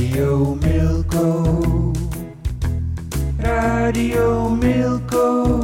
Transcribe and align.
Radio 0.00 0.54
Milko. 0.54 1.92
Radio 3.38 4.48
Milko. 4.48 5.60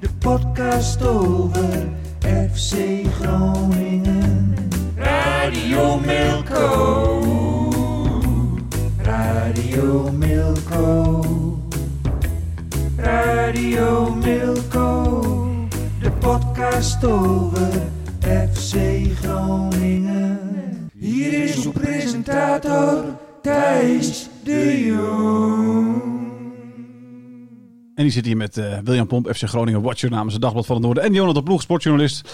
De 0.00 0.08
podcast 0.18 1.02
over 1.02 1.92
FC 2.22 3.04
Groningen. 3.20 4.56
Radio 4.96 6.00
Milko. 6.00 6.64
Radio 9.04 10.10
Milko. 10.10 11.20
Radio 12.96 14.14
Milko. 14.14 14.88
De 16.00 16.10
podcast 16.10 17.04
over 17.04 17.72
FC 18.20 18.74
Groningen. 19.20 20.90
Hier 20.98 21.44
is 21.44 21.64
uw 21.66 21.72
presentator 21.72 23.09
Thijs 23.42 24.28
de 24.44 24.84
Jong. 24.84 26.02
En 27.94 28.06
die 28.06 28.10
zit 28.10 28.24
hier 28.26 28.36
met 28.36 28.56
eh, 28.56 28.78
William 28.84 29.06
Pomp, 29.06 29.28
FC 29.34 29.42
Groningen 29.48 29.82
Watcher 29.82 30.10
namens 30.10 30.32
het 30.32 30.42
Dagblad 30.42 30.66
van 30.66 30.74
het 30.76 30.84
Noorden. 30.84 31.02
En 31.02 31.12
Jonathan 31.14 31.42
Ploeg, 31.44 31.62
sportjournalist 31.62 32.28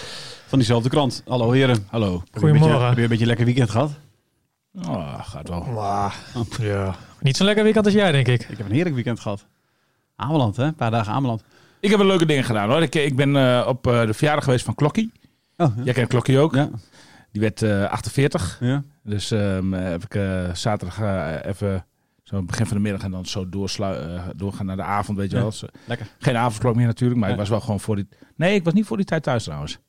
van 0.47 0.57
diezelfde 0.59 0.89
krant. 0.89 1.23
Hallo 1.27 1.51
heren. 1.51 1.85
Hallo. 1.89 2.11
Heb 2.11 2.13
je 2.13 2.19
een 2.33 2.41
beetje- 2.41 2.49
Goedemorgen. 2.59 2.87
Heb 2.87 2.95
je 2.97 3.03
een 3.03 3.07
beetje 3.09 3.21
een 3.23 3.27
lekker 3.29 3.45
weekend 3.45 3.69
gehad? 3.69 3.91
Oh, 4.87 5.19
gaat 5.23 5.49
wel. 5.49 5.65
Ja. 6.61 6.95
Niet 7.21 7.37
zo'n 7.37 7.45
lekker 7.45 7.63
weekend 7.63 7.85
als 7.85 7.93
jij, 7.93 8.11
denk 8.11 8.27
ik. 8.27 8.41
Ik 8.49 8.57
heb 8.57 8.65
een 8.67 8.71
heerlijk 8.73 8.95
weekend 8.95 9.19
gehad. 9.19 9.45
Ameland, 10.15 10.55
hè? 10.55 10.63
Een 10.63 10.75
paar 10.75 10.91
dagen 10.91 11.13
Ameland. 11.13 11.43
Ik 11.79 11.89
heb 11.89 11.99
een 11.99 12.05
leuke 12.07 12.25
ding 12.25 12.45
gedaan 12.45 12.69
hoor. 12.69 12.81
Ik, 12.81 12.95
ik 12.95 13.15
ben 13.15 13.35
eh, 13.35 13.65
op 13.67 13.87
eh, 13.87 14.05
de 14.05 14.13
verjaardag 14.13 14.43
geweest 14.43 14.65
van 14.65 14.75
Klokkie. 14.75 15.11
Oh, 15.57 15.71
ja. 15.77 15.83
Jij 15.83 15.93
kent 15.93 16.07
Klokkie 16.07 16.39
ook. 16.39 16.55
Ja. 16.55 16.69
Die 17.31 17.41
werd 17.41 17.61
eh, 17.61 17.83
48. 17.89 18.57
ja. 18.61 18.83
Dus 19.07 19.31
ehm, 19.31 19.71
heb 19.71 20.03
ik 20.03 20.15
eh, 20.15 20.53
zaterdag 20.53 20.99
eh, 21.01 21.35
even 21.51 21.85
zo 22.23 22.43
begin 22.43 22.65
van 22.65 22.77
de 22.77 22.83
middag 22.83 23.03
en 23.03 23.11
dan 23.11 23.25
zo 23.25 23.49
doorslu- 23.49 23.93
eh, 24.15 24.23
doorgaan 24.35 24.65
naar 24.65 24.75
de 24.75 24.81
avond, 24.83 25.17
weet 25.17 25.31
je 25.31 25.37
wel. 25.37 25.53
Lekker. 25.85 26.07
Geen 26.19 26.37
avondklok 26.37 26.75
meer 26.75 26.85
natuurlijk, 26.85 27.19
maar 27.19 27.29
ik 27.29 27.35
was 27.37 27.49
wel 27.49 27.59
gewoon 27.61 27.79
voor 27.79 27.95
die... 27.95 28.07
Nee, 28.35 28.55
ik 28.55 28.63
was 28.63 28.73
niet 28.73 28.85
voor 28.85 28.97
die 28.97 29.05
tijd 29.05 29.23
thuis 29.23 29.43
trouwens. 29.43 29.79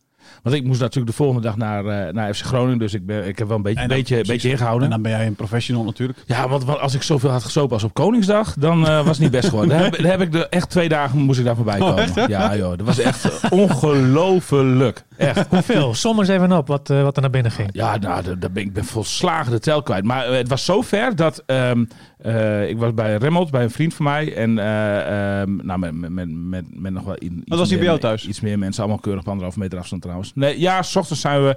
Want 0.43 0.57
ik 0.57 0.65
moest 0.65 0.81
natuurlijk 0.81 1.07
de 1.11 1.17
volgende 1.17 1.43
dag 1.43 1.57
naar, 1.57 1.87
eh, 1.87 2.13
naar 2.15 2.35
FC 2.35 2.45
Groningen, 2.45 2.79
dus 2.79 2.95
ik, 2.95 3.07
ben, 3.07 3.27
ik 3.27 3.39
heb 3.39 3.49
wel 3.49 3.57
een 3.57 3.63
beetje, 3.63 3.79
dan- 3.79 3.89
beetje, 3.89 4.15
precies. 4.15 4.29
beetje 4.33 4.51
ingehouden. 4.51 4.85
En 4.85 4.91
dan 4.91 5.03
ben 5.03 5.11
jij 5.13 5.27
een 5.27 5.35
professional 5.35 5.85
natuurlijk. 5.85 6.19
Ja, 6.27 6.49
want, 6.49 6.65
want 6.65 6.79
als 6.81 6.95
ik 6.95 7.03
zoveel 7.03 7.31
had 7.31 7.45
gesopen 7.45 7.73
als 7.73 7.85
op 7.85 7.95
Koningsdag, 7.95 8.55
dan 8.59 8.87
eh, 8.89 8.97
was 8.97 9.07
het 9.07 9.19
niet 9.19 9.31
best 9.31 9.49
geworden. 9.49 9.71
Daar 9.77 9.85
heb, 9.85 9.97
daar 10.03 10.11
heb 10.11 10.21
ik 10.21 10.33
de, 10.33 10.49
echt 10.49 10.71
twee 10.71 10.89
dagen 10.89 11.19
moest 11.19 11.39
ik 11.39 11.45
daar 11.45 11.57
voorbij 11.57 11.81
Oh, 11.81 11.89
komen. 11.97 12.29
ja, 12.31 12.57
joh, 12.57 12.69
dat 12.77 12.87
was 12.87 12.99
echt 12.99 13.51
ongelooflijk. 13.51 15.05
Echt. 15.17 15.47
Hoeveel? 15.49 15.95
Som 15.95 16.19
eens 16.19 16.29
even 16.29 16.53
op 16.53 16.67
wat, 16.67 16.91
eh, 16.91 17.03
wat 17.03 17.17
er 17.17 17.23
naar 17.23 17.31
binnen 17.31 17.53
ging. 17.53 17.69
Ja, 17.73 17.97
nou, 17.97 18.23
daar- 18.39 18.51
ben, 18.53 18.63
ik 18.63 18.73
ben 18.73 18.85
volslagen 18.85 19.53
de 19.53 19.59
tel 19.61 19.83
kwijt. 19.83 20.05
Maar 20.05 20.33
het 20.33 20.49
was 20.49 20.65
zo 20.65 20.83
ver 20.83 21.17
dat 21.17 21.43
ehm, 21.47 21.85
eh, 22.19 22.69
ik 22.69 22.79
was 22.79 22.95
bij 22.95 23.17
Remmelt, 23.17 23.51
bij 23.51 23.63
een 23.63 23.71
vriend 23.71 23.95
van 23.95 24.05
mij. 24.05 24.35
En 24.37 24.59
eh, 24.59 25.41
ehm, 25.41 25.57
nou, 25.67 25.79
met, 25.79 25.93
met, 26.11 26.29
met, 26.31 26.65
met, 26.81 26.93
nog 26.93 27.05
wel 27.05 27.17
iets 27.19 27.35
was 27.45 27.59
hij 27.59 27.69
bij 27.69 27.77
meer- 27.77 27.87
jou 27.87 27.99
thuis? 27.99 28.27
Iets 28.27 28.41
meer 28.41 28.59
mensen, 28.59 28.83
allemaal 28.83 29.01
keurig 29.01 29.21
op 29.23 29.29
anderhalve 29.29 29.59
meter 29.59 29.79
afstand 29.79 30.03
trouwens. 30.03 30.18
Nee, 30.35 30.61
ja, 30.61 30.83
s 30.83 30.97
ochtends 30.97 31.21
zijn 31.21 31.45
we 31.45 31.57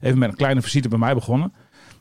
even 0.00 0.18
met 0.18 0.28
een 0.28 0.36
kleine 0.36 0.62
visite 0.62 0.88
bij 0.88 0.98
mij 0.98 1.14
begonnen. 1.14 1.52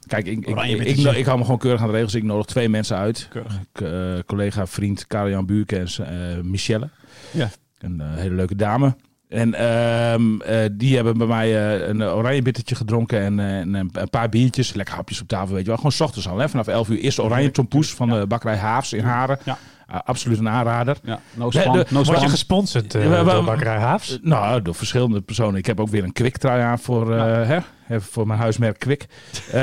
Kijk, 0.08 0.26
ik, 0.26 0.48
ik, 0.48 0.60
ik, 0.60 0.98
ik, 0.98 1.16
ik 1.16 1.26
hou 1.26 1.38
me 1.38 1.44
gewoon 1.44 1.60
keurig 1.60 1.82
aan 1.82 1.88
de 1.88 1.94
regels. 1.94 2.14
Ik 2.14 2.24
nodig 2.24 2.46
twee 2.46 2.70
mensen 2.70 2.98
uit. 2.98 3.28
Eh, 3.74 3.90
collega, 4.26 4.68
vriend 4.68 5.08
Karel-Jan 5.08 5.46
Buurkens, 5.46 6.00
eh 6.00 6.08
Michelle. 6.44 6.90
Ja. 7.32 7.50
Een 7.80 8.02
eh, 8.02 8.08
hele 8.16 8.36
leuke 8.36 8.56
dame. 8.56 8.96
En 9.28 9.54
ehm, 9.54 10.42
eh, 10.42 10.70
die 10.72 10.96
hebben 10.96 11.18
bij 11.18 11.28
mij 11.28 11.80
een 11.90 12.04
oranje 12.04 12.42
bittertje 12.42 12.76
gedronken 12.76 13.20
en, 13.20 13.40
en 13.40 13.74
een, 13.74 14.10
paar 14.10 14.30
biertjes. 14.30 14.74
Lekker 14.74 14.96
hapjes 14.96 15.22
op 15.22 15.28
tafel, 15.28 15.54
weet 15.54 15.62
je 15.62 15.68
wel. 15.68 15.76
Gewoon 15.76 15.92
's 15.92 16.00
ochtends 16.00 16.28
al, 16.28 16.38
hè. 16.38 16.50
Vanaf 16.50 16.68
11 16.68 16.90
uur. 16.90 16.98
Eerst 16.98 17.20
oranje 17.20 17.52
tompoes 17.52 17.94
van 17.94 18.10
de 18.10 18.28
bakkerij 18.28 18.58
Haafs 18.58 18.94
in 18.94 19.04
Haren. 19.04 19.40
Ja. 19.44 19.58
Absoluut 20.06 20.40
een 20.40 20.50
aanrader. 20.50 20.98
Ja. 21.04 21.20
No 21.34 21.50
Nee, 21.50 21.62
span. 21.62 21.74
de- 21.78 21.86
no 21.90 22.04
Word 22.04 22.22
je 22.22 22.30
gesponsord 22.30 22.94
maar- 22.94 23.24
door 23.26 23.44
Bakkerij 23.44 23.78
Haafs? 23.78 24.12
Eh, 24.12 24.18
nou, 24.22 24.62
door 24.62 24.76
verschillende 24.76 25.22
personen. 25.22 25.56
Ik 25.56 25.66
heb 25.66 25.80
ook 25.80 25.90
weer 25.90 26.04
een 26.04 26.12
Kwik 26.14 26.38
trui 26.38 26.62
aan 26.62 26.80
voor, 26.80 27.16
eh, 27.16 27.48
hè, 27.48 27.58
even 27.90 28.02
voor 28.12 28.28
mijn 28.28 28.40
huismerk 28.40 28.80
Kwik. 28.80 29.06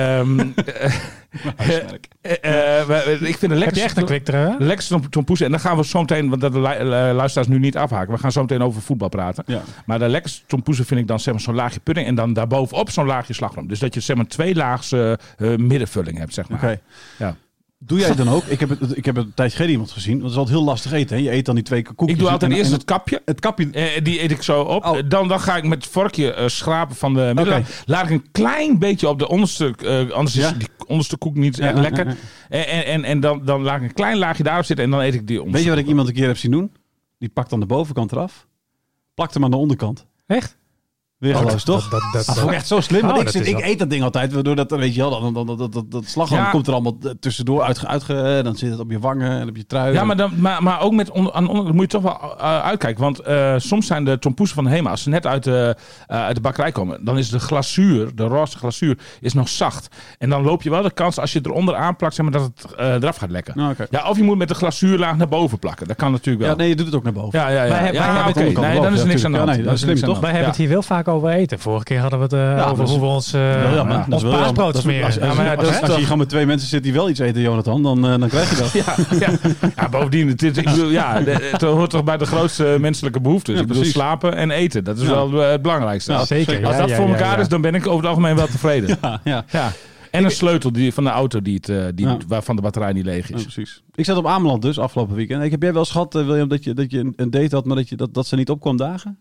Huismerk. 1.57 2.09
ik 2.23 2.39
vind 2.41 3.41
het 3.41 3.41
Heb 3.41 3.51
lekker. 3.51 3.77
je 3.77 3.83
echt 3.83 3.97
een 3.97 4.05
kwik 4.05 4.27
De 4.27 4.55
lekkerste 4.59 5.01
tompoes. 5.09 5.41
En 5.41 5.51
dan 5.51 5.61
gaan 5.61 5.77
we 5.77 5.85
zo 5.85 6.01
meteen, 6.01 6.29
want 6.29 6.41
dat 6.41 6.53
de 6.53 6.61
lu- 6.61 6.83
luisteraars 7.13 7.49
nu 7.49 7.59
niet 7.59 7.77
afhaken. 7.77 8.13
We 8.15 8.19
gaan 8.21 8.33
zo 8.33 8.41
meteen 8.41 8.63
over 8.63 8.83
voetbal 8.83 9.09
praten. 9.09 9.45
Ja. 9.47 9.61
Maar 9.87 9.99
de 9.99 10.09
lekkerste 10.09 10.43
tompoesen 10.47 10.85
vind 10.85 11.01
ik 11.01 11.07
dan 11.07 11.21
zeg 11.21 11.35
maar, 11.35 11.43
zo'n 11.43 11.55
laagje 11.55 11.81
pudding. 11.81 12.07
En 12.07 12.15
dan 12.15 12.33
daarbovenop 12.33 12.91
zo'n 12.91 13.07
laagje 13.07 13.33
slagroom. 13.35 13.69
Dus 13.69 13.79
dat 13.79 13.95
je 13.95 14.01
zeg 14.01 14.17
maar 14.17 14.27
twee 14.27 14.55
laagse 14.55 15.19
middenvulling 15.57 16.19
hebt, 16.19 16.35
zeg 16.35 16.49
maar. 16.49 16.59
Oké. 16.59 16.81
Ja. 17.19 17.37
Doe 17.81 17.99
jij 17.99 18.09
het 18.09 18.17
dan 18.17 18.29
ook? 18.29 18.45
Ik 18.45 18.61
heb 18.61 18.69
het, 18.69 18.97
ik 18.97 19.05
heb 19.05 19.17
het 19.17 19.25
een 19.27 19.35
tijd 19.35 19.53
geleden 19.53 19.73
iemand 19.73 19.91
gezien. 19.91 20.11
Want 20.13 20.23
het 20.23 20.33
is 20.33 20.39
altijd 20.39 20.57
heel 20.57 20.67
lastig 20.67 20.93
eten. 20.93 21.17
Hè? 21.17 21.23
Je 21.23 21.33
eet 21.33 21.45
dan 21.45 21.55
die 21.55 21.65
twee 21.65 21.83
koekjes. 21.83 22.09
Ik 22.11 22.19
doe 22.19 22.31
altijd 22.31 22.51
en- 22.51 22.57
eerst 22.57 22.71
en 22.71 22.77
het 22.77 22.85
kapje. 22.85 23.23
het 23.25 23.41
kapje. 23.41 23.71
Eh, 23.71 24.05
die 24.05 24.23
eet 24.23 24.31
ik 24.31 24.43
zo 24.43 24.61
op. 24.63 24.85
Oh. 24.85 24.99
Eh, 24.99 25.05
Dan, 25.09 25.29
dan 25.29 25.41
ga 25.41 25.57
ik 25.57 25.65
met 25.65 25.83
het 25.85 25.93
vorkje 25.93 26.33
eh, 26.33 26.49
schrapen 26.49 26.97
van 26.97 27.15
de 27.15 27.33
middelen. 27.35 27.59
Oké. 27.61 27.69
Laat 27.87 28.05
ik 28.05 28.11
een 28.11 28.31
klein 28.31 28.79
beetje 28.79 29.09
op 29.09 29.19
de 29.19 29.29
onderste... 29.29 29.75
anders 30.15 30.37
is 30.37 30.53
die 30.59 30.69
onderste 30.87 31.17
koek 31.17 31.35
niet 31.35 31.57
Ja, 31.57 31.73
eh, 31.75 31.81
lekker. 31.81 32.07
ja. 32.07 32.15
En, 32.65 32.85
en, 32.85 33.05
en, 33.05 33.21
dan, 33.21 33.45
dan 33.45 33.63
laat 33.63 33.77
ik 33.77 33.83
een 33.89 33.95
klein 33.95 34.19
laagje 34.19 34.43
daarop 34.43 34.65
zitten 34.65 34.85
en 34.85 34.91
dan 34.91 35.01
eet 35.01 35.15
ik 35.15 35.27
die 35.27 35.37
onderste 35.43 35.57
Weet 35.57 35.65
je 35.65 35.71
wat 35.71 35.79
ik 35.79 35.87
iemand 35.89 36.09
een 36.09 36.15
keer 36.15 36.27
heb 36.27 36.37
zien 36.37 36.51
doen? 36.51 36.73
Die 37.19 37.29
pakt 37.29 37.51
dan 37.51 37.61
de 37.61 37.67
bovenkant 37.67 38.13
eraf. 38.13 38.47
Plakt 39.15 39.35
hem 39.35 39.45
aan 39.45 39.51
de 39.51 39.57
onderkant. 39.57 40.07
Echt? 40.27 40.57
Weergeloos, 41.19 41.65
toch? 41.65 41.89
Dat, 41.89 41.91
dat, 41.91 42.13
dat, 42.13 42.27
Dat 42.27 42.39
vond 42.39 42.51
ik 42.51 42.57
echt 42.57 42.67
zo 42.67 42.81
slim. 42.81 43.01
Want 43.01 43.15
Oh, 43.17 43.21
ik, 43.23 43.29
zit, 43.29 43.47
is 43.47 43.63
eet 43.63 43.79
dat 43.79 43.91
ding 43.91 44.03
altijd, 44.03 44.33
waardoor 44.33 44.57
dat, 44.57 44.71
weet 44.71 44.95
je 44.95 45.01
wel, 45.01 45.21
dan, 45.21 45.35
dan, 45.35 45.47
dan, 45.47 45.57
dat, 45.59 45.73
dat, 45.73 45.91
dat 45.91 46.05
slagroom 46.05 46.39
Ja. 46.39 46.51
komt 46.51 46.67
er 46.67 46.73
allemaal 46.73 46.99
tussendoor 47.21 47.63
uitge, 47.87 48.41
dan 48.45 48.57
zit 48.57 48.71
het 48.71 48.81
op 48.81 48.91
je 48.91 48.99
wangen 48.99 49.41
en 49.41 49.49
op 49.49 49.57
je 49.57 49.67
trui. 49.67 49.93
Ja, 49.93 50.05
maar, 50.05 50.17
dan, 50.17 50.33
maar, 50.37 50.63
maar 50.63 50.81
ook 50.81 50.93
met 50.93 51.11
onder, 51.11 51.33
aan 51.33 51.49
onder, 51.49 51.65
dan 51.65 51.75
moet 51.75 51.93
je 51.93 51.99
toch 51.99 52.03
wel 52.03 52.37
eh, 52.39 52.61
uitkijken. 52.63 53.03
Want 53.03 53.19
eh, 53.21 53.55
soms 53.57 53.87
zijn 53.87 54.05
de 54.05 54.19
tompoesen 54.19 54.55
van 54.55 54.65
de 54.65 54.71
Hema, 54.71 54.91
als 54.91 55.03
ze 55.03 55.09
net 55.09 55.27
uit 55.27 55.45
de, 55.45 55.77
eh, 56.07 56.23
uit 56.25 56.35
de 56.35 56.41
bakkerij 56.41 56.73
komen, 56.73 57.05
dan 57.05 57.19
is 57.19 57.31
de 57.31 57.39
glazuur, 57.39 58.15
de 58.15 58.25
roze 58.25 58.59
glazuur, 58.59 58.99
is 59.21 59.33
nog 59.35 59.49
zacht. 59.49 59.89
En 60.19 60.29
dan 60.31 60.43
loop 60.43 60.63
je 60.63 60.71
wel 60.71 60.83
de 60.83 60.91
kans, 60.91 61.19
als 61.19 61.33
je 61.33 61.39
het 61.39 61.47
eronder 61.47 61.75
aanplakt, 61.75 62.15
zeg 62.15 62.25
maar, 62.31 62.41
dat 62.41 62.51
het 62.55 62.75
eh, 62.75 62.93
eraf 62.95 63.17
gaat 63.17 63.31
lekken. 63.31 63.53
Nou, 63.57 63.71
oké. 63.73 63.87
Ja, 63.91 64.09
of 64.09 64.17
je 64.17 64.23
moet 64.23 64.39
met 64.39 64.49
de 64.49 64.55
glazuurlaag 64.55 65.17
naar 65.17 65.29
boven 65.29 65.59
plakken. 65.59 65.87
Dat 65.89 65.97
kan 65.97 66.11
natuurlijk 66.13 66.45
wel. 66.45 66.51
Ja, 66.53 66.57
nee, 66.57 66.69
je 66.69 66.77
doet 66.77 66.87
het 66.87 66.95
ook 66.95 67.03
naar 67.05 67.13
boven. 67.13 67.39
ja, 67.39 67.49
ja, 67.49 67.63
ja. 67.63 67.69
Wij 67.71 67.79
hebben- 67.79 68.03
ja, 68.03 68.25
Nee, 68.61 68.81
dan 68.81 68.93
is 68.93 69.01
er 69.01 69.07
niks 69.07 69.25
aan 69.25 69.33
de 69.33 69.39
hand. 69.39 69.51
Ja, 69.51 69.57
nee, 69.57 69.65
dat 69.65 69.75
is 69.75 69.81
slim, 69.81 69.97
toch? 70.01 70.21
Wij 70.21 70.31
hebben 70.31 70.49
het 70.49 70.59
hier 70.59 70.69
wel 70.69 70.83
vaak 70.83 71.08
over 71.09 71.29
eten. 71.29 71.59
Vorige 71.59 71.85
keer 71.85 72.01
hadden 72.01 72.19
we 72.19 72.25
het 72.37 72.59
eh, 72.59 72.71
over 72.71 72.85
hoe 72.85 73.01
we 73.01 73.07
ons, 73.07 73.33
eh 73.33 74.09
paasbrood 74.09 74.77
smeren. 74.77 75.05
Als, 75.07 75.15
Ja, 75.15 75.27
als, 75.27 75.37
maar 75.37 75.45
ja, 75.47 75.55
als, 75.55 75.81
als 75.83 75.97
je 75.97 76.03
gewoon 76.03 76.19
met 76.19 76.29
twee 76.29 76.47
mensen 76.47 76.69
zit 76.69 76.83
die 76.83 76.93
wel 76.93 77.09
iets 77.09 77.19
eten, 77.21 77.41
Jonathan, 77.43 77.83
dan, 77.83 78.05
eh, 78.09 78.19
dan 78.19 78.29
krijg 78.29 78.51
je 78.51 78.57
dat. 78.57 78.73
Ja, 78.87 78.95
ja. 79.19 79.39
ja, 79.77 79.89
bovendien, 79.89 80.29
het, 80.29 80.43
is- 80.43 80.57
ik 80.57 80.65
bedoel, 80.65 80.91
ja, 80.91 81.23
het 81.25 81.61
hoort 81.63 81.91
toch 81.91 82.05
bij 82.05 82.17
de 82.17 82.27
grootste 82.27 82.77
menselijke 82.81 83.21
behoeftes. 83.21 83.55
Ja, 83.55 83.61
ik 83.61 83.67
bedoel, 83.67 83.85
slapen 83.85 84.35
en 84.37 84.51
eten. 84.51 84.85
Dat 84.85 84.97
is 84.99 85.03
Ja. 85.03 85.09
wel 85.11 85.33
het 85.33 85.63
belangrijkste. 85.63 86.21
Zeker. 86.27 86.67
als 86.67 86.77
dat 86.77 86.89
ja, 86.89 86.97
voor 86.97 87.07
ja, 87.07 87.13
elkaar 87.13 87.35
ja. 87.37 87.43
is, 87.43 87.49
dan 87.49 87.61
ben 87.61 87.75
ik 87.75 87.87
over 87.87 87.99
het 87.99 88.07
algemeen 88.07 88.37
wel 88.37 88.47
tevreden. 88.47 88.99
Ja, 89.03 89.21
ja. 89.25 89.45
Ja. 89.51 89.73
En 90.11 90.25
een 90.25 90.31
sleutel 90.31 90.73
die, 90.73 90.95
van 90.95 91.05
de 91.05 91.11
auto 91.11 91.43
die 91.43 91.61
het, 91.63 91.97
die, 91.97 92.07
Ja. 92.07 92.17
waarvan 92.29 92.57
de 92.57 92.63
batterij 92.63 92.93
niet 92.93 93.05
leeg 93.05 93.29
Ja, 93.29 93.37
is. 93.37 93.43
precies. 93.43 93.83
Ik 93.95 94.05
zat 94.05 94.17
op 94.17 94.27
Ameland 94.27 94.63
dus 94.63 94.79
afgelopen 94.79 95.15
weekend. 95.15 95.43
Ik 95.45 95.51
heb 95.51 95.63
jij 95.63 95.71
wel 95.73 95.81
eens 95.81 95.91
gehad, 95.91 96.15
eh, 96.15 96.27
William, 96.27 96.49
dat 96.49 96.65
je, 96.65 96.75
dat 96.75 96.91
je 96.91 96.99
een- 96.99 97.13
een 97.17 97.31
date 97.31 97.55
had, 97.55 97.65
maar 97.65 97.77
dat, 97.77 97.89
je, 97.89 97.97
dat, 97.97 98.15
dat 98.15 98.27
ze 98.27 98.37
niet 98.37 98.51
op 98.51 98.61
kwam 98.61 98.77
dagen? 98.77 99.19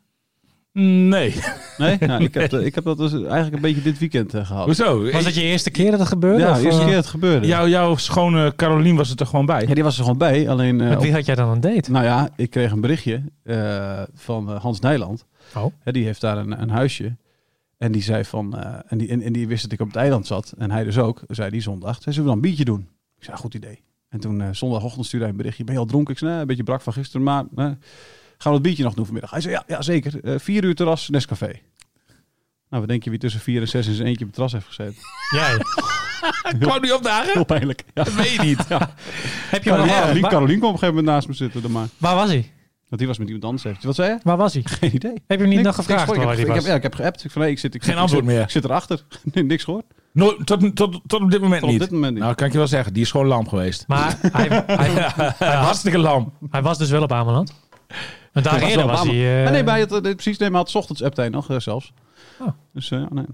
Nee. 0.79 1.35
Nee? 1.77 1.97
Nou, 1.99 2.23
ik, 2.23 2.33
heb, 2.41 2.53
ik 2.53 2.75
heb 2.75 2.83
dat 2.83 2.97
dus 2.97 3.11
eigenlijk 3.13 3.55
een 3.55 3.61
beetje 3.61 3.81
dit 3.81 3.99
weekend 3.99 4.33
eh, 4.33 4.45
gehad. 4.45 4.65
Hoezo? 4.65 5.11
Was 5.11 5.25
het 5.25 5.35
je 5.35 5.41
eerste 5.41 5.71
keer 5.71 5.91
dat 5.91 5.99
het 5.99 6.09
gebeurde? 6.09 6.39
Ja, 6.39 6.53
de 6.53 6.63
eerste 6.63 6.79
eh, 6.79 6.85
keer 6.85 6.95
dat 6.95 7.03
het 7.03 7.13
gebeurde. 7.13 7.47
Jou, 7.47 7.69
jouw 7.69 7.95
schone 7.95 8.55
Carolien 8.55 8.95
was 8.95 9.09
het 9.09 9.19
er 9.19 9.25
gewoon 9.25 9.45
bij. 9.45 9.65
Ja, 9.67 9.73
die 9.73 9.83
was 9.83 9.97
er 9.97 10.03
gewoon 10.03 10.17
bij. 10.17 10.49
Alleen, 10.49 10.81
eh, 10.81 10.89
Met 10.89 11.01
wie 11.01 11.13
had 11.13 11.25
jij 11.25 11.35
dan 11.35 11.49
een 11.49 11.61
date? 11.61 11.91
nou 11.91 12.05
ja, 12.05 12.29
ik 12.35 12.49
kreeg 12.49 12.71
een 12.71 12.81
berichtje 12.81 13.21
eh, 13.43 14.01
van 14.13 14.49
Hans 14.49 14.79
Nijland. 14.79 15.25
Oh. 15.55 15.65
Hè, 15.83 15.91
die 15.91 16.05
heeft 16.05 16.21
daar 16.21 16.37
een, 16.37 16.61
een 16.61 16.69
huisje. 16.69 17.15
En 17.77 17.91
die 17.91 18.01
zei 18.01 18.25
van, 18.25 18.57
eh, 18.57 18.75
en, 18.87 18.97
die, 18.97 19.09
en, 19.09 19.21
en 19.21 19.33
die 19.33 19.47
wist 19.47 19.63
dat 19.63 19.71
ik 19.71 19.79
op 19.79 19.87
het 19.87 19.95
eiland 19.95 20.27
zat. 20.27 20.53
En 20.57 20.71
hij 20.71 20.83
dus 20.83 20.97
ook, 20.97 21.21
zei 21.27 21.49
die 21.49 21.61
zondag. 21.61 22.01
Zei, 22.01 22.15
zullen 22.15 22.19
we 22.21 22.25
dan 22.25 22.35
een 22.35 22.41
biertje 22.41 22.65
doen? 22.65 22.87
Ik 23.17 23.23
zei, 23.23 23.37
goed 23.37 23.53
idee. 23.53 23.83
En 24.09 24.19
toen 24.19 24.41
eh, 24.41 24.47
zondagochtend 24.51 25.05
stuurde 25.05 25.25
hij 25.25 25.33
een 25.33 25.41
berichtje. 25.41 25.63
Ben 25.63 25.73
je 25.73 25.79
al 25.79 25.85
dronken? 25.85 26.13
Ik 26.13 26.19
zei, 26.19 26.31
nee, 26.31 26.39
een 26.39 26.47
beetje 26.47 26.63
brak 26.63 26.81
van 26.81 26.93
gisteren, 26.93 27.23
maar 27.23 27.45
gaan 28.37 28.51
we 28.51 28.57
het 28.57 28.61
biertje 28.61 28.83
nog 28.83 28.93
doen 28.93 29.03
vanmiddag? 29.05 29.31
Hij 29.31 29.41
zei, 29.41 29.53
ja, 29.53 29.63
ja 29.67 29.81
zeker. 29.81 30.23
Eh, 30.23 30.33
vier 30.39 30.63
uur 30.63 30.75
terras, 30.75 31.09
Nescafé. 31.09 31.51
Nou, 32.69 32.81
wat 32.81 32.87
denk 32.87 33.03
je 33.03 33.09
wie 33.09 33.19
tussen 33.19 33.41
vier 33.41 33.61
en 33.61 33.67
zes 33.67 33.87
in 33.87 33.93
zijn 33.93 34.07
eentje 34.07 34.25
op 34.25 34.31
het 34.31 34.33
terras 34.33 34.51
heeft 34.51 34.65
gezeten? 34.65 34.95
Jij? 35.29 35.57
Kwam 36.59 36.81
die 36.81 36.95
opdagen? 36.95 37.33
Heel 37.33 37.43
pijnlijk. 37.45 37.83
Ja. 37.93 38.03
Dat 38.03 38.13
weet 38.13 38.31
je 38.31 38.41
niet. 38.41 38.57
Heb 39.49 39.63
je 39.63 39.69
Carolien, 39.69 40.21
Carolien 40.21 40.57
kwam 40.59 40.69
op 40.69 40.73
een 40.73 40.79
gegeven 40.79 40.87
moment 40.87 41.05
naast 41.05 41.27
me 41.27 41.33
zitten. 41.33 41.61
dan 41.61 41.71
Maar. 41.71 41.87
waar 41.97 42.15
was 42.15 42.27
hij? 42.29 42.51
Want 42.87 42.97
die 43.01 43.07
was 43.07 43.17
met 43.17 43.27
iemand 43.27 43.45
anders. 43.45 43.63
Heeft. 43.63 43.83
Wat 43.83 43.95
zei 43.95 44.11
je? 44.11 44.19
Waar 44.23 44.37
was 44.37 44.53
hij? 44.53 44.61
Geen 44.65 44.95
idee. 44.95 45.11
Heb 45.13 45.21
je 45.27 45.35
hem 45.37 45.43
niet 45.43 45.53
Niks- 45.53 45.63
nog 45.63 45.75
gevraagd 45.75 46.05
niks 46.07 46.17
hij 46.19 46.31
ik 46.31 46.37
heb, 46.37 46.39
ik 46.39 46.45
was? 46.47 46.55
heb, 46.57 46.65
ja, 46.65 46.75
ik 46.75 46.83
heb 46.83 46.95
geappt. 46.95 47.23
Ik 47.23 47.31
van, 47.31 47.41
nee, 47.41 47.51
ik 47.51 47.59
zit, 47.59 47.75
ik 47.75 47.83
Geen 47.83 47.91
zit, 47.93 48.01
antwoord 48.01 48.23
ik 48.23 48.27
zit, 48.29 48.37
meer. 48.37 48.45
Ik 48.47 48.51
zit 48.53 48.63
erachter. 48.63 49.03
Nee, 49.33 49.43
niks 49.43 49.63
gehoord. 49.63 49.85
Nooit, 50.11 50.45
tot, 50.45 50.75
tot, 50.75 50.99
tot 51.07 51.21
op 51.21 51.31
dit 51.31 51.41
moment 51.41 51.59
Tot 51.61 51.69
op 51.69 51.75
niet. 51.75 51.79
dit 51.79 51.91
moment 51.91 52.13
niet. 52.13 52.23
Nou, 52.23 52.35
kan 52.35 52.45
ik 52.45 52.51
je 52.51 52.57
wel 52.57 52.67
zeggen. 52.67 52.93
Die 52.93 53.03
is 53.03 53.11
gewoon 53.11 53.27
lam 53.27 53.47
geweest. 53.49 53.87
Maar 53.87 54.17
hij, 54.21 54.63
hij, 54.67 54.89
Hartstikke 55.55 55.97
lam. 55.97 56.33
hij 56.49 56.61
was 56.61 56.77
dus 56.77 56.89
wel 56.89 57.01
op 57.03 57.11
Ameland. 57.11 57.53
Eerder 58.45 58.77
wel 58.77 58.87
was 58.87 59.03
hij... 59.03 59.37
eh, 59.37 59.43
Maar 59.43 59.51
nee, 59.51 59.63
bij 59.63 59.79
het, 59.79 59.91
eh, 59.91 60.01
precies. 60.01 60.37
Nee, 60.37 60.49
maar 60.49 60.59
had 60.59 60.69
's 60.69 60.75
ochtends 60.75 61.01
hij 61.15 61.29
nog 61.29 61.49
eh, 61.49 61.59
zelfs. 61.59 61.93
Oh. 62.39 62.47
Dus 62.73 62.91
eh, 62.91 62.97
nee. 63.09 63.25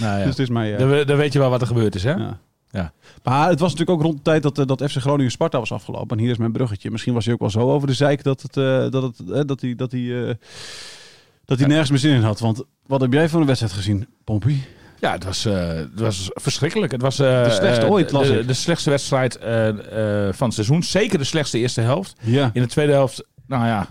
Nou 0.00 0.12
ja. 0.18 0.24
Dus 0.24 0.24
het 0.26 0.38
is 0.38 0.48
mij... 0.48 0.72
eh, 0.72 0.78
Dan, 0.78 1.06
dan 1.06 1.16
weet 1.16 1.32
je 1.32 1.38
wel 1.38 1.50
wat 1.50 1.60
er 1.60 1.66
gebeurd 1.66 1.94
is, 1.94 2.02
hè? 2.04 2.12
ja. 2.12 2.38
Ja. 2.70 2.92
Maar 3.22 3.48
het 3.48 3.60
was 3.60 3.70
natuurlijk 3.70 3.98
ook 3.98 4.04
rond 4.04 4.16
de 4.16 4.22
tijd 4.22 4.42
dat, 4.42 4.58
eh, 4.58 4.66
dat 4.66 4.82
FC 4.90 4.96
Groningen 4.96 5.30
Sparta 5.30 5.58
was 5.58 5.72
afgelopen. 5.72 6.16
En 6.16 6.22
hier 6.22 6.32
is 6.32 6.36
mijn 6.38 6.52
bruggetje. 6.52 6.90
Misschien 6.90 7.14
was 7.14 7.24
hij 7.24 7.34
ook 7.34 7.40
wel 7.40 7.50
zo 7.50 7.70
over 7.72 7.86
de 7.86 7.94
zeik 7.94 8.22
dat, 8.22 8.42
het, 8.42 8.56
eh, 8.56 8.90
dat, 8.90 9.02
het, 9.02 9.30
eh, 9.32 9.40
dat 9.46 9.60
hij, 9.60 9.74
dat 9.74 9.92
hij, 9.92 10.28
eh, 10.28 10.34
dat 11.44 11.58
hij 11.58 11.68
nergens 11.68 11.90
meer 11.90 11.98
zin 11.98 12.14
in 12.14 12.22
had. 12.22 12.40
Want 12.40 12.62
wat 12.86 13.00
heb 13.00 13.12
jij 13.12 13.28
voor 13.28 13.40
een 13.40 13.46
wedstrijd 13.46 13.72
gezien, 13.74 14.06
Pompie? 14.24 14.64
Ja, 15.00 15.12
het 15.12 15.24
was, 15.24 15.44
eh, 15.44 15.68
het 15.68 16.00
was 16.00 16.30
verschrikkelijk. 16.32 16.92
Het 16.92 17.02
was 17.02 17.18
eh, 17.18 17.44
De 17.44 17.50
slechtste 17.50 17.84
eh, 17.84 17.90
ooit, 17.90 18.12
las 18.12 18.26
de, 18.26 18.38
ik. 18.38 18.46
de 18.46 18.54
slechtste 18.54 18.90
wedstrijd 18.90 19.36
eh, 19.38 19.68
eh, 19.68 20.34
van 20.34 20.46
het 20.46 20.54
seizoen. 20.54 20.82
Zeker 20.82 21.18
de 21.18 21.24
slechtste 21.24 21.58
eerste 21.58 21.80
helft. 21.80 22.14
Ja. 22.20 22.50
In 22.52 22.62
de 22.62 22.68
tweede 22.68 22.92
helft, 22.92 23.24
nou 23.46 23.66
ja, 23.66 23.86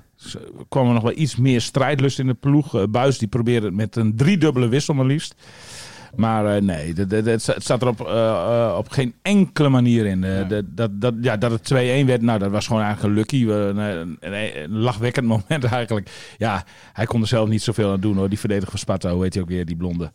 kwam 0.70 0.88
er 0.88 0.94
nog 0.94 1.04
wel 1.04 1.18
iets 1.18 1.36
meer 1.36 1.62
strijdlust 1.62 2.20
in 2.20 2.28
de 2.28 2.34
ploeg. 2.34 2.76
Eh, 2.76 2.84
Buis 2.90 3.18
die 3.18 3.28
probeerde 3.28 3.66
het 3.66 3.76
met 3.76 3.96
een 3.96 4.16
driedubbele 4.16 4.68
wissel 4.68 4.94
maar 4.94 5.06
liefst. 5.06 5.36
Maar 6.16 6.56
eh, 6.56 6.62
nee, 6.62 6.94
het 6.94 7.42
staat 7.58 7.82
er 7.82 7.88
op, 7.88 8.02
eh, 8.08 8.76
op 8.78 8.90
geen 8.90 9.14
enkele 9.22 9.70
manier 9.70 10.06
in. 10.06 10.22
De- 10.22 10.64
dat, 10.74 11.02
dat, 11.02 11.14
ja, 11.22 11.38
dat 11.38 11.52
het 11.52 11.64
2-1 11.74 12.06
werd, 12.06 12.22
nou, 12.22 12.40
dat 12.40 12.52
was 12.52 12.68
gewoon 12.68 12.82
eigenlijk 12.82 13.12
een 13.14 13.20
lucky. 13.20 13.46
een- 13.50 14.18
een 14.20 14.78
lachwekkend 14.78 15.26
moment 15.50 15.64
eigenlijk. 15.64 16.10
Ja, 16.38 16.64
hij 16.94 17.06
kon 17.06 17.22
er 17.22 17.28
zelf 17.28 17.50
niet 17.50 17.62
zoveel 17.64 17.92
aan 17.92 18.00
doen 18.00 18.16
hoor. 18.18 18.30
Die 18.30 18.40
verdediger 18.40 18.70
van 18.72 18.80
Sparta, 18.80 19.12
hoe 19.14 19.24
heet 19.24 19.34
hij 19.34 19.44
ook 19.44 19.50
weer, 19.50 19.66
die 19.66 19.76
blonde? 19.76 20.12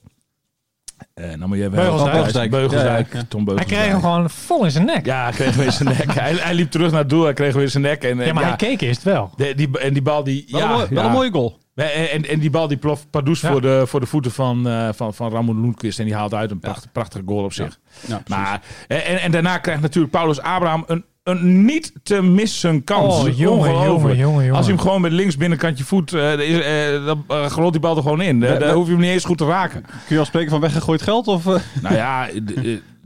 Eh 1.14 1.30
dan 1.38 1.48
moet 1.48 1.56
je 1.56 1.62
even... 1.64 1.74
Beugelsdijk. 1.76 2.12
Beugelsdijk. 2.12 2.50
Beugelsdijk. 2.50 3.12
Ja. 3.12 3.22
Tom 3.28 3.44
hij 3.44 3.54
Beugelsdijk. 3.54 3.80
kreeg 3.80 3.92
hem 3.92 4.00
gewoon 4.00 4.30
vol 4.30 4.64
in 4.64 4.70
zijn 4.70 4.84
nek. 4.84 5.06
Ja, 5.06 5.22
hij 5.22 5.32
kreeg 5.32 5.54
weer 5.54 5.72
zijn 5.72 5.88
nek. 5.88 6.12
Hij, 6.20 6.32
hij 6.34 6.54
liep 6.54 6.70
terug 6.70 6.90
naar 6.90 7.00
het 7.00 7.08
doel, 7.08 7.24
hij 7.24 7.32
kreeg 7.34 7.54
weer 7.54 7.68
zijn 7.68 7.82
nek. 7.82 8.02
En, 8.04 8.20
eh, 8.20 8.26
Ja, 8.26 8.32
maar 8.32 8.42
ja, 8.42 8.48
hij 8.48 8.56
keek 8.56 8.80
eerst 8.80 9.02
wel. 9.02 9.30
de- 9.36 9.54
die, 9.54 9.78
en 9.78 9.92
die 9.92 10.02
bal 10.02 10.24
die... 10.24 10.44
Wel, 10.50 10.60
ja, 10.60 10.66
een, 10.66 10.72
mooi- 10.72 10.86
wel 10.90 11.02
ja. 11.02 11.08
een 11.08 11.14
mooie 11.14 11.30
goal. 11.30 11.58
En, 11.74 12.10
en, 12.10 12.28
en 12.28 12.38
die 12.40 12.50
bal 12.50 12.68
die 12.68 12.76
ploft 12.76 13.10
Pardoes 13.10 13.40
Ja. 13.40 13.50
voor, 13.50 13.60
de, 13.60 13.82
voor 13.86 14.00
de 14.00 14.06
voeten 14.06 14.30
van, 14.32 14.68
eh, 14.68 14.88
van, 14.92 15.14
van 15.14 15.32
Ramon 15.32 15.60
Loenquist. 15.60 15.98
En 15.98 16.04
die 16.04 16.14
haalt 16.14 16.34
uit 16.34 16.50
een 16.50 16.58
pracht, 16.60 16.88
prachtige 16.92 17.24
goal 17.26 17.44
op 17.44 17.52
zich. 17.52 17.78
Ja, 18.00 18.18
precies. 18.18 18.28
maar, 18.28 18.60
en, 18.88 19.04
en- 19.04 19.20
en 19.20 19.30
daarna 19.30 19.58
krijgt 19.58 19.82
natuurlijk 19.82 20.12
Paulus 20.12 20.40
Abraham 20.40 20.84
een, 20.86 21.04
een 21.22 21.64
niet 21.64 21.92
te 22.02 22.22
missen 22.22 22.84
kans. 22.84 23.14
Oh, 23.14 23.38
jongen, 23.38 23.72
jongen, 23.72 23.86
jongen, 23.86 24.16
jongen. 24.16 24.50
Als 24.50 24.66
hij 24.66 24.74
hem 24.74 24.82
gewoon 24.82 25.00
met 25.00 25.12
links 25.12 25.36
binnenkantje 25.36 25.84
voet, 25.84 26.12
eh, 26.12 26.38
is, 26.38 26.60
eh, 26.60 27.04
dan 27.04 27.24
uh, 27.30 27.70
die 27.70 27.80
bal 27.80 27.96
er 27.96 28.02
gewoon 28.02 28.20
in. 28.20 28.42
Eh, 28.42 28.60
ja. 28.60 28.72
hoef 28.72 28.86
je 28.86 28.92
hem 28.92 29.00
niet 29.00 29.10
eens 29.10 29.24
goed 29.24 29.38
te 29.38 29.46
raken. 29.46 29.82
Kun 29.82 29.92
je 30.08 30.18
al 30.18 30.24
spreken 30.24 30.50
van 30.50 30.60
weggegooid 30.60 31.02
geld? 31.02 31.26
Of, 31.26 31.46
eh? 31.46 31.54
Nou 31.82 31.94
ja, 31.94 32.28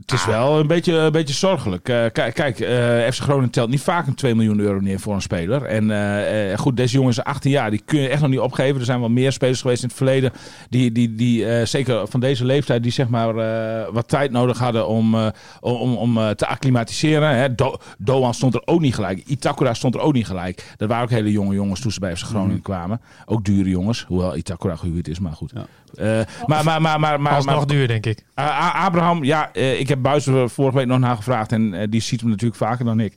het 0.05 0.13
is 0.13 0.25
wel 0.25 0.59
een 0.59 0.67
beetje, 0.67 0.93
een 0.93 1.11
beetje 1.11 1.33
zorgelijk. 1.33 1.89
Eh, 1.89 2.03
kijk, 2.11 2.33
kijk 2.33 2.59
eh, 2.59 3.11
FC 3.11 3.21
Groningen 3.21 3.49
telt 3.49 3.69
niet 3.69 3.81
vaak 3.81 4.07
een 4.07 4.15
2 4.15 4.35
miljoen 4.35 4.59
euro 4.59 4.79
neer 4.79 4.99
voor 4.99 5.13
een 5.13 5.21
speler. 5.21 5.63
En 5.63 5.91
eh, 6.51 6.57
goed, 6.57 6.77
deze 6.77 6.93
jongen 6.95 7.09
is 7.11 7.23
18 7.23 7.51
jaar. 7.51 7.69
Die 7.69 7.81
kun 7.85 7.99
je 7.99 8.07
echt 8.07 8.21
nog 8.21 8.29
niet 8.29 8.39
opgeven. 8.39 8.79
Er 8.79 8.85
zijn 8.85 8.99
wel 8.99 9.09
meer 9.09 9.31
spelers 9.31 9.61
geweest 9.61 9.81
in 9.81 9.87
het 9.87 9.97
verleden. 9.97 10.31
Die, 10.69 10.91
die, 10.91 11.15
die 11.15 11.65
zeker 11.65 12.07
van 12.07 12.19
deze 12.19 12.45
leeftijd, 12.45 12.83
die 12.83 12.91
zeg 12.91 13.07
maar 13.07 13.33
wat 13.93 14.07
tijd 14.07 14.31
nodig 14.31 14.57
hadden 14.57 14.87
om, 14.87 15.15
om, 15.61 15.95
om, 15.95 16.35
te 16.35 16.47
acclimatiseren. 16.47 17.29
Hè. 17.37 17.55
Do- 17.55 17.77
Doan 17.97 18.33
stond 18.33 18.53
er 18.53 18.61
ook 18.65 18.79
niet 18.81 18.95
gelijk. 18.95 19.23
Itakura 19.25 19.73
stond 19.73 19.95
er 19.95 20.01
ook 20.01 20.13
niet 20.13 20.25
gelijk. 20.27 20.73
Dat 20.77 20.89
waren 20.89 21.03
ook 21.03 21.09
hele 21.09 21.31
jonge 21.31 21.53
jongens 21.53 21.79
toen 21.79 21.91
ze 21.91 21.99
bij 21.99 22.15
FC 22.15 22.25
Groningen 22.25 22.61
kwamen. 22.61 23.01
Ook 23.25 23.45
dure 23.45 23.69
jongens. 23.69 24.05
Hoewel 24.07 24.35
Itakura 24.37 24.75
gehuurd 24.75 25.07
is, 25.07 25.19
maar 25.19 25.33
goed. 25.33 25.51
Ja. 25.55 25.65
Maar, 26.45 26.63
maar, 26.63 26.81
maar, 26.81 26.99
maar, 26.99 27.21
maar, 27.21 27.33
Alsnog 27.33 27.55
maar- 27.57 27.67
duur, 27.67 27.87
denk 27.87 28.05
ik. 28.05 28.23
uh, 28.35 28.85
Abraham, 28.85 29.23
ja, 29.23 29.53
ik 29.53 29.87
heb 29.89 29.94
Buis 30.01 30.27
er 30.27 30.49
vorige 30.49 30.77
week 30.77 30.87
nog 30.87 30.99
naar 30.99 31.15
gevraagd 31.15 31.51
en 31.51 31.73
eh, 31.73 31.87
die 31.89 32.01
ziet 32.01 32.21
hem 32.21 32.29
natuurlijk 32.29 32.59
vaker 32.59 32.85
dan 32.85 32.99
ik. 32.99 33.13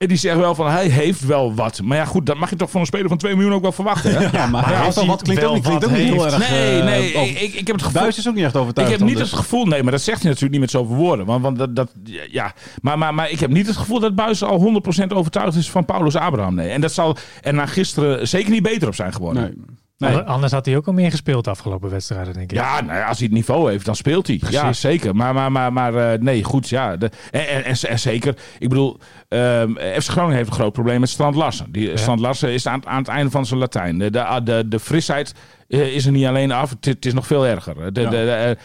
En 0.00 0.08
die 0.08 0.16
zegt 0.16 0.36
wel 0.36 0.54
van 0.54 0.70
hij 0.70 0.86
heeft 0.86 1.26
wel 1.26 1.54
wat. 1.54 1.80
Maar 1.82 1.96
ja, 1.96 2.04
goed, 2.04 2.26
dat 2.26 2.36
mag 2.36 2.50
je 2.50 2.56
toch 2.56 2.70
van 2.70 2.80
een 2.80 2.86
speler 2.86 3.08
van 3.08 3.18
2 3.18 3.34
miljoen 3.34 3.52
ook 3.52 3.62
wel 3.62 3.72
verwachten. 3.72 4.12
Hè? 4.12 4.20
ja, 4.38 4.46
maar 4.46 4.64
hij 4.64 4.74
hij 4.74 4.84
heeft 4.84 4.94
wel 4.94 5.06
wat 5.06 5.22
klinkt 5.22 5.44
ook 5.44 5.54
niet, 5.54 5.62
klinkt 5.62 5.84
ook 5.84 5.90
niet 5.90 6.00
heel 6.00 6.26
erg. 6.26 6.50
Nee, 6.50 6.78
eh, 6.78 6.84
nee, 6.84 7.12
ik, 7.12 7.40
ik, 7.40 7.54
ik 7.54 7.66
heb 7.66 7.76
het 7.76 7.84
gevoel. 7.84 8.00
Buis 8.00 8.18
is 8.18 8.28
ook 8.28 8.34
niet 8.34 8.44
echt 8.44 8.54
Ik 8.54 8.60
overtuigd. 8.60 8.90
heb 8.90 8.98
dan, 8.98 9.08
niet 9.08 9.18
dus. 9.18 9.30
het 9.30 9.40
gevoel, 9.40 9.66
nee, 9.66 9.82
maar 9.82 9.92
dat 9.92 10.00
zegt 10.00 10.18
hij 10.18 10.26
natuurlijk 10.26 10.52
niet 10.52 10.60
met 10.60 10.70
zoveel 10.70 10.96
woorden. 10.96 11.26
Want, 11.26 11.42
want 11.42 11.58
dat, 11.58 11.76
dat, 11.76 11.92
ja, 12.30 12.54
maar, 12.82 12.98
maar, 12.98 13.14
maar 13.14 13.30
ik 13.30 13.40
heb 13.40 13.50
niet 13.50 13.66
het 13.66 13.76
gevoel 13.76 14.00
dat 14.00 14.14
Buis 14.14 14.42
al 14.42 14.82
100% 15.04 15.06
overtuigd 15.08 15.56
is 15.56 15.70
van 15.70 15.84
Paulus 15.84 16.16
Abraham. 16.16 16.54
Nee. 16.54 16.70
En 16.70 16.80
dat 16.80 16.92
zal 16.92 17.16
er 17.42 17.54
na 17.54 17.66
gisteren 17.66 18.28
zeker 18.28 18.50
niet 18.50 18.62
beter 18.62 18.88
op 18.88 18.94
zijn 18.94 19.12
geworden. 19.12 19.42
Nee. 19.42 19.78
Nee. 20.00 20.10
Ander- 20.10 20.24
Anders 20.26 20.52
had 20.52 20.66
hij 20.66 20.76
ook 20.76 20.86
al 20.86 20.92
meer 20.92 21.10
gespeeld 21.10 21.44
de 21.44 21.50
afgelopen 21.50 21.90
wedstrijden, 21.90 22.32
denk 22.34 22.50
ik. 22.50 22.56
Ja, 22.56 22.80
nou 22.80 22.98
ja, 22.98 23.06
als 23.08 23.18
hij 23.18 23.26
het 23.26 23.36
niveau 23.36 23.70
heeft, 23.70 23.84
dan 23.84 23.96
speelt 23.96 24.26
hij. 24.26 24.40
Ja, 24.50 24.60
Precies. 24.60 24.80
zeker. 24.80 25.16
Maar, 25.16 25.34
maar, 25.34 25.52
maar, 25.52 25.72
maar 25.72 25.94
eh, 26.12 26.18
nee, 26.20 26.44
goed. 26.44 26.68
Ja, 26.68 26.96
de, 26.96 27.10
en, 27.30 27.48
en, 27.48 27.64
en, 27.64 27.76
en 27.88 27.98
zeker. 27.98 28.36
Ik 28.58 28.68
bedoel, 28.68 28.98
ehm 29.30 29.74
FC 30.00 30.08
Groningen 30.10 30.36
heeft 30.36 30.48
een 30.48 30.54
groot 30.54 30.72
probleem 30.72 31.00
met 31.00 31.08
Strand 31.08 31.34
Larsen. 31.34 31.66
Die, 31.72 31.96
Strand 31.96 32.20
Larsen 32.20 32.52
is 32.52 32.66
aan, 32.66 32.86
aan 32.86 32.98
het 32.98 33.08
einde 33.08 33.30
van 33.30 33.46
zijn 33.46 33.60
Latijn. 33.60 33.98
De, 33.98 34.10
de, 34.10 34.40
de, 34.44 34.64
de 34.68 34.80
frisheid 34.80 35.34
eh, 35.68 35.94
is 35.94 36.06
er 36.06 36.12
niet 36.12 36.26
alleen 36.26 36.52
af. 36.52 36.74
Het, 36.80 37.06
is 37.06 37.12
nog 37.14 37.26
veel 37.26 37.46
erger. 37.46 37.74
De, 37.74 37.92
de, 37.92 38.00
Ja. 38.00 38.10
de, 38.10 38.16
eh, 38.30 38.50
eh, 38.50 38.56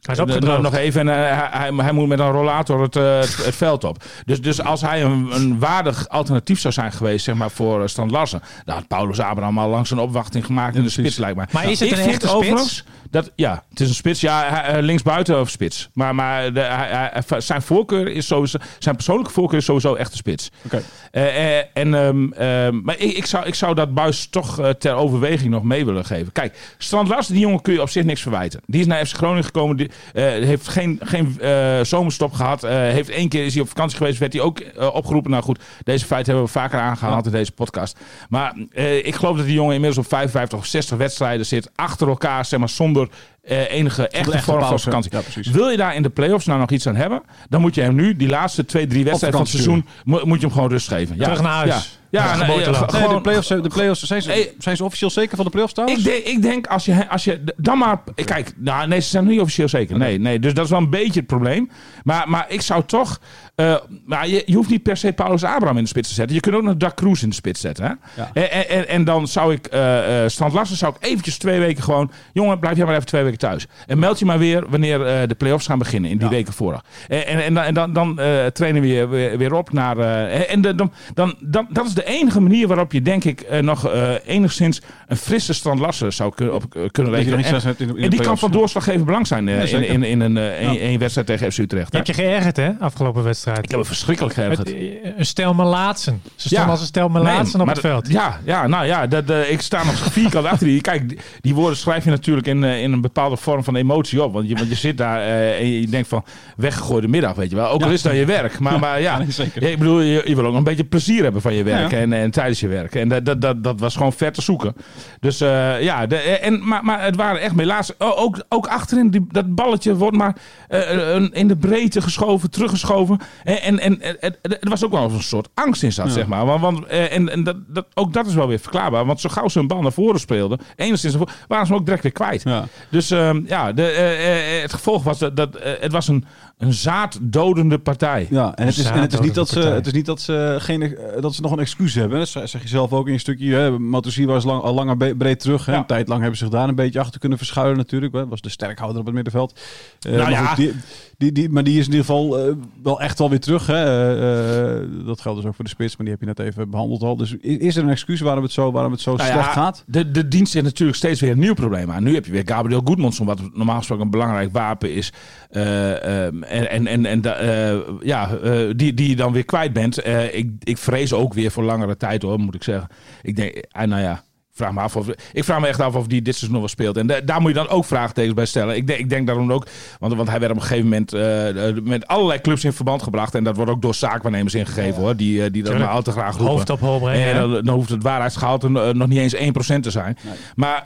Hij 0.00 0.14
is 0.14 0.18
opgedroogd. 0.20 0.62
nog 0.62 0.74
even. 0.74 1.00
En, 1.08 1.08
eh, 1.28 1.38
hij, 1.50 1.70
hij, 1.76 1.92
moet 1.92 2.08
met 2.08 2.18
een 2.18 2.30
rollator 2.30 2.82
het, 2.82 2.96
eh, 2.96 3.18
het, 3.20 3.44
het 3.44 3.56
veld 3.56 3.84
op. 3.84 4.04
Dus, 4.24 4.40
dus 4.40 4.62
als 4.62 4.80
hij 4.80 5.02
een, 5.02 5.28
een 5.32 5.58
waardig 5.58 6.08
alternatief 6.08 6.60
zou 6.60 6.74
zijn 6.74 6.92
geweest 6.92 7.24
zeg 7.24 7.34
maar, 7.34 7.50
voor 7.50 7.80
eh, 7.82 7.86
Strand 7.88 8.10
Larsen. 8.10 8.42
Dan 8.64 8.74
had 8.74 8.88
Paulus 8.88 9.20
Abraham 9.20 9.58
al 9.58 9.68
lang 9.68 9.86
zijn 9.86 10.00
opwachting 10.00 10.44
gemaakt 10.46 10.76
in 10.76 10.82
de 10.82 10.88
spits, 10.90 11.16
lijkt 11.16 11.36
mij. 11.36 11.46
Maar 11.52 11.70
is 11.70 11.80
het 11.80 11.92
een 11.92 11.98
echte 11.98 12.28
overigens 12.30 12.84
Dat, 13.10 13.30
ja, 13.34 13.62
het 13.70 13.80
is 13.80 13.88
een 13.88 13.94
spits. 13.94 14.20
Ja, 14.20 14.64
eh, 14.64 14.82
linksbuiten 14.82 15.40
of 15.40 15.50
spits. 15.50 15.88
Maar, 15.92 16.14
maar 16.14 16.42
hij- 16.52 17.22
zijn 17.38 17.62
voorkeur 17.62 18.08
is 18.08 18.26
sowieso... 18.26 18.58
Zijn 18.78 18.94
persoonlijke 18.94 19.32
voorkeur 19.32 19.58
is 19.58 19.64
sowieso 19.64 19.83
echt 19.92 20.10
de 20.10 20.16
spits. 20.16 20.50
Oké. 20.64 20.82
Eh, 21.10 21.58
eh, 21.58 21.64
en, 21.72 21.94
ehm, 21.94 22.32
ehm, 22.32 22.80
maar 22.82 22.98
ik, 22.98 23.16
ik, 23.16 23.26
zou, 23.26 23.46
ik 23.46 23.54
zou 23.54 23.74
dat 23.74 23.94
buis 23.94 24.26
toch 24.26 24.58
eh, 24.58 24.68
ter 24.68 24.94
overweging 24.94 25.50
nog 25.50 25.62
mee 25.62 25.84
willen 25.84 26.04
geven. 26.04 26.32
Kijk, 26.32 26.74
Strand 26.78 27.08
Larsen, 27.08 27.32
die 27.32 27.42
jongen 27.42 27.62
kun 27.62 27.72
je 27.72 27.82
op 27.82 27.88
zich 27.88 28.04
niks 28.04 28.22
verwijten. 28.22 28.60
Die 28.66 28.80
is 28.80 28.86
naar 28.86 29.06
FC 29.06 29.16
Groningen 29.16 29.44
gekomen. 29.44 29.76
Die, 29.76 29.90
heeft 30.14 30.68
geen, 30.68 31.00
geen 31.02 31.38
zomerstop 31.86 32.32
gehad. 32.32 32.62
Eh, 32.62 32.70
heeft 32.70 33.08
één 33.08 33.28
keer 33.28 33.44
is 33.44 33.52
hij 33.52 33.62
op 33.62 33.68
vakantie 33.68 33.96
geweest. 33.96 34.18
Werd 34.18 34.32
hij 34.32 34.42
ook 34.42 34.62
opgeroepen. 34.92 35.30
Nou 35.30 35.42
goed, 35.42 35.60
deze 35.84 36.06
feiten 36.06 36.32
hebben 36.32 36.52
we 36.52 36.58
vaker 36.58 36.78
aangehaald 36.78 37.26
in 37.26 37.32
deze 37.32 37.52
podcast. 37.52 37.98
Maar 38.28 38.54
ik 39.02 39.14
geloof 39.14 39.36
dat 39.36 39.46
die 39.46 39.54
jongen 39.54 39.74
inmiddels 39.74 40.04
op 40.04 40.10
55 40.12 40.58
of 40.58 40.66
60 40.66 40.98
wedstrijden 40.98 41.46
zit. 41.46 41.70
Achter 41.74 42.08
elkaar, 42.08 42.44
zeg 42.44 42.58
maar, 42.58 42.68
zonder 42.68 43.08
eh, 43.46 43.70
enige 43.70 44.08
echte 44.08 44.32
echte 44.32 44.44
vorm 44.44 44.64
van 44.64 44.80
vakantie. 44.80 45.10
Ja. 45.42 45.52
Wil 45.52 45.68
je 45.68 45.76
daar 45.76 45.94
in 45.94 46.02
de 46.02 46.10
play-offs 46.10 46.46
nou 46.46 46.58
nog 46.60 46.70
iets 46.70 46.86
aan 46.86 46.96
hebben? 46.96 47.22
Dan 47.48 47.60
moet 47.60 47.74
je 47.74 47.80
hem 47.82 47.94
nu, 47.94 48.16
die 48.16 48.28
laatste 48.28 48.64
twee, 48.64 48.86
drie 48.86 49.04
wedstrijden 49.04 49.38
van 49.38 49.48
het 49.48 49.56
seizoen, 49.60 49.86
mo- 50.04 50.24
moet 50.24 50.40
je 50.40 50.46
hem 50.46 50.54
gewoon 50.54 50.70
rust 50.70 50.88
geven. 50.88 51.16
Ja. 51.16 51.22
Terug 51.24 51.42
naar 51.42 51.52
huis. 51.52 51.68
Ja, 51.68 51.80
ja, 52.14 52.36
Nee, 52.36 52.44
gewoon- 52.64 53.14
de 53.14 53.20
play-offs, 53.20 53.48
de 53.48 53.60
play-offs 53.74 54.02
zijn, 54.02 54.22
ze, 54.22 54.30
Hey. 54.30 54.52
zijn 54.58 54.76
ze 54.76 54.84
officieel 54.84 55.10
zeker 55.10 55.36
van 55.36 55.44
de 55.44 55.50
play-offs 55.50 55.74
trouwens? 55.74 56.00
ik, 56.00 56.04
denk, 56.12 56.24
ik 56.24 56.42
denk 56.42 56.66
als 56.66 56.84
je, 56.84 57.08
als 57.08 57.24
je 57.24 57.44
dan 57.56 57.78
maar. 57.78 58.00
Kijk, 58.24 58.52
nou, 58.56 58.88
nee, 58.88 59.00
ze 59.00 59.08
zijn 59.08 59.26
niet 59.26 59.40
officieel 59.40 59.68
zeker. 59.68 59.98
Nee, 59.98 60.18
nee, 60.18 60.38
dus 60.38 60.54
dat 60.54 60.64
is 60.64 60.70
wel 60.70 60.78
een 60.80 60.90
beetje 60.90 61.18
het 61.20 61.26
probleem. 61.28 61.70
Maar, 62.04 62.28
maar 62.28 62.44
ik 62.48 62.60
zou 62.60 62.82
toch. 62.86 63.20
eh, 63.54 63.74
maar 64.06 64.28
je, 64.28 64.42
je 64.46 64.54
hoeft 64.54 64.70
niet 64.70 64.82
per 64.82 64.96
se 64.96 65.12
Paulus 65.12 65.44
Abraham 65.44 65.76
in 65.76 65.82
de 65.82 65.88
spits 65.88 66.08
te 66.08 66.14
zetten. 66.14 66.34
Je 66.34 66.40
kunt 66.42 66.54
ook 66.54 66.62
nog 66.62 66.76
Dak 66.76 66.94
Cruz 66.96 67.22
in 67.22 67.28
de 67.28 67.34
spits 67.34 67.60
zetten. 67.60 67.84
Hè? 67.84 68.22
Ja. 68.22 68.30
En, 68.32 68.68
en, 68.68 68.88
en, 68.88 69.04
dan 69.04 69.28
zou 69.28 69.52
ik. 69.52 69.66
eh 69.66 70.22
eh 70.24 70.28
Strand 70.30 70.52
Larsen 70.52 70.76
zou 70.76 70.94
ik 71.00 71.06
eventjes 71.08 71.38
twee 71.38 71.60
weken 71.60 71.82
gewoon. 71.82 72.10
Jongen, 72.32 72.58
blijf 72.58 72.76
jij 72.76 72.84
maar 72.86 72.94
even 72.94 73.06
twee 73.06 73.22
weken 73.22 73.38
thuis. 73.38 73.66
En 73.86 73.98
meld 73.98 74.18
je 74.18 74.24
maar 74.24 74.38
weer 74.38 74.64
wanneer 74.68 75.06
eh, 75.06 75.28
de 75.28 75.34
play-offs 75.34 75.66
gaan 75.66 75.78
beginnen. 75.78 76.10
In 76.10 76.18
die 76.18 76.28
Ja. 76.28 76.34
weken 76.34 76.52
vooraf. 76.52 76.80
En, 77.08 77.26
en, 77.26 77.44
en, 77.44 77.54
dan- 77.54 77.64
en 77.64 77.74
dan, 77.74 77.92
dan 77.92 78.18
eh, 78.18 78.46
trainen 78.46 78.82
we 78.82 78.88
weer, 78.88 79.08
weer, 79.08 79.38
weer 79.38 79.52
op 79.54 79.72
naar. 79.72 79.98
eh, 79.98 80.52
en 80.52 80.60
de, 80.60 80.74
dan, 80.74 80.92
dan, 81.14 81.34
dan, 81.40 81.66
dat 81.70 81.86
is 81.86 81.94
de 81.94 82.03
enige 82.04 82.40
manier 82.40 82.66
waarop 82.66 82.92
je, 82.92 83.02
denk 83.02 83.24
ik, 83.24 83.40
eh, 83.40 83.60
nog 83.62 83.88
eh, 83.88 84.10
enigszins 84.26 84.80
een 85.08 85.16
frisse 85.16 85.52
Strand 85.54 85.80
Larsen 85.80 86.12
zou 86.12 86.34
kunnen, 86.34 86.54
op, 86.54 86.62
eh, 86.62 86.68
kunnen 86.90 87.12
nog 87.12 87.20
rekenen. 87.20 87.40
iets 87.58 87.64
En- 87.96 88.10
die 88.10 88.20
kan 88.20 88.38
van 88.38 88.50
doorslaggevend 88.50 89.04
belang 89.04 89.26
zijn 89.26 89.48
eh, 89.48 89.66
Ja, 89.70 89.78
in, 89.78 89.88
in, 89.88 90.02
in 90.02 90.20
een, 90.20 90.36
een, 90.36 90.72
Ja. 90.74 90.80
een 90.80 90.98
wedstrijd 90.98 91.26
tegen 91.26 91.52
FC 91.52 91.58
Utrecht. 91.58 91.88
Je 91.90 91.96
hebt 91.96 92.06
je 92.08 92.14
geërgerd, 92.14 92.56
hè, 92.56 92.70
afgelopen 92.80 93.22
wedstrijd. 93.22 93.58
Ik 93.58 93.70
heb 93.70 93.78
me 93.78 93.84
verschrikkelijk 93.84 94.34
geërgerd. 94.34 94.72
een 95.18 95.26
stel 95.26 95.54
Melaatsen. 95.54 96.20
Ze 96.24 96.30
stonden 96.48 96.66
Ja. 96.66 96.72
als 96.72 96.80
een 96.80 96.86
stel 96.86 97.08
Nee, 97.08 97.22
Melaatsen 97.22 97.60
op 97.60 97.66
maar 97.66 97.74
het 97.74 97.84
veld. 97.84 98.08
Ja, 98.08 98.40
ja, 98.44 98.66
nou 98.66 98.86
ja, 98.86 99.06
dat, 99.06 99.30
eh, 99.30 99.50
ik 99.50 99.60
sta 99.60 99.84
nog 99.84 99.94
vierkant 100.12 100.46
achter 100.46 100.66
die. 100.66 100.80
Kijk, 100.80 101.08
die, 101.08 101.18
die 101.40 101.54
woorden 101.54 101.76
schrijf 101.78 102.04
je 102.04 102.10
natuurlijk 102.10 102.46
in, 102.46 102.64
in 102.64 102.92
een 102.92 103.00
bepaalde 103.00 103.36
vorm 103.36 103.64
van 103.64 103.76
emotie 103.76 104.22
op. 104.22 104.32
Want 104.32 104.48
je, 104.48 104.54
want 104.54 104.68
je 104.68 104.74
zit 104.74 104.98
daar 104.98 105.20
eh, 105.20 105.58
en 105.60 105.66
je 105.80 105.86
denkt 105.86 106.08
van 106.08 106.24
weggegooide 106.56 107.08
middag, 107.08 107.34
weet 107.34 107.50
je 107.50 107.56
wel. 107.56 107.68
Ook 107.68 107.82
al 107.82 107.90
is 107.90 108.02
dat 108.02 108.14
je 108.14 108.24
werk. 108.24 108.58
Maar, 108.58 108.78
maar 108.78 109.00
ja, 109.00 109.18
nee, 109.18 109.30
zeker. 109.30 109.62
ja, 109.62 109.68
ik 109.68 109.78
bedoel, 109.78 110.00
je, 110.00 110.22
je 110.24 110.34
wil 110.34 110.46
ook 110.46 110.54
een 110.54 110.64
beetje 110.64 110.84
plezier 110.84 111.22
hebben 111.22 111.42
van 111.42 111.54
je 111.54 111.62
werk 111.62 111.83
Ja. 111.90 111.98
en, 111.98 112.12
en 112.12 112.30
tijdens 112.30 112.60
je 112.60 112.68
werk. 112.68 112.94
En 112.94 113.08
dat, 113.08 113.24
dat, 113.24 113.40
dat, 113.40 113.64
dat 113.64 113.80
was 113.80 113.96
gewoon 113.96 114.12
ver 114.12 114.32
te 114.32 114.42
zoeken. 114.42 114.74
Dus 115.20 115.40
eh, 115.40 115.82
ja, 115.82 116.06
de, 116.06 116.16
en, 116.16 116.68
maar, 116.68 116.84
maar 116.84 117.02
het 117.04 117.16
waren 117.16 117.40
echt 117.40 117.56
helaas 117.56 117.92
ook, 118.00 118.44
ook 118.48 118.66
achterin 118.66 119.10
die, 119.10 119.26
dat 119.30 119.54
balletje 119.54 119.96
wordt 119.96 120.16
maar 120.16 120.36
eh, 120.68 120.80
een- 121.14 121.32
in 121.32 121.48
de 121.48 121.56
breedte 121.56 122.02
geschoven, 122.02 122.50
teruggeschoven. 122.50 123.18
En, 123.44 123.58
en, 123.62 123.78
en 123.78 123.98
het- 124.00 124.38
het- 124.42 124.56
er 124.64 124.68
was 124.70 124.84
ook 124.84 124.92
wel 124.92 125.10
een 125.10 125.22
soort 125.22 125.48
angst 125.54 125.82
in 125.82 125.92
zat, 125.92 126.06
Ja. 126.06 126.12
zeg 126.12 126.26
maar. 126.26 126.46
Want, 126.46 126.60
want, 126.60 126.86
eh, 126.86 127.12
en 127.12 127.28
en 127.28 127.44
dat, 127.44 127.56
dat, 127.66 127.86
ook 127.94 128.12
dat 128.12 128.26
is 128.26 128.34
wel 128.34 128.48
weer 128.48 128.58
verklaarbaar. 128.58 129.04
Want 129.04 129.20
zo 129.20 129.28
gauw 129.28 129.48
ze 129.48 129.58
een 129.58 129.66
bal 129.66 129.82
naar 129.82 129.92
voren 129.92 130.20
speelden, 130.20 130.60
enigszins 130.76 131.14
naar 131.14 131.22
voren, 131.26 131.40
waren 131.48 131.66
ze 131.66 131.74
ook 131.74 131.84
direct 131.84 132.02
weer 132.02 132.12
kwijt. 132.12 132.42
Ja. 132.42 132.64
Dus 132.90 133.10
ehm, 133.10 133.40
ja, 133.46 133.72
de, 133.72 133.86
eh, 133.86 134.56
eh, 134.56 134.62
het 134.62 134.72
gevolg 134.72 135.02
was 135.04 135.18
dat, 135.18 135.36
dat 135.36 135.56
eh, 135.56 135.72
het 135.80 135.92
was 135.92 136.08
een, 136.08 136.24
een 136.58 136.72
zaaddodende 136.72 137.78
partij. 137.78 138.26
Ja, 138.30 138.54
en 138.54 138.66
het 138.66 138.76
is, 138.76 138.84
en 138.84 139.00
het 139.00 139.12
is 139.12 139.20
niet 139.20 139.34
dat 139.34 139.48
ze, 139.48 139.54
partij. 139.54 139.74
het 139.74 139.86
is 139.86 139.92
niet 139.92 140.06
dat 140.06 140.20
ze, 140.20 140.56
geen, 140.58 140.82
eh, 140.82 141.22
dat 141.22 141.34
ze 141.34 141.42
nog 141.42 141.52
een 141.52 141.58
excuus 141.58 141.94
hebben. 141.94 142.18
Dat 142.18 142.28
zeg 142.28 142.62
je 142.62 142.68
zelf 142.68 142.92
ook 142.92 143.06
in 143.06 143.12
je 143.12 143.18
stukje. 143.18 143.54
Hè. 143.54 143.78
Matosi 143.78 144.26
was 144.26 144.44
lang, 144.44 144.62
al 144.62 144.74
langer 144.74 145.16
breed 145.16 145.40
terug. 145.40 145.66
Hè. 145.66 145.72
Ja. 145.72 145.78
Een 145.78 145.86
tijd 145.86 146.08
lang 146.08 146.20
hebben 146.20 146.38
ze 146.38 146.44
zich 146.44 146.54
daar 146.54 146.68
een 146.68 146.74
beetje 146.74 147.00
achter 147.00 147.20
kunnen 147.20 147.38
verschuilen 147.38 147.76
natuurlijk. 147.76 148.12
Hè. 148.12 148.26
Was 148.26 148.40
de 148.40 148.48
sterkhouder 148.48 148.98
op 149.00 149.06
het 149.06 149.14
middenveld. 149.14 149.60
Eh, 150.00 150.12
Nou 150.12 150.22
maar, 150.22 150.30
ja. 150.30 150.46
goed, 150.46 150.56
die, 150.56 150.74
die, 151.18 151.32
die, 151.32 151.48
maar 151.48 151.64
die 151.64 151.78
is 151.78 151.86
in 151.86 151.90
ieder 151.92 152.04
geval 152.04 152.38
eh, 152.38 152.54
wel 152.82 153.00
echt 153.00 153.18
wel 153.18 153.30
weer 153.30 153.40
terug. 153.40 153.66
Hè. 153.66 153.84
Eh, 153.84 154.82
eh, 154.82 154.88
dat 155.06 155.20
geldt 155.20 155.38
dus 155.38 155.48
ook 155.48 155.54
voor 155.54 155.64
de 155.64 155.70
spits, 155.70 155.96
maar 155.96 156.06
die 156.06 156.14
heb 156.14 156.20
je 156.20 156.26
net 156.26 156.38
even 156.38 156.70
behandeld 156.70 157.02
al. 157.02 157.16
Dus 157.16 157.34
is 157.40 157.76
er 157.76 157.82
een 157.82 157.90
excuus 157.90 158.20
waarom 158.20 158.42
het 158.42 158.52
zo, 158.52 158.72
waarom 158.72 158.92
het 158.92 159.00
zo 159.00 159.14
Nou 159.14 159.28
ja, 159.28 159.34
slecht 159.34 159.52
gaat? 159.52 159.84
De, 159.86 160.10
de 160.10 160.28
dienst 160.28 160.52
heeft 160.52 160.64
natuurlijk 160.64 160.98
steeds 160.98 161.20
weer 161.20 161.30
een 161.30 161.38
nieuw 161.38 161.54
probleem 161.54 161.90
aan. 161.90 162.02
Nu 162.02 162.14
heb 162.14 162.26
je 162.26 162.32
weer 162.32 162.42
Gabriel 162.46 162.82
Goedmondson, 162.84 163.26
wat 163.26 163.40
normaal 163.54 163.76
gesproken 163.76 164.04
een 164.04 164.10
belangrijk 164.10 164.52
wapen 164.52 164.92
is. 164.94 165.12
Eh, 165.50 166.26
ehm, 166.26 166.42
en 166.48 166.68
en, 166.70 166.86
en, 166.86 167.06
en 167.06 167.22
eh, 167.22 167.78
ja, 168.00 168.36
eh, 168.36 168.70
die, 168.76 168.94
die 168.94 169.08
je 169.08 169.16
dan 169.16 169.32
weer 169.32 169.44
kwijt 169.44 169.72
bent. 169.72 169.98
Eh, 169.98 170.34
ik, 170.34 170.50
ik 170.62 170.78
vrees 170.78 171.12
ook 171.12 171.34
weer 171.34 171.50
voor 171.50 171.64
langere 171.64 171.96
tijd 171.96 172.22
hoor, 172.22 172.38
moet 172.38 172.54
ik 172.54 172.62
zeggen. 172.62 172.88
Ik 173.22 173.36
denk, 173.36 173.54
eh, 173.54 173.86
nou 173.86 174.02
ja. 174.02 174.22
Vraag 174.56 174.72
me 174.72 174.80
af 174.80 174.96
of, 174.96 175.06
ik 175.32 175.44
vraag 175.44 175.60
me 175.60 175.66
echt 175.66 175.80
af 175.80 175.94
of 175.94 176.06
die 176.06 176.22
dit 176.22 176.34
seizoen 176.36 176.50
nog 176.50 176.60
wel 176.60 176.68
speelt. 176.68 176.96
En 176.96 177.06
da- 177.06 177.20
daar 177.20 177.40
moet 177.40 177.50
je 177.50 177.56
dan 177.56 177.68
ook 177.68 177.84
vraagtekens 177.84 178.34
bij 178.34 178.44
stellen. 178.46 178.76
Ik 178.76 178.86
denk, 178.86 178.98
ik 178.98 179.08
denk 179.08 179.26
daarom 179.26 179.52
ook. 179.52 179.66
Want, 179.98 180.14
want 180.14 180.28
hij 180.28 180.38
werd 180.40 180.50
op 180.52 180.56
een 180.56 180.62
gegeven 180.62 180.84
moment 180.84 181.12
eh, 181.12 181.68
eh, 181.68 181.76
met 181.82 182.06
allerlei 182.06 182.40
clubs 182.40 182.64
in 182.64 182.72
verband 182.72 183.02
gebracht. 183.02 183.34
En 183.34 183.44
dat 183.44 183.56
wordt 183.56 183.70
ook 183.70 183.82
door 183.82 183.94
zaakwaarnemers 183.94 184.54
ingegeven 184.54 185.02
hoor. 185.02 185.16
Die, 185.16 185.44
eh, 185.44 185.52
die 185.52 185.62
dat 185.62 185.78
maar 185.78 185.88
al 185.88 186.02
te 186.02 186.10
graag 186.10 186.36
roepen. 186.36 186.46
Hoofd 186.54 186.70
op 186.70 186.80
hol 186.80 186.98
brengen. 187.00 187.26
En 187.28 187.36
dan, 187.50 187.64
dan 187.64 187.74
hoeft 187.74 187.88
het 187.90 188.02
waarheidsgehalte 188.02 188.66
eh, 188.66 188.88
nog 188.88 189.08
niet 189.08 189.18
eens 189.18 189.34
1% 189.34 189.80
te 189.80 189.90
zijn. 189.90 190.16
Maar 190.54 190.82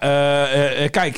kijk, 0.91 1.17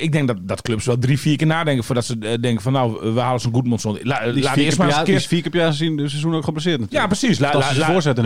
ik 0.00 0.12
denk 0.12 0.26
dat, 0.26 0.36
dat 0.40 0.62
clubs 0.62 0.86
wel 0.86 0.98
drie, 0.98 1.18
vier 1.18 1.36
keer 1.36 1.46
nadenken 1.46 1.84
voordat 1.84 2.04
ze 2.04 2.18
denken 2.18 2.60
van 2.62 2.72
nou, 2.72 3.14
we 3.14 3.20
halen 3.20 3.40
zo'n 3.40 3.54
Goedmondson. 3.54 3.98
La, 4.02 4.32
Die 4.32 4.42
laat 4.42 4.56
eerst 4.56 4.78
maar 4.78 4.86
eens 4.86 4.96
een 4.96 5.04
keer... 5.04 5.14
is 5.14 5.26
vier 5.26 5.42
keer 5.42 5.50
per 5.50 5.60
jaar 5.60 5.72
zien, 5.72 5.96
de 5.96 6.08
seizoen 6.08 6.34
ook 6.34 6.44
geblesseerd 6.44 6.76
Ja, 6.78 6.82
natuurlijk. 6.82 7.08
precies. 7.18 7.38
La, 7.38 7.46
la, 7.46 7.58
la, 7.58 7.66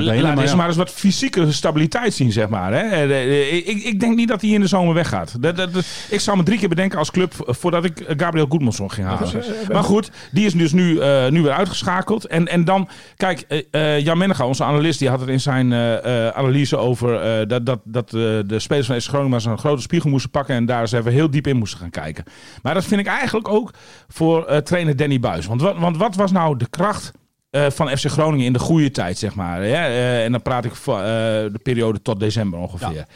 la- 0.05 0.23
laat 0.23 0.39
eerst 0.39 0.51
ja. 0.51 0.57
maar 0.57 0.67
eens 0.69 0.77
wat 0.77 0.91
fysieke 0.91 1.53
stabiliteit 1.53 2.15
zien, 2.15 2.33
zeg 2.33 2.49
maar. 2.49 2.73
Hè. 2.73 2.85
Eh, 2.91 3.03
eh, 3.03 3.57
Ik, 3.57 3.67
ik, 3.67 3.83
ik 3.83 4.01
denk 4.01 4.17
niet 4.17 4.29
dat 4.29 4.41
hij 4.41 4.51
in 4.51 4.61
de 4.61 4.67
zomer 4.67 4.95
weggaat. 4.95 5.43
Dat, 5.43 5.57
dat, 5.57 5.73
dat- 5.75 5.85
ik 6.11 6.21
zou 6.21 6.37
me 6.37 6.43
drie 6.43 6.59
keer 6.59 6.69
bedenken 6.69 6.99
als 6.99 7.11
club 7.11 7.33
voordat 7.47 7.85
ik 7.85 8.01
eh, 8.01 8.15
Gabriel 8.19 8.47
Goedmondson 8.49 8.91
ging 8.91 9.07
halen. 9.07 9.29
Maar 9.73 9.83
goed, 9.85 10.11
die 10.33 10.47
is 10.47 10.53
dus 10.53 10.73
nu, 10.73 10.99
eh, 10.99 11.29
nu 11.29 11.43
weer 11.43 11.53
uitgeschakeld. 11.53 12.25
En, 12.27 12.49
en 12.49 12.65
dan, 12.65 12.89
kijk, 13.17 13.41
eh, 13.49 13.95
eh, 13.97 14.05
Jan 14.05 14.19
Mennega, 14.19 14.47
onze 14.47 14.65
analist, 14.65 14.99
die 14.99 15.09
had 15.09 15.21
het 15.21 15.29
in 15.29 15.41
zijn 15.41 15.73
eh, 15.73 16.27
eh, 16.27 16.35
analyse 16.37 16.77
over 16.77 17.21
eh, 17.21 17.47
dat, 17.49 17.67
dat, 17.67 17.81
dat 17.85 18.07
eh, 18.07 18.21
de 18.47 18.59
spelers 18.59 18.87
van 18.87 19.01
SC 19.01 19.09
Groningen 19.09 19.31
maar 19.43 19.53
een 19.53 19.59
grote 19.59 19.83
spiegel 19.83 20.11
moesten 20.11 20.31
pakken 20.31 20.55
en 20.55 20.67
daar 20.67 20.81
eens 20.81 20.93
even 20.93 21.13
heel 21.13 21.31
diep 21.31 21.47
in 21.47 21.57
moesten 21.57 21.79
gaan 21.79 21.91
kijken. 21.91 22.25
Maar 22.63 22.75
dat 22.75 22.85
vind 22.85 23.01
ik 23.01 23.07
eigenlijk 23.07 23.49
ook 23.49 23.71
voor 24.09 24.45
eh, 24.47 24.57
trainer 24.59 24.97
Danny 24.97 25.21
Buis. 25.21 25.47
Want 25.47 25.61
wat, 25.61 25.79
want 25.79 25.97
wat 25.97 26.15
was 26.15 26.33
nou 26.33 26.57
de 26.57 26.69
kracht 26.71 27.13
eh, 27.51 27.67
van 27.71 27.89
FC 27.89 28.05
Groningen 28.07 28.47
in 28.47 28.53
de 28.53 28.59
goede 28.59 28.91
tijd, 28.91 29.19
zeg 29.19 29.35
maar. 29.35 29.57
Hè? 29.61 29.65
Eh, 29.67 30.25
en 30.25 30.33
dan 30.33 30.43
praat 30.43 30.65
ik 30.65 30.75
van 30.75 30.99
eh, 30.99 31.05
de 31.05 31.61
periode 31.63 32.03
tot 32.03 32.21
december 32.21 32.59
ongeveer. 32.59 33.07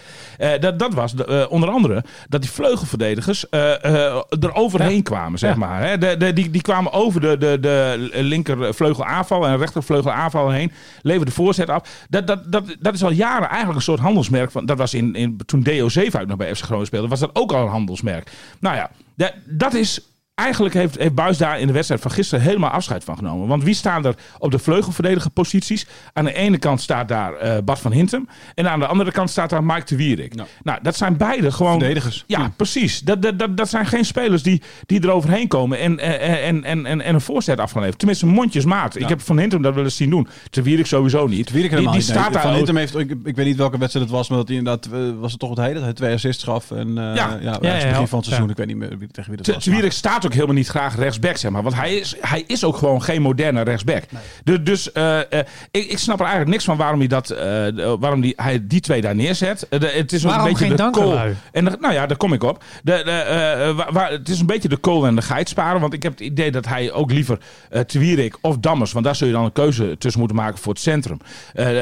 Dat, 0.60 0.78
dat 0.78 0.94
was 0.94 1.12
de, 1.14 1.46
onder 1.50 1.68
andere 1.68 2.04
dat 2.28 2.40
die 2.40 2.50
vleugelverdedigers 2.50 3.44
er 3.50 4.54
overheen 4.54 5.02
kwamen, 5.02 5.38
zeg 5.38 5.50
Ja. 5.50 5.56
maar. 5.56 5.82
Hè? 5.82 5.98
De, 5.98 6.16
de, 6.16 6.32
die, 6.32 6.50
die 6.50 6.62
kwamen 6.62 6.92
over 6.92 7.20
de, 7.20 7.38
de, 7.38 7.58
de 7.60 8.08
linkervleugel 8.12 9.04
aanval 9.04 9.46
en 9.46 9.58
rechtervleugel 9.58 10.10
aanval 10.12 10.50
heen, 10.50 10.72
leverden 11.02 11.34
voorzet 11.34 11.68
af. 11.68 12.04
Dat, 12.08 12.26
dat, 12.26 12.52
dat, 12.52 12.76
dat 12.80 12.94
is 12.94 13.04
al 13.04 13.10
jaren 13.12 13.48
eigenlijk 13.48 13.76
een 13.76 13.82
soort 13.82 14.00
handelsmerk. 14.00 14.50
Van, 14.50 14.66
dat 14.66 14.78
was 14.78 14.94
in, 14.94 15.14
in, 15.14 15.40
toen 15.46 15.60
Deo 15.62 15.88
Zeefuik 15.88 16.26
nog 16.28 16.36
bij 16.36 16.54
FC 16.54 16.62
Groningen 16.62 16.86
speelde, 16.86 17.08
was 17.08 17.20
dat 17.20 17.30
ook 17.32 17.52
al 17.52 17.62
een 17.62 17.68
handelsmerk. 17.70 18.30
Nou 18.60 18.76
ja, 18.76 18.90
dat, 19.16 19.32
dat 19.46 19.74
is 19.74 20.00
Eigenlijk 20.40 20.74
heeft, 20.74 20.98
heeft 20.98 21.14
Buis 21.14 21.38
daar 21.38 21.60
in 21.60 21.66
de 21.66 21.72
wedstrijd 21.72 22.00
van 22.02 22.10
gisteren 22.10 22.44
helemaal 22.44 22.70
afscheid 22.70 23.04
van 23.04 23.16
genomen. 23.16 23.48
Want 23.48 23.62
wie 23.64 23.74
staan 23.74 24.04
er 24.06 24.14
op 24.38 24.50
de 24.50 24.58
vleugelverdediger 24.58 25.30
posities? 25.30 25.86
Aan 26.12 26.24
de 26.24 26.34
ene 26.34 26.58
kant 26.58 26.80
staat 26.80 27.08
daar 27.08 27.34
eh, 27.34 27.56
Bart 27.64 27.78
van 27.78 27.92
Hintem. 27.92 28.28
En 28.54 28.70
aan 28.70 28.78
de 28.80 28.86
andere 28.86 29.12
kant 29.12 29.30
staat 29.30 29.50
daar 29.50 29.64
Mike 29.64 29.84
de 29.86 29.96
Wierik. 29.96 30.34
Ja. 30.34 30.46
Nou, 30.62 30.78
dat 30.82 30.96
zijn 30.96 31.16
beide 31.16 31.52
gewoon... 31.52 31.78
Verdedigers. 31.78 32.24
Ja, 32.26 32.38
Ja. 32.40 32.52
precies. 32.56 33.00
Dat, 33.00 33.22
dat, 33.22 33.38
dat, 33.38 33.56
dat 33.56 33.68
zijn 33.68 33.86
geen 33.86 34.04
spelers 34.04 34.42
die, 34.42 34.62
die 34.86 35.00
er 35.00 35.10
overheen 35.10 35.48
komen 35.48 35.78
en, 35.78 35.98
eh, 35.98 36.48
en, 36.48 36.64
en, 36.64 36.86
en, 36.86 37.00
en 37.00 37.14
een 37.14 37.20
voorzet 37.20 37.58
af 37.58 37.70
gaan 37.70 37.78
leveren. 37.80 37.98
Tenminste, 37.98 38.26
mondjesmaat. 38.26 38.96
Ik 38.96 39.08
heb 39.08 39.20
Van 39.20 39.38
Hintem 39.38 39.62
dat 39.62 39.74
wel 39.74 39.84
eens 39.84 39.96
zien 39.96 40.10
doen. 40.10 40.28
De 40.50 40.62
Wierik 40.62 40.86
sowieso 40.86 41.26
niet. 41.26 41.50
Wierik 41.50 41.70
die, 41.70 41.78
helemaal 41.78 41.92
die 41.92 42.00
niet. 42.02 42.08
Nee, 42.14 42.18
staat 42.22 42.32
daar 42.32 42.42
Van 42.42 42.54
Hintem 42.54 42.76
heeft, 42.76 42.98
ik, 42.98 43.10
ik 43.24 43.36
weet 43.36 43.46
niet 43.46 43.56
welke 43.56 43.78
wedstrijd 43.78 44.06
het 44.06 44.14
was, 44.16 44.28
maar 44.28 44.38
dat 44.38 44.48
hij 44.48 44.56
inderdaad, 44.56 44.92
eh, 44.92 45.00
was 45.20 45.30
het 45.30 45.40
toch 45.40 45.50
het 45.50 45.58
hele, 45.58 45.74
dat 45.74 45.82
hij 45.82 45.92
twee 45.92 46.14
assists 46.14 46.44
gaf. 46.44 46.70
En 46.70 46.88
eh, 46.88 46.94
Ja. 46.94 47.14
ja, 47.14 47.28
ja, 47.40 47.40
ja, 47.40 47.50
het 47.52 47.82
ja. 47.82 47.88
begin 47.88 48.06
van 48.08 48.18
het 48.18 48.26
seizoen, 48.26 48.46
Ja. 48.46 48.50
ik 48.52 48.56
weet 48.56 48.66
niet 48.66 48.76
meer 48.76 48.98
wie, 48.98 49.08
tegen 49.08 49.30
wie 49.30 49.36
dat 49.42 49.62
Te- 49.62 49.82
was. 49.82 49.94
Staat 49.94 50.26
ook 50.26 50.29
helemaal 50.32 50.54
niet 50.54 50.68
graag 50.68 50.96
rechtsback, 50.96 51.36
zeg 51.36 51.50
maar. 51.50 51.62
Want 51.62 51.74
hij 51.74 51.94
is, 51.94 52.16
hij 52.20 52.44
is 52.46 52.64
ook 52.64 52.76
gewoon 52.76 53.02
geen 53.02 53.22
moderne 53.22 53.62
rechtsback. 53.62 54.02
Dus, 54.44 54.58
dus 54.62 54.92
eh, 54.92 55.18
eh, 55.18 55.24
ik, 55.70 55.84
ik 55.90 55.98
snap 55.98 56.16
er 56.16 56.20
eigenlijk 56.24 56.50
niks 56.50 56.64
van 56.64 56.76
waarom 56.76 56.98
hij, 56.98 57.08
dat, 57.08 57.30
eh, 57.30 57.66
waarom 58.00 58.20
die, 58.20 58.32
hij 58.36 58.66
die 58.66 58.80
twee 58.80 59.00
daar 59.00 59.14
neerzet. 59.14 59.66
De- 59.70 59.86
het 59.94 60.12
is 60.12 60.22
Waarom 60.22 60.42
een 60.46 60.52
beetje 60.52 60.66
geen 60.66 60.76
de 60.76 60.90
kool. 60.90 61.18
En 61.52 61.64
de- 61.64 61.76
nou 61.80 61.94
ja, 61.94 62.06
daar 62.06 62.16
kom 62.16 62.32
ik 62.32 62.42
op. 62.42 62.64
De, 62.82 63.02
de, 63.04 63.72
wa- 63.76 63.92
waar, 63.92 64.10
het 64.10 64.28
is 64.28 64.40
een 64.40 64.46
beetje 64.46 64.68
de 64.68 64.76
kool 64.76 65.06
en 65.06 65.14
de 65.14 65.22
geit 65.22 65.48
sparen. 65.48 65.80
Want 65.80 65.92
ik 65.92 66.02
heb 66.02 66.12
het 66.12 66.20
idee 66.20 66.50
dat 66.50 66.66
hij 66.66 66.92
ook 66.92 67.12
liever 67.12 67.38
eh 67.70 67.80
Twierik 67.80 68.38
of 68.40 68.56
Dammers... 68.58 68.92
want 68.92 69.04
daar 69.04 69.16
zul 69.16 69.26
je 69.26 69.32
dan 69.32 69.44
een 69.44 69.52
keuze 69.52 69.96
tussen 69.98 70.20
moeten 70.20 70.38
maken 70.38 70.58
voor 70.58 70.72
het 70.72 70.82
centrum. 70.82 71.18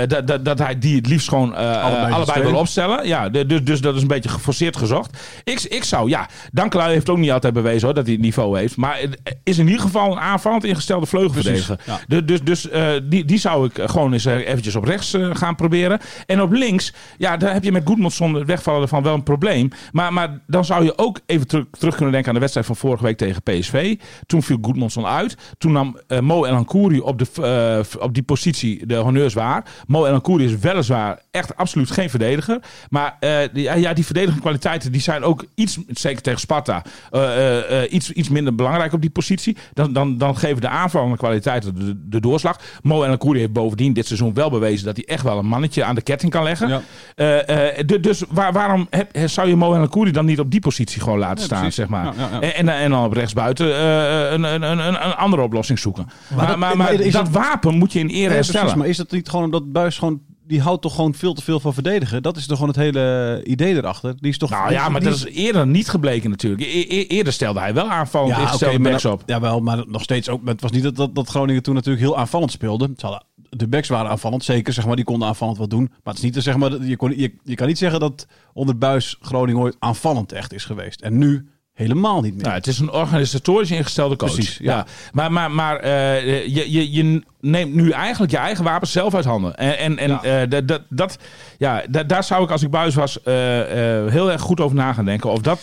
dat, 0.08 0.26
dat, 0.26 0.44
dat 0.44 0.58
hij 0.58 0.78
die 0.78 0.96
het 0.96 1.06
liefst 1.06 1.28
gewoon 1.28 1.54
Allebei 1.54 2.12
allebei, 2.12 2.42
wil 2.42 2.54
opstellen. 2.60 3.06
Ja, 3.06 3.28
de- 3.28 3.46
dus, 3.46 3.64
dus 3.64 3.80
dat 3.80 3.94
is 3.96 4.02
een 4.02 4.08
beetje 4.08 4.28
geforceerd 4.28 4.76
gezocht. 4.76 5.16
Ik, 5.44 5.60
ik 5.62 5.84
zou, 5.84 6.08
ja, 6.08 6.28
Dankelui 6.52 6.92
heeft 6.92 7.08
ook 7.08 7.18
niet 7.18 7.30
altijd 7.30 7.52
bewezen 7.54 7.84
hoor, 7.86 7.94
dat 7.94 8.04
hij 8.04 8.12
het 8.12 8.22
niveau 8.22 8.37
heeft. 8.46 8.76
Maar 8.76 8.98
het 9.00 9.36
is 9.44 9.58
in 9.58 9.66
ieder 9.66 9.82
geval 9.82 10.12
een 10.12 10.18
aanvallend 10.18 10.64
ingestelde 10.64 11.06
vleugelverdediger. 11.06 11.80
Dus, 12.24 12.42
dus 12.42 12.68
eh, 12.68 12.90
die, 13.02 13.24
die 13.24 13.38
zou 13.38 13.66
ik 13.66 13.90
gewoon 13.90 14.12
eens 14.12 14.24
eh, 14.24 14.48
eventjes 14.48 14.76
op 14.76 14.84
rechts 14.84 15.14
eh, 15.14 15.30
gaan 15.32 15.54
proberen. 15.54 16.00
En 16.26 16.42
op 16.42 16.52
links, 16.52 16.92
ja, 17.18 17.36
daar 17.36 17.52
heb 17.52 17.64
je 17.64 17.72
met 17.72 17.86
Goedmondson 17.86 18.34
het 18.34 18.46
wegvallen 18.46 18.82
ervan 18.82 19.02
wel 19.02 19.14
een 19.14 19.22
probleem. 19.22 19.70
Maar, 19.92 20.12
maar 20.12 20.40
dan 20.46 20.64
zou 20.64 20.84
je 20.84 20.98
ook 20.98 21.20
even 21.26 21.46
terug, 21.46 21.64
terug 21.70 21.94
kunnen 21.94 22.12
denken 22.12 22.28
aan 22.28 22.34
de 22.34 22.40
wedstrijd 22.40 22.66
van 22.66 22.76
vorige 22.76 23.02
week 23.04 23.16
tegen 23.16 23.42
PSV. 23.42 23.96
Toen 24.26 24.42
viel 24.42 24.58
Goedmondson 24.62 25.06
uit. 25.06 25.36
Toen 25.58 25.72
nam 25.72 25.98
eh, 26.06 26.20
Mo 26.20 26.44
El 26.44 26.54
Ankouri 26.54 27.00
op, 27.00 27.18
de, 27.18 27.84
op 28.00 28.14
die 28.14 28.22
positie 28.22 28.86
de 28.86 28.96
honneurs 28.96 29.34
waar. 29.34 29.64
Mo 29.86 30.04
El 30.04 30.14
Ankouri 30.14 30.44
is 30.44 30.58
weliswaar 30.58 31.22
echt 31.30 31.56
absoluut 31.56 31.90
geen 31.90 32.10
verdediger. 32.10 32.58
Maar 32.88 33.18
die, 33.52 33.62
ja, 33.62 33.92
die 33.92 34.04
verdedigende 34.04 34.40
kwaliteiten 34.40 34.92
die 34.92 35.00
zijn 35.00 35.22
ook 35.22 35.44
iets, 35.54 35.78
zeker 35.88 36.22
tegen 36.22 36.40
Sparta, 36.40 36.82
iets, 37.90 38.10
iets 38.18 38.28
minder 38.28 38.54
belangrijk 38.54 38.92
op 38.92 39.00
die 39.00 39.10
positie. 39.10 39.56
Dan, 39.72 39.92
dan, 39.92 40.18
dan 40.18 40.36
geven 40.36 40.60
de 40.60 40.68
aanvallende 40.68 41.16
kwaliteiten 41.16 41.74
de, 41.74 42.08
de 42.08 42.20
doorslag. 42.20 42.56
Mo 42.82 43.02
El 43.02 43.10
Ankouri 43.10 43.38
heeft 43.38 43.52
bovendien 43.52 43.92
dit 43.92 44.06
seizoen 44.06 44.34
wel 44.34 44.50
bewezen 44.50 44.86
dat 44.86 44.96
hij 44.96 45.04
echt 45.06 45.22
wel 45.22 45.38
een 45.38 45.46
mannetje 45.46 45.84
aan 45.84 45.94
de 45.94 46.02
ketting 46.02 46.32
kan 46.32 46.42
leggen. 46.42 46.68
Ja. 46.68 46.80
Eh, 47.14 47.78
eh, 47.78 47.86
du- 47.86 48.00
dus 48.00 48.22
waar, 48.28 48.52
waarom 48.52 48.86
heb, 48.90 49.10
zou 49.28 49.48
je 49.48 49.56
Mo 49.56 49.74
El 49.74 49.80
Ankouri 49.80 50.10
dan 50.10 50.24
niet 50.24 50.40
op 50.40 50.50
die 50.50 50.60
positie 50.60 51.00
gewoon 51.02 51.18
laten 51.18 51.38
Ja, 51.38 51.44
staan, 51.44 51.58
precies. 51.58 51.76
zeg 51.76 51.88
maar. 51.88 52.04
Ja. 52.16 52.40
En, 52.40 52.54
en, 52.54 52.68
en 52.68 52.90
dan 52.90 53.04
op 53.04 53.12
rechtsbuiten 53.12 53.76
eh, 53.76 54.30
een, 54.32 54.42
een, 54.42 54.62
een, 54.62 54.78
een 55.06 55.14
andere 55.16 55.42
oplossing 55.42 55.78
zoeken. 55.78 56.06
Maar, 56.36 56.46
dat- 56.46 56.56
maar, 56.56 56.76
maar 56.76 56.76
maar 56.76 56.92
is 57.00 57.12
dat 57.12 57.24
dat- 57.24 57.34
wapen 57.34 57.74
moet 57.74 57.92
je 57.92 57.98
in 57.98 58.08
ere 58.08 58.34
herstellen. 58.34 58.78
maar 58.78 58.86
is 58.88 58.96
dat 58.96 59.10
niet 59.10 59.28
gewoon 59.28 59.44
omdat 59.44 59.72
Buis 59.72 59.98
gewoon 59.98 60.20
die 60.48 60.60
houdt 60.60 60.82
toch 60.82 60.94
gewoon 60.94 61.14
veel 61.14 61.34
te 61.34 61.42
veel 61.42 61.60
van 61.60 61.74
verdedigen? 61.74 62.22
Dat 62.22 62.36
is 62.36 62.46
toch 62.46 62.58
gewoon 62.58 62.72
het 62.74 62.82
hele 62.82 63.40
idee 63.44 63.74
erachter. 63.74 64.14
Die 64.20 64.30
is 64.30 64.38
toch. 64.38 64.50
Nou 64.50 64.72
ja, 64.72 64.88
maar 64.88 65.00
dat 65.00 65.14
is 65.14 65.24
eerder 65.24 65.66
niet 65.66 65.88
gebleken 65.88 66.30
natuurlijk. 66.30 66.62
E- 66.62 66.86
e- 66.88 67.06
eerder 67.06 67.32
stelde 67.32 67.60
hij 67.60 67.74
wel 67.74 67.88
aanvallend 67.90 68.30
ja, 68.60 68.68
maar 68.78 68.80
backs 68.80 69.04
op. 69.04 69.22
Jawel, 69.26 69.60
maar 69.60 69.84
nog 69.86 70.02
steeds 70.02 70.28
ook. 70.28 70.40
Het 70.46 70.60
was 70.60 70.70
niet 70.70 70.82
dat, 70.82 70.96
dat, 70.96 71.14
dat 71.14 71.28
Groningen 71.28 71.62
toen 71.62 71.74
natuurlijk 71.74 72.04
heel 72.04 72.16
aanvallend 72.18 72.50
speelde. 72.52 72.90
De 73.50 73.68
backs 73.68 73.88
waren 73.88 74.10
aanvallend, 74.10 74.44
zeker. 74.44 74.72
Zeg 74.72 74.86
maar, 74.86 74.96
die 74.96 75.04
konden 75.04 75.28
aanvallend 75.28 75.58
wat 75.58 75.70
doen. 75.70 75.88
Maar 76.04 76.14
het 76.14 76.16
is 76.24 76.30
niet 76.32 76.42
zeg 76.42 76.56
maar, 76.56 76.70
dat- 76.70 76.86
je, 76.86 76.96
kon, 76.96 77.18
je, 77.18 77.34
je 77.44 77.54
kan 77.54 77.66
niet 77.66 77.78
zeggen 77.78 78.00
dat 78.00 78.26
onder 78.52 78.78
Buis 78.78 79.16
Groningen 79.20 79.60
ooit 79.62 79.76
aanvallend 79.78 80.32
echt 80.32 80.52
is 80.52 80.64
geweest. 80.64 81.00
En 81.00 81.18
nu 81.18 81.48
helemaal 81.78 82.20
niet 82.20 82.34
meer. 82.34 82.42
Nou, 82.42 82.54
het 82.54 82.66
is 82.66 82.78
een 82.78 82.90
organisatorisch 82.92 83.70
ingestelde 83.70 84.16
coach. 84.16 84.32
Precies, 84.34 84.58
ja. 84.62 84.86
Maar, 85.12 85.32
maar, 85.32 85.50
maar 85.50 85.76
eh, 85.76 86.46
je, 86.46 86.72
je, 86.72 86.92
je 86.92 87.22
neemt 87.40 87.74
nu 87.74 87.90
eigenlijk 87.90 88.32
je 88.32 88.38
eigen 88.38 88.64
wapens 88.64 88.92
zelf 88.92 89.14
uit 89.14 89.24
handen. 89.24 89.56
En, 89.56 89.78
en, 89.78 89.98
en 89.98 90.08
Ja. 90.08 90.22
eh, 90.22 90.48
dat, 90.50 90.68
dat, 90.68 90.82
dat, 90.88 91.18
ja, 91.58 91.82
da- 91.90 92.02
daar 92.04 92.24
zou 92.24 92.44
ik 92.44 92.50
als 92.50 92.62
ik 92.62 92.70
buis 92.70 92.94
was 92.94 93.22
eh, 93.22 93.34
heel 94.06 94.30
erg 94.30 94.40
goed 94.40 94.60
over 94.60 94.76
na 94.76 94.92
gaan 94.92 95.04
denken. 95.04 95.30
Of 95.30 95.40
dat 95.40 95.60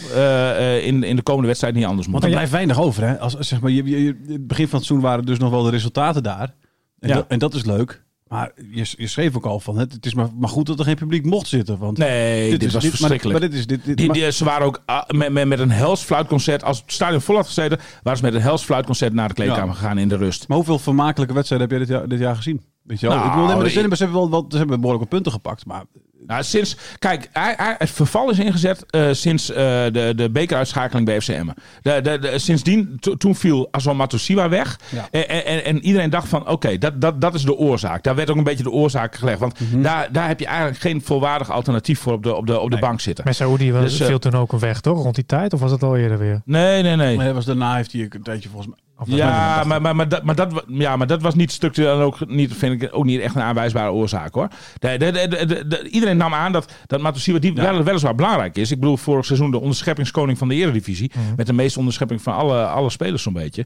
in, 0.82 1.04
in 1.04 1.16
de 1.16 1.22
komende 1.24 1.48
wedstrijd 1.48 1.76
niet 1.76 1.86
anders 1.86 2.08
moet. 2.08 2.14
Want 2.16 2.26
er 2.26 2.32
blijft 2.38 2.52
weinig 2.52 2.80
over. 2.82 3.04
Hè? 3.04 3.20
Als, 3.20 3.38
als, 3.38 3.48
zeg 3.48 3.60
maar, 3.60 3.72
je, 3.72 3.84
je, 4.04 4.38
begin 4.40 4.68
van 4.68 4.78
het 4.78 4.88
seizoen 4.88 5.10
waren 5.10 5.26
dus 5.26 5.40
nog 5.40 5.50
wel 5.50 5.64
de 5.64 5.70
resultaten 5.70 6.24
daar. 6.24 6.54
En, 7.00 7.10
Ja. 7.10 7.16
dat, 7.16 7.26
en 7.28 7.40
dat 7.40 7.54
is 7.54 7.66
leuk. 7.66 8.04
Maar 8.36 8.52
je, 8.72 8.94
je 8.98 9.08
schreef 9.08 9.36
ook 9.36 9.46
al 9.46 9.60
van, 9.60 9.78
het, 9.78 9.92
het 9.94 10.06
is 10.06 10.14
maar, 10.14 10.28
maar 10.40 10.50
goed 10.50 10.66
dat 10.66 10.80
er 10.80 10.86
geen 10.86 10.96
publiek 10.96 11.26
mocht 11.26 11.48
zitten. 11.48 11.78
Want 11.78 11.98
Nee, 11.98 12.50
dit, 12.50 12.64
is- 12.64 12.74
was 12.74 12.82
maar- 12.84 12.92
verschrikkelijk. 12.92 13.40
Maar, 13.40 13.50
dit 13.50 13.60
is, 13.60 13.68
dit, 13.68 13.98
Die, 13.98 14.06
maar- 14.08 14.16
die, 14.16 14.32
ze 14.32 14.44
waren 14.44 14.66
ook 14.66 14.82
ah, 14.86 15.08
met, 15.10 15.32
met, 15.32 15.48
met 15.48 15.60
een 15.60 15.72
hels 15.72 16.02
fluitconcert. 16.04 16.64
Als 16.64 16.82
het 16.82 16.92
stadion 16.92 17.22
vol 17.22 17.36
had 17.36 17.46
gezeten, 17.46 17.80
waren 18.04 18.20
ze 18.20 18.26
met 18.26 18.34
een 18.34 18.42
hels 18.42 18.64
fluitconcert 18.64 19.14
naar 19.14 19.28
de 19.28 19.34
kleedkamer 19.34 19.66
Ja. 19.68 19.74
gegaan 19.74 19.98
in 19.98 20.08
de 20.08 20.18
rust. 20.18 20.48
maar 20.48 20.58
hoeveel 20.58 20.80
vermakelijke 20.80 21.34
wedstrijden 21.34 21.68
heb 21.70 21.78
jij 21.78 21.88
dit 21.88 21.98
jaar, 21.98 22.08
dit 22.08 22.20
jaar 22.20 22.36
gezien? 22.36 22.62
Weet 22.86 23.00
je 23.00 23.08
wel? 23.08 23.16
Nou, 23.16 23.28
ik 23.28 23.34
bedoel, 23.34 23.48
nee, 23.48 23.56
maar 23.58 23.66
de 23.74 23.96
hebben 23.98 24.12
wel, 24.14 24.30
wel, 24.30 24.46
ze 24.50 24.58
hebben 24.58 24.76
behoorlijk 24.82 25.04
wat 25.04 25.14
punten 25.14 25.32
gepakt. 25.32 25.66
Maar 25.66 25.84
Nou, 26.28 26.44
sinds, 26.44 26.78
kijk, 27.00 27.30
hij, 27.34 27.54
hij- 27.58 27.76
het 27.78 27.90
verval 27.90 28.30
is 28.30 28.40
ingezet 28.40 28.86
eh, 28.90 29.08
sinds 29.12 29.50
eh, 29.50 29.56
de, 29.92 30.14
de 30.16 30.30
bekeruitschakeling 30.32 31.06
bij 31.06 31.22
FCM. 31.22 31.48
De, 31.82 32.00
de, 32.02 32.20
de, 32.20 32.40
sindsdien, 32.40 32.98
to- 33.00 33.16
toen 33.18 33.36
viel 33.36 33.68
Azam 33.72 33.96
Matosiwa 33.98 34.50
weg. 34.50 34.80
Ja. 34.90 35.08
En, 35.12 35.46
en, 35.46 35.66
en 35.66 35.80
iedereen 35.86 36.10
dacht 36.10 36.28
van, 36.28 36.48
oké, 36.50 36.78
dat, 36.78 37.02
dat, 37.02 37.22
dat 37.22 37.34
is 37.34 37.44
de 37.44 37.56
oorzaak. 37.56 38.04
Daar 38.04 38.16
werd 38.16 38.30
ook 38.30 38.38
een 38.38 38.44
beetje 38.44 38.64
de 38.64 38.72
oorzaak 38.72 39.16
gelegd. 39.16 39.40
Want 39.40 39.60
Mhm. 39.60 39.82
daar, 39.82 40.12
daar 40.12 40.28
heb 40.28 40.40
je 40.40 40.46
eigenlijk 40.46 40.80
geen 40.80 41.02
volwaardig 41.02 41.52
alternatief 41.52 42.00
voor 42.00 42.14
op 42.14 42.24
de, 42.24 42.36
op 42.36 42.48
de, 42.48 42.60
op 42.60 42.72
de 42.72 42.78
bank 42.80 43.00
zitten. 43.02 43.26
Met 43.26 43.36
Saoedi 43.36 43.72
was 43.72 43.82
Dus, 43.84 44.00
eh, 44.00 44.08
viel 44.08 44.20
toen 44.20 44.34
ook 44.36 44.52
een 44.54 44.60
weg, 44.60 44.82
toch? 44.82 45.02
Rond 45.04 45.16
die 45.16 45.26
tijd? 45.26 45.54
Of 45.54 45.60
was 45.60 45.72
het 45.72 45.84
al 45.84 45.98
eerder 45.98 46.18
weer? 46.18 46.42
Nee, 46.46 46.84
nee, 46.84 46.96
nee. 46.96 47.16
maar 47.16 47.26
hij 47.26 47.34
was, 47.34 47.46
daarna 47.46 47.76
heeft 47.76 47.92
hij 47.92 48.08
een 48.10 48.24
tijdje 48.24 48.50
volgens 48.50 48.70
mij... 48.76 48.84
Ja, 49.06 49.64
maar, 49.64 49.82
maar, 49.82 49.96
maar, 49.96 50.10
dat, 50.10 50.24
maar, 50.24 50.36
dat, 50.36 50.64
ja, 50.68 50.96
maar 50.96 51.08
dat 51.08 51.22
was 51.22 51.36
niet 51.36 51.52
structureel 51.52 51.96
en 51.96 52.02
ook 52.02 52.28
niet, 52.30 52.54
vind 52.54 52.82
ik 52.82 52.90
ook 52.96 53.06
niet 53.06 53.20
echt 53.22 53.36
een 53.36 53.42
aanwijsbare 53.42 53.92
oorzaak 53.92 54.34
hoor. 54.34 54.48
De, 54.80 54.98
de, 54.98 55.12
de, 55.12 55.28
de- 55.28 55.46
de- 55.46 55.68
de- 55.68 55.90
iedereen 55.90 56.18
nam 56.18 56.34
aan 56.34 56.52
dat, 56.52 56.74
dat 56.88 57.02
Matosiwa 57.02 57.40
die 57.40 57.54
wel, 57.54 57.84
weliswaar 57.84 58.16
belangrijk 58.16 58.58
is. 58.58 58.72
Ik 58.72 58.80
bedoel, 58.80 58.98
vorig 58.98 59.26
seizoen 59.26 59.52
de 59.52 59.60
onderscheppingskoning 59.60 60.38
van 60.38 60.48
de 60.48 60.56
Eredivisie. 60.56 61.12
Met 61.36 61.46
de 61.48 61.54
meeste 61.54 61.80
onderschepping 61.80 62.22
van 62.22 62.34
alle, 62.34 62.66
alle 62.66 62.90
spelers 62.90 63.24
zo'n 63.24 63.34
beetje. 63.34 63.66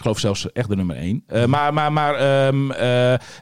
Ik 0.00 0.06
geloof 0.06 0.20
zelfs 0.20 0.52
echt 0.52 0.68
de 0.68 0.76
nummer 0.76 0.96
één. 0.96 1.22
Eh, 1.26 1.44
maar 1.44 1.74
maar, 1.74 1.92
maar 1.92 2.14
ehm, 2.14 2.70
eh, 2.70 2.78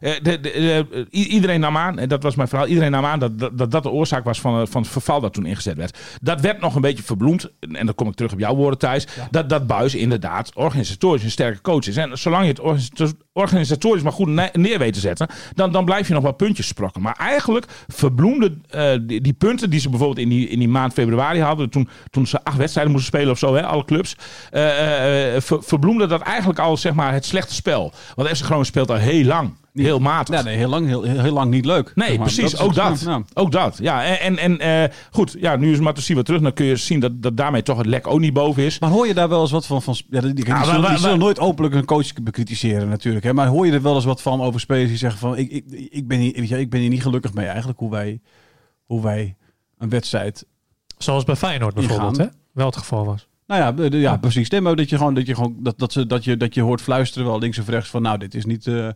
de, 0.01 0.19
de, 0.23 0.41
de- 0.41 1.07
iedereen 1.11 1.61
nam 1.61 1.77
aan, 1.77 1.99
en 1.99 2.09
dat 2.09 2.23
was 2.23 2.35
mijn 2.35 2.49
verhaal, 2.49 2.67
iedereen 2.67 2.91
nam 2.91 3.05
aan 3.05 3.19
dat 3.19 3.39
dat, 3.39 3.71
dat, 3.71 3.83
de 3.83 3.91
oorzaak 3.91 4.25
was 4.25 4.41
van, 4.41 4.61
eh, 4.61 4.67
van 4.67 4.83
het 4.83 4.91
verval 4.91 5.21
dat 5.21 5.33
toen 5.33 5.47
ingezet 5.47 5.77
werd. 5.77 5.99
Dat 6.23 6.41
werd 6.41 6.61
nog 6.61 6.75
een 6.75 6.81
beetje 6.81 7.03
verbloemd. 7.03 7.51
En 7.73 7.87
dan 7.87 7.95
kom 7.95 8.09
ik 8.09 8.15
terug 8.15 8.33
op 8.33 8.39
jouw 8.39 8.55
woorden, 8.55 8.79
Thijs. 8.79 9.07
Dat, 9.31 9.49
dat 9.49 9.67
Buis 9.67 9.95
inderdaad 9.95 10.55
organisatorisch 10.55 11.25
een 11.25 11.31
sterke 11.31 11.61
coach 11.61 11.87
is. 11.87 11.97
En 11.97 12.19
zolang 12.19 12.43
je 12.43 12.49
het 12.49 13.15
organisatorisch 13.39 14.03
maar 14.03 14.13
goed 14.13 14.29
ne- 14.29 14.51
neer 14.53 14.79
weet 14.79 14.93
te 14.93 15.01
zetten, 15.01 15.29
dan, 15.55 15.73
dan 15.73 15.85
blijf 15.85 16.09
je 16.09 16.15
nog 16.15 16.23
wel 16.23 16.33
puntjes 16.33 16.67
sprokken. 16.67 17.03
Maar 17.03 17.17
eigenlijk 17.19 17.67
verbloemde 17.89 18.57
eh, 18.71 18.91
die, 19.03 19.33
punten 19.33 19.71
die 19.71 19.81
ze 19.81 19.89
bijvoorbeeld 19.89 20.19
in 20.19 20.29
die, 20.29 20.49
in 20.49 20.59
die 20.59 20.69
maand 20.69 20.93
februari 20.93 21.41
hadden, 21.41 21.71
toen, 21.71 21.89
toen 22.11 22.27
ze 22.27 22.45
acht 22.45 22.57
wedstrijden 22.57 22.93
moesten 22.93 23.13
spelen 23.13 23.33
of 23.33 23.39
zo, 23.39 23.55
hè, 23.55 23.63
alle 23.67 23.85
clubs, 23.85 24.17
ver- 24.51 25.63
verbloemde 25.63 26.07
dat 26.07 26.21
eigenlijk 26.21 26.59
al 26.59 26.77
zeg 26.77 26.95
maar, 26.95 27.13
het 27.13 27.25
slechte 27.25 27.55
spel. 27.55 27.93
Want 28.15 28.29
FC 28.29 28.43
Groningen 28.43 28.67
speelt 28.67 28.91
al 28.91 28.97
heel 28.97 29.25
lang, 29.25 29.55
heel 29.73 29.99
matig. 29.99 30.35
Ja, 30.35 30.43
nee, 30.43 30.57
heel 30.57 30.69
lang, 30.69 30.87
heel, 30.87 31.03
heel, 31.03 31.33
lang 31.33 31.51
niet 31.51 31.65
leuk. 31.65 31.93
Nee, 31.95 32.09
zeg 32.09 32.17
maar. 32.19 32.27
precies. 32.27 32.59
ook 32.59 32.75
dat. 32.75 33.01
ja. 33.01 33.23
Ook 33.35 33.53
dat. 33.53 33.79
Ja, 33.81 34.05
en, 34.05 34.37
en, 34.39 34.59
en 34.61 34.85
eh, 34.91 34.97
goed, 35.11 35.37
ja, 35.41 35.57
nu 35.57 35.73
is 35.73 35.79
Matosiwa 35.81 36.23
terug. 36.23 36.41
Dan 36.41 36.53
kun 36.53 36.67
je 36.67 36.77
zien 36.77 37.01
dat, 37.01 37.23
dat 37.23 37.37
daarmee 37.37 37.63
toch 37.63 37.77
het 37.77 37.87
lek 37.87 38.07
ook 38.07 38.21
niet 38.21 38.33
boven 38.33 38.63
is. 38.63 38.79
Maar 38.79 38.91
hoor 38.91 39.07
je 39.07 39.15
daar 39.15 39.29
wel 39.29 39.41
eens 39.41 39.51
wat 39.51 39.67
van? 39.67 39.83
van 39.83 39.95
ja, 40.11 40.21
die, 40.21 40.33
die, 40.33 40.45
die 40.45 40.65
zullen, 40.65 41.01
maar- 41.01 41.19
nooit 41.19 41.39
openlijk 41.41 41.75
een 41.75 41.85
coach 41.85 42.13
bekritiseren 42.23 42.89
natuurlijk. 42.89 43.25
Hè? 43.25 43.33
Maar 43.33 43.47
hoor 43.47 43.67
je 43.67 43.73
er 43.73 43.83
wel 43.83 43.95
eens 43.95 44.05
wat 44.05 44.23
van 44.23 44.41
over 44.43 44.61
spelers 44.61 44.89
die 44.89 44.99
zeggen 44.99 45.19
van... 45.21 45.37
Ik, 45.37 45.51
ik, 45.51 45.65
ik, 45.91 46.09
ben, 46.09 46.19
hier, 46.19 46.33
weet 46.35 46.49
je, 46.49 46.59
ik 46.61 46.71
ben 46.71 46.81
hier 46.81 46.91
niet 46.91 47.03
gelukkig 47.03 47.35
mee 47.35 47.47
eigenlijk 47.47 47.79
hoe 47.79 47.91
wij, 47.91 48.21
hoe 48.85 49.03
wij 49.03 49.37
een 49.79 49.89
wedstrijd... 49.89 50.47
Zoals 50.99 51.25
bij 51.25 51.37
Feyenoord 51.37 51.75
bijvoorbeeld, 51.75 52.17
hè? 52.17 52.27
Wel 52.53 52.67
het 52.67 52.77
geval 52.77 53.05
was. 53.05 53.27
Nou 53.47 53.61
ja, 53.61 53.73
de- 53.73 53.91
de- 53.91 53.99
ja 53.99 54.17
precies. 54.17 54.51
Nee, 54.51 54.61
maar 54.61 54.77
dat 54.77 54.89
je 54.89 54.97
gewoon, 54.97 55.15
dat 55.15 55.27
je, 55.27 55.35
gewoon 55.35 55.57
dat, 55.61 55.79
dat, 55.79 55.93
ze, 55.93 56.07
dat, 56.07 56.25
je, 56.25 56.37
dat 56.37 56.55
je 56.55 56.61
hoort 56.63 56.81
fluisteren 56.81 57.27
wel 57.29 57.39
links 57.39 57.59
of 57.59 57.69
rechts 57.69 57.91
van... 57.91 58.03
Nou, 58.03 58.19
dit 58.19 58.35
is 58.35 58.45
niet... 58.45 58.67
eh, 58.67 58.89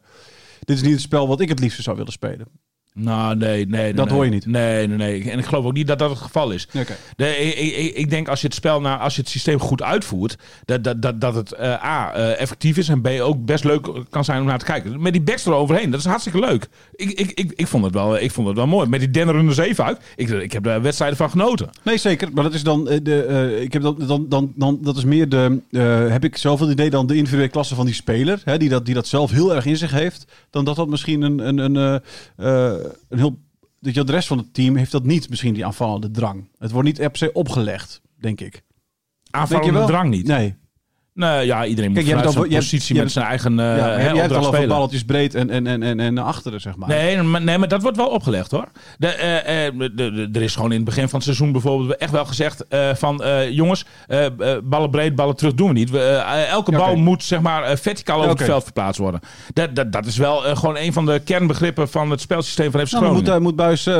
dit 0.65 0.77
is 0.77 0.83
niet 0.83 0.93
het 0.93 1.01
spel 1.01 1.29
wat 1.29 1.41
ik 1.41 1.49
het 1.49 1.61
liefste 1.61 1.83
zou 1.83 1.97
willen 1.97 2.13
spelen. 2.13 2.47
Nou, 2.95 3.37
nee, 3.37 3.67
nee. 3.67 3.83
nee, 3.83 3.95
Dat 3.95 4.07
nee. 4.07 4.15
hoor 4.15 4.25
je 4.25 4.31
niet. 4.31 4.47
Nee, 4.47 4.87
nee, 4.87 4.97
nee. 4.97 5.31
En 5.31 5.39
ik 5.39 5.45
geloof 5.45 5.65
ook 5.65 5.73
niet 5.73 5.87
dat 5.87 5.99
dat 5.99 6.11
het 6.11 6.19
geval 6.19 6.51
is. 6.51 6.69
De, 7.17 7.37
ik, 7.37 7.77
ik, 7.77 7.97
ik 7.97 8.11
denk 8.11 8.29
als 8.29 8.41
je 8.41 8.47
het 8.47 8.57
spel, 8.57 8.81
nou, 8.81 9.01
als 9.01 9.15
je 9.15 9.21
het 9.21 9.31
systeem 9.31 9.59
goed 9.59 9.83
uitvoert, 9.83 10.37
dat, 10.65 10.85
dat, 10.85 11.03
dat, 11.03 11.21
dat 11.21 11.35
het 11.35 11.53
eh, 11.53 11.85
A, 11.85 12.13
eh, 12.13 12.41
effectief 12.41 12.77
is 12.77 12.89
en 12.89 13.01
B, 13.01 13.09
ook 13.21 13.45
best 13.45 13.65
leuk 13.65 13.89
kan 14.11 14.25
zijn 14.25 14.41
om 14.41 14.47
naar 14.47 14.59
te 14.59 14.65
kijken. 14.65 15.03
Met 15.03 15.13
die 15.13 15.23
backs 15.23 15.47
eroverheen, 15.47 15.91
dat 15.91 16.01
is 16.01 16.07
hartstikke 16.07 16.39
leuk. 16.39 16.69
Ik, 16.95 17.11
ik, 17.11 17.31
ik, 17.31 17.53
ik, 17.57 17.67
vond, 17.67 17.85
het 17.85 17.95
wel, 17.95 18.19
ik 18.19 18.31
vond 18.31 18.47
het 18.47 18.57
wel 18.57 18.67
mooi. 18.67 18.89
Met 18.89 19.01
die 19.01 19.11
dennerende 19.11 19.53
zeefuik, 19.53 19.99
ik, 20.17 20.29
ik 20.29 20.53
heb 20.53 20.63
daar 20.63 20.83
wedstrijden 20.83 21.17
van 21.17 21.31
genoten. 21.31 21.71
Nee, 21.83 21.99
zeker. 21.99 22.29
Maar 22.33 22.45
dat 22.45 22.55
is 22.55 22.63
dan, 22.63 22.89
eh, 22.89 22.99
de, 23.03 23.59
ik 23.63 23.73
heb 23.73 23.83
dan, 23.83 23.97
dan, 24.07 24.27
dan, 24.29 24.53
dan, 24.57 24.79
dat 24.83 24.97
is 24.97 25.05
meer 25.05 25.29
de, 25.29 25.61
heb 26.11 26.25
ik 26.25 26.37
zoveel 26.37 26.71
idee 26.71 26.91
dan 26.91 27.07
de 27.07 27.17
individuele 27.17 27.51
klasse 27.51 27.75
van 27.75 27.87
die 27.87 27.95
speler, 27.95 28.41
hè, 28.45 28.59
die, 28.59 28.69
dat, 28.69 28.87
die 28.87 28.95
dat 28.95 29.07
zelf 29.07 29.31
heel 29.31 29.55
erg 29.55 29.67
in 29.67 29.77
zich 29.77 29.91
heeft, 29.91 30.25
dan 30.51 30.65
dat 30.65 30.77
dat 30.77 30.89
misschien 30.89 31.23
een, 31.23 31.59
een, 31.59 31.75
een, 31.75 32.03
een 33.09 33.19
heel, 33.19 33.39
dat 33.81 33.95
je 33.95 34.05
de 34.05 34.13
rest 34.13 34.29
van 34.29 34.39
het 34.39 34.55
team 34.55 34.77
heeft 34.77 34.93
dat 34.93 35.05
niet, 35.05 35.29
misschien 35.29 35.55
die 35.55 35.67
aanvallende 35.67 36.11
drang. 36.11 36.49
Het 36.59 36.71
wordt 36.71 36.89
niet 36.89 36.99
per 36.99 37.17
se 37.17 37.33
opgelegd, 37.33 38.01
denk 38.17 38.41
ik. 38.41 38.53
Denk 38.53 38.65
je 39.23 39.31
Aanvallende 39.31 39.79
wel? 39.79 39.87
drang 39.87 40.11
niet. 40.11 40.27
Nee. 40.27 40.57
Nee, 41.15 41.47
ja, 41.47 41.65
iedereen 41.65 41.91
moet 41.93 41.99
Kijk, 42.05 42.11
vanuit 42.17 42.33
zijn 42.33 42.45
hebt- 42.45 42.57
positie 42.57 42.97
met 42.97 43.13
zijn 43.13 43.25
eigen 43.27 43.61
eh 43.61 43.67
ja, 43.67 43.73
hè, 43.89 44.11
jij 44.11 44.21
hebt 44.21 44.35
al 44.35 44.47
over 44.47 44.67
balletjes 44.67 45.05
breed 45.05 45.35
en, 45.35 45.51
en, 45.51 45.67
en, 45.67 45.83
en, 45.83 46.01
en 46.01 46.15
naar 46.15 46.25
achteren, 46.25 46.61
zeg 46.61 46.77
maar. 46.77 46.89
Nee, 46.89 47.23
maar, 47.23 47.43
nee, 47.43 47.59
maar 47.59 47.69
dat 47.69 47.83
wordt 47.83 47.97
wel 47.97 48.07
opgelegd 48.09 48.51
hoor. 48.51 48.69
De, 48.99 49.07
eh, 49.09 49.67
eh, 49.67 49.73
de, 49.79 49.95
de- 49.95 50.29
er 50.33 50.43
is 50.43 50.55
gewoon 50.55 50.71
in 50.71 50.77
het 50.77 50.85
begin 50.85 51.05
van 51.05 51.15
het 51.15 51.23
seizoen 51.23 51.53
bijvoorbeeld 51.53 51.97
echt 51.97 52.11
wel 52.11 52.25
gezegd 52.25 52.67
eh, 52.69 52.95
van 52.95 53.23
eh, 53.23 53.51
jongens, 53.51 53.85
eh, 54.07 54.25
eh, 54.27 54.33
ballen 54.65 54.91
breed, 54.91 55.15
ballen 55.15 55.37
terug 55.37 55.55
doen 55.55 55.67
we 55.69 55.73
niet. 55.75 55.91
We, 55.91 55.99
eh, 56.01 56.49
elke 56.51 56.71
Ja, 56.71 56.77
bal 56.79 56.97
moet 56.97 57.25
zeg 57.25 57.41
maar 57.41 57.63
eh, 57.63 57.77
verticaal 57.77 58.17
over 58.19 58.29
Ja, 58.31 58.37
het 58.37 58.45
veld 58.45 58.63
verplaatst 58.65 59.01
worden. 59.01 59.21
Dat, 59.53 59.75
dat, 59.75 59.93
dat 59.93 60.07
is 60.07 60.17
wel 60.17 60.47
eh, 60.47 60.57
gewoon 60.57 60.77
een 60.77 60.93
van 60.93 61.07
de 61.07 61.19
kernbegrippen 61.25 61.89
van 61.89 62.11
het 62.11 62.21
spelsysteem 62.21 62.71
van 62.71 62.81
FC 62.87 62.93
Nou, 62.93 63.05
Groningen. 63.05 63.25
moet, 63.25 63.35
uh, 63.37 63.43
moet 63.43 63.57
Buis 63.57 63.87
eh 63.87 63.95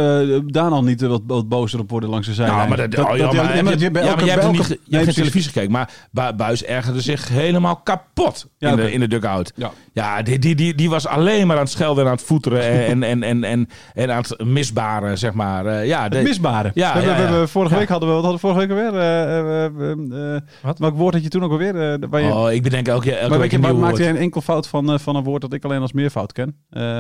daar 0.47 0.71
dan 0.71 0.85
niet 0.85 1.03
eh, 1.03 1.09
wat, 1.09 1.23
wat 1.27 1.49
bozer 1.49 1.81
op 1.81 1.91
worden 1.91 2.09
langs 2.11 2.27
de 2.27 2.35
zijlijn? 2.35 2.57
Nou, 2.57 2.69
maar, 2.69 2.91
dat, 2.91 3.05
oh, 3.11 3.17
ja, 3.17 3.25
dat- 3.25 3.35
maar, 3.35 3.55
heb 3.55 3.79
je- 3.79 3.91
bij 3.91 4.03
elke- 4.03 4.17
bij 4.25 4.29
hebt, 4.29 4.43
elke- 4.45 4.57
niet, 4.57 4.67
ge- 4.67 4.79
je 4.85 4.93
hebt 4.95 5.05
geen 5.05 5.15
televisie 5.15 5.51
gekeken, 5.53 5.71
maar 5.73 5.91
Bu- 6.11 6.33
Buis 6.37 6.65
ergerde 6.65 7.02
zich 7.03 7.29
helemaal 7.29 7.77
kapot 7.77 8.49
Ja, 8.59 8.71
in, 8.71 8.77
de, 8.77 8.93
in 8.93 9.01
de 9.01 9.09
dugout. 9.09 9.53
Ja. 9.55 9.71
Ja, 9.93 10.23
die, 10.23 10.39
die, 10.39 10.55
die, 10.55 10.75
die 10.75 10.91
was 10.91 11.07
alleen 11.07 11.47
maar 11.47 11.57
aan 11.57 11.63
het 11.63 11.71
schelden 11.73 12.05
en 12.05 12.11
aan 12.11 12.17
het 12.17 12.25
voeteren 12.27 12.63
en, 12.87 13.03
en, 13.03 13.23
en, 13.23 13.45
en, 13.45 13.69
en 13.95 14.11
aan 14.11 14.23
het 14.29 14.45
misbaren, 14.45 15.19
zeg 15.19 15.33
maar. 15.33 15.67
Eh, 15.67 15.87
ja, 15.87 16.09
de- 16.09 16.17
Het 16.17 16.27
misbare. 16.27 16.71
Ja, 16.75 16.95
we, 16.95 17.01
ja, 17.01 17.41
we 17.41 17.49
vorige 17.49 17.73
Ja. 17.75 17.79
week 17.81 17.89
hadden 17.89 18.09
we, 18.09 18.15
wat 18.15 18.25
hadden 18.25 18.41
we 18.41 18.47
vorige 18.49 18.67
week 18.75 18.89
alweer? 18.91 19.01
Eh, 19.01 20.35
eh, 20.35 20.41
Wat? 20.63 20.79
Welk 20.79 20.97
woord 20.97 21.15
had 21.15 21.23
je 21.23 21.29
toen 21.29 21.43
ook 21.45 21.51
alweer? 21.51 21.93
Eh, 21.93 21.99
waar 22.11 22.21
je, 22.21 22.33
Oh, 22.35 22.53
ik 22.53 22.63
bedenk 22.63 22.89
elke, 22.89 23.15
elke 23.15 23.29
maar 23.31 23.39
week 23.39 23.51
je, 23.51 23.57
een 23.67 23.79
maakte 23.79 24.01
jij 24.03 24.11
een 24.11 24.17
enkel 24.17 24.41
fout 24.41 24.69
van, 24.69 25.01
van 25.01 25.17
een 25.17 25.25
woord 25.25 25.41
dat 25.41 25.53
ik 25.53 25.65
alleen 25.65 25.81
als 25.81 25.93
meerfout 25.93 26.33
ken? 26.33 26.57
Eh 26.71 26.99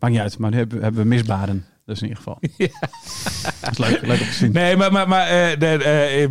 maakt 0.00 0.12
niet 0.14 0.22
uit, 0.22 0.38
maar 0.38 0.50
nu 0.50 0.56
hebben, 0.56 0.82
hebben 0.82 1.02
we 1.02 1.08
misbaren. 1.08 1.64
Dus 1.86 2.00
in 2.02 2.08
ieder 2.08 2.22
geval. 2.22 2.38
Dat 3.60 3.70
is 3.70 3.78
leuk, 3.78 4.00
leuk 4.02 4.20
om 4.20 4.26
te 4.26 4.32
zien. 4.32 4.52
Nee, 4.52 4.76
maar, 4.76 4.92
maar, 4.92 5.08
maar 5.08 5.26
eh, 5.26 5.58
de, 5.58 5.66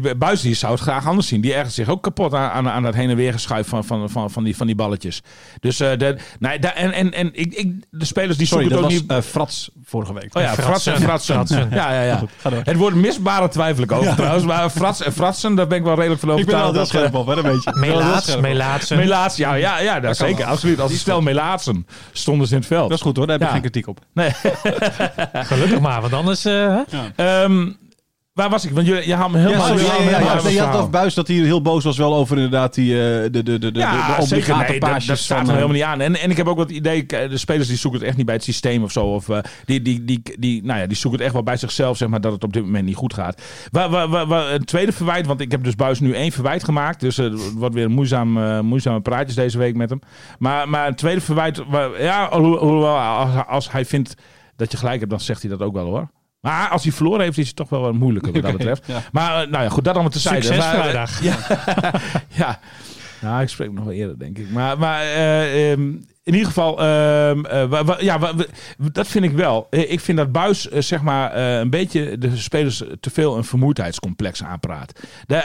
eh, 0.05 0.13
Buis 0.17 0.41
die 0.41 0.53
zou 0.53 0.71
het 0.73 0.81
graag 0.81 1.07
anders 1.07 1.27
zien. 1.27 1.41
Die 1.41 1.53
ergert 1.53 1.73
zich 1.73 1.89
ook 1.89 2.03
kapot 2.03 2.33
aan, 2.33 2.49
aan, 2.51 2.69
aan 2.69 2.83
dat 2.83 2.93
heen 2.93 3.09
en 3.09 3.15
weer 3.15 3.33
geschuif 3.33 3.67
van, 3.67 3.85
van, 3.85 4.09
van, 4.09 4.31
van, 4.31 4.43
die, 4.43 4.55
van 4.57 4.65
die 4.67 4.75
balletjes. 4.75 5.21
Dus 5.59 5.79
eh, 5.79 5.97
de, 5.97 6.17
nee, 6.39 6.59
da, 6.59 6.73
en, 6.73 6.91
en, 6.91 7.13
en 7.13 7.29
ik, 7.33 7.53
ik, 7.53 7.73
de 7.89 8.05
spelers 8.05 8.37
die 8.37 8.47
Sorry, 8.47 8.63
zoeken 8.63 8.81
dat 8.81 8.91
het 8.91 9.01
ook 9.01 9.07
was 9.07 9.17
niet... 9.17 9.25
eh, 9.25 9.31
Frats 9.31 9.69
vorige 9.83 10.13
week. 10.13 10.35
Oh 10.35 10.41
ja, 10.41 10.53
fratsen 10.53 10.93
en 10.93 11.01
fratsen. 11.01 11.35
Fratsen. 11.35 11.67
Ja, 11.71 11.93
ja, 11.93 12.01
ja. 12.01 12.23
Het 12.63 12.77
woord 12.77 12.95
misbare 12.95 13.47
twijfel 13.47 13.83
ik 13.83 13.91
over 13.91 14.15
trouwens. 14.15 14.45
Maar 14.45 14.69
frats 14.69 15.01
en 15.01 15.13
fratsen, 15.13 15.55
daar 15.55 15.67
ben 15.67 15.77
ik 15.77 15.83
wel 15.83 15.95
redelijk 15.95 16.21
van 16.21 16.37
Ik 16.37 16.45
ben 16.45 16.55
er 16.55 16.61
al 16.61 16.67
overtuigd. 16.67 16.91
heel 16.91 17.01
scherp 17.01 17.15
op, 17.15 17.27
hè. 17.27 17.35
Ik 17.35 17.41
ben 17.43 17.51
al 17.51 17.59
heel 17.81 17.93
Melaats, 18.01 18.23
scherp 18.25 18.37
op. 18.37 18.43
melaatsen. 18.45 18.97
Melaats, 18.97 19.37
ja, 19.37 19.53
ja, 19.53 19.79
ja 19.79 19.99
dat 19.99 20.17
zeker. 20.17 20.45
Absoluut. 20.45 20.79
Als 20.79 20.91
een 20.91 20.97
stel 20.97 21.21
melaatsen 21.21 21.87
stonden 22.11 22.47
ze 22.47 22.53
in 22.53 22.59
het 22.59 22.67
veld. 22.67 22.89
Dat 22.89 22.97
is 22.97 23.03
goed 23.03 23.17
hoor, 23.17 23.27
daar 23.27 23.39
heb 23.39 23.47
ik 23.47 23.53
Ja. 23.53 23.59
geen 23.61 23.71
kritiek 23.71 23.87
op. 23.87 23.99
Nee. 24.13 24.31
Gelukkig 25.45 25.79
maar, 25.79 26.01
want 26.01 26.13
anders... 26.13 26.45
eh, 26.45 26.53
hè? 26.87 27.05
Ehm, 27.15 27.71
waar 28.33 28.49
was 28.49 28.65
ik? 28.65 28.71
Want 28.71 28.87
je, 28.87 29.03
je 29.07 29.13
haalt 29.15 29.31
me 29.31 29.37
helemaal... 29.37 29.67
Ja, 29.67 29.77
sorry, 29.77 29.85
ja, 29.85 30.09
ja, 30.09 30.19
ja, 30.19 30.39
ja, 30.43 30.49
je 30.49 30.59
had 30.61 30.75
af 30.75 30.89
Buis 30.89 31.13
dat 31.13 31.27
hij 31.27 31.35
heel 31.37 31.61
boos 31.61 31.83
was 31.83 31.97
wel 31.97 32.15
over 32.15 32.35
inderdaad 32.35 32.73
die, 32.73 32.91
eh, 32.93 32.99
de, 32.99 33.29
de, 33.31 33.43
de, 33.43 33.59
de, 33.59 33.71
de, 33.71 33.79
Ja, 33.79 34.17
obligate 34.19 34.69
Nee, 34.71 34.79
paasjes 34.79 35.05
dat 35.05 35.17
staat 35.17 35.37
er 35.41 35.43
eh, 35.47 35.53
helemaal 35.53 35.73
niet 35.75 35.83
aan. 35.83 36.01
En, 36.01 36.15
en 36.19 36.29
ik 36.29 36.37
heb 36.37 36.47
ook 36.47 36.57
wat 36.57 36.71
idee, 36.71 37.05
de 37.05 37.37
spelers 37.37 37.67
die 37.67 37.77
zoeken 37.77 37.99
het 37.99 38.09
echt 38.09 38.17
niet 38.17 38.25
bij 38.25 38.35
het 38.35 38.43
systeem 38.43 38.83
of 38.83 38.91
zo. 38.91 39.05
Of, 39.05 39.29
eh, 39.29 39.37
die, 39.65 39.81
die, 39.81 40.05
die, 40.05 40.21
die, 40.39 40.63
nou 40.63 40.79
ja, 40.79 40.85
die 40.87 40.97
zoeken 40.97 41.11
het 41.19 41.25
echt 41.27 41.33
wel 41.33 41.43
bij 41.43 41.57
zichzelf, 41.57 41.97
zeg 41.97 42.07
maar, 42.09 42.21
dat 42.21 42.31
het 42.31 42.43
op 42.43 42.53
dit 42.53 42.63
moment 42.63 42.85
niet 42.85 42.95
goed 42.95 43.13
gaat. 43.13 43.41
Waar, 43.71 43.89
waar, 43.89 44.25
waar, 44.27 44.51
een 44.53 44.65
tweede 44.65 44.91
verwijt, 44.91 45.25
want 45.25 45.41
ik 45.41 45.51
heb 45.51 45.63
dus 45.63 45.75
Buis 45.75 45.99
nu 45.99 46.13
één 46.13 46.31
verwijt 46.31 46.63
gemaakt. 46.63 46.99
Dus 46.99 47.17
eh, 47.17 47.25
het 47.25 47.53
wordt 47.53 47.75
weer 47.75 47.89
moeizaam, 47.91 48.37
eh, 48.37 48.59
moeizame 48.59 49.01
praatjes 49.01 49.35
deze 49.35 49.57
week 49.57 49.75
met 49.75 49.89
hem. 49.89 49.99
Maar, 50.39 50.69
maar 50.69 50.87
een 50.87 50.95
tweede 50.95 51.21
verwijt, 51.21 51.61
waar- 51.67 52.01
ja, 52.01 52.29
ho- 52.31 52.57
hoewel 52.57 52.97
als, 52.97 53.29
als 53.47 53.71
hij 53.71 53.85
vindt 53.85 54.15
dat 54.55 54.71
je 54.71 54.77
gelijk 54.77 54.99
hebt, 54.99 55.11
dan 55.11 55.19
zegt 55.19 55.41
hij 55.41 55.51
dat 55.51 55.61
ook 55.61 55.73
wel 55.73 55.85
hoor. 55.85 56.09
Maar 56.39 56.69
als 56.69 56.83
hij 56.83 56.91
verloren 56.91 57.21
heeft, 57.21 57.37
is 57.37 57.47
het 57.47 57.55
toch 57.55 57.69
wel 57.69 57.81
wat 57.81 57.93
moeilijker 57.93 58.31
wat 58.31 58.41
dat 58.41 58.51
betreft. 58.51 58.87
ja. 58.87 59.01
Maar 59.11 59.43
eh, 59.43 59.49
nou 59.49 59.63
ja, 59.63 59.69
goed, 59.69 59.83
dat 59.83 59.93
allemaal 59.93 60.11
te 60.11 60.19
Succes 60.19 60.65
vrijdag. 60.65 61.21
ja. 62.41 62.59
Nou, 63.21 63.41
ik 63.41 63.49
spreek 63.49 63.71
nog 63.71 63.83
wel 63.83 63.93
eerder, 63.93 64.19
denk 64.19 64.37
ik. 64.37 64.49
Maar, 64.49 64.77
maar 64.77 65.01
eh, 65.01 65.71
ehm, 65.71 65.93
in 66.25 66.33
ieder 66.33 66.47
geval, 66.47 66.75
wa- 67.69 67.83
wa- 67.83 67.97
ja, 67.99 68.19
dat 68.91 69.07
vind 69.07 69.25
ik 69.25 69.31
wel. 69.31 69.67
Eh, 69.69 69.91
Ik 69.91 69.99
vind 69.99 70.17
dat 70.17 70.31
Buis 70.31 70.69
eh, 70.69 70.81
zeg 70.81 71.01
maar 71.01 71.37
een 71.59 71.69
beetje 71.69 72.17
de 72.17 72.37
spelers 72.37 72.83
te 72.99 73.09
veel 73.09 73.37
een 73.37 73.43
vermoeidheidscomplex 73.43 74.43
aanpraat. 74.43 74.99
De, 75.27 75.35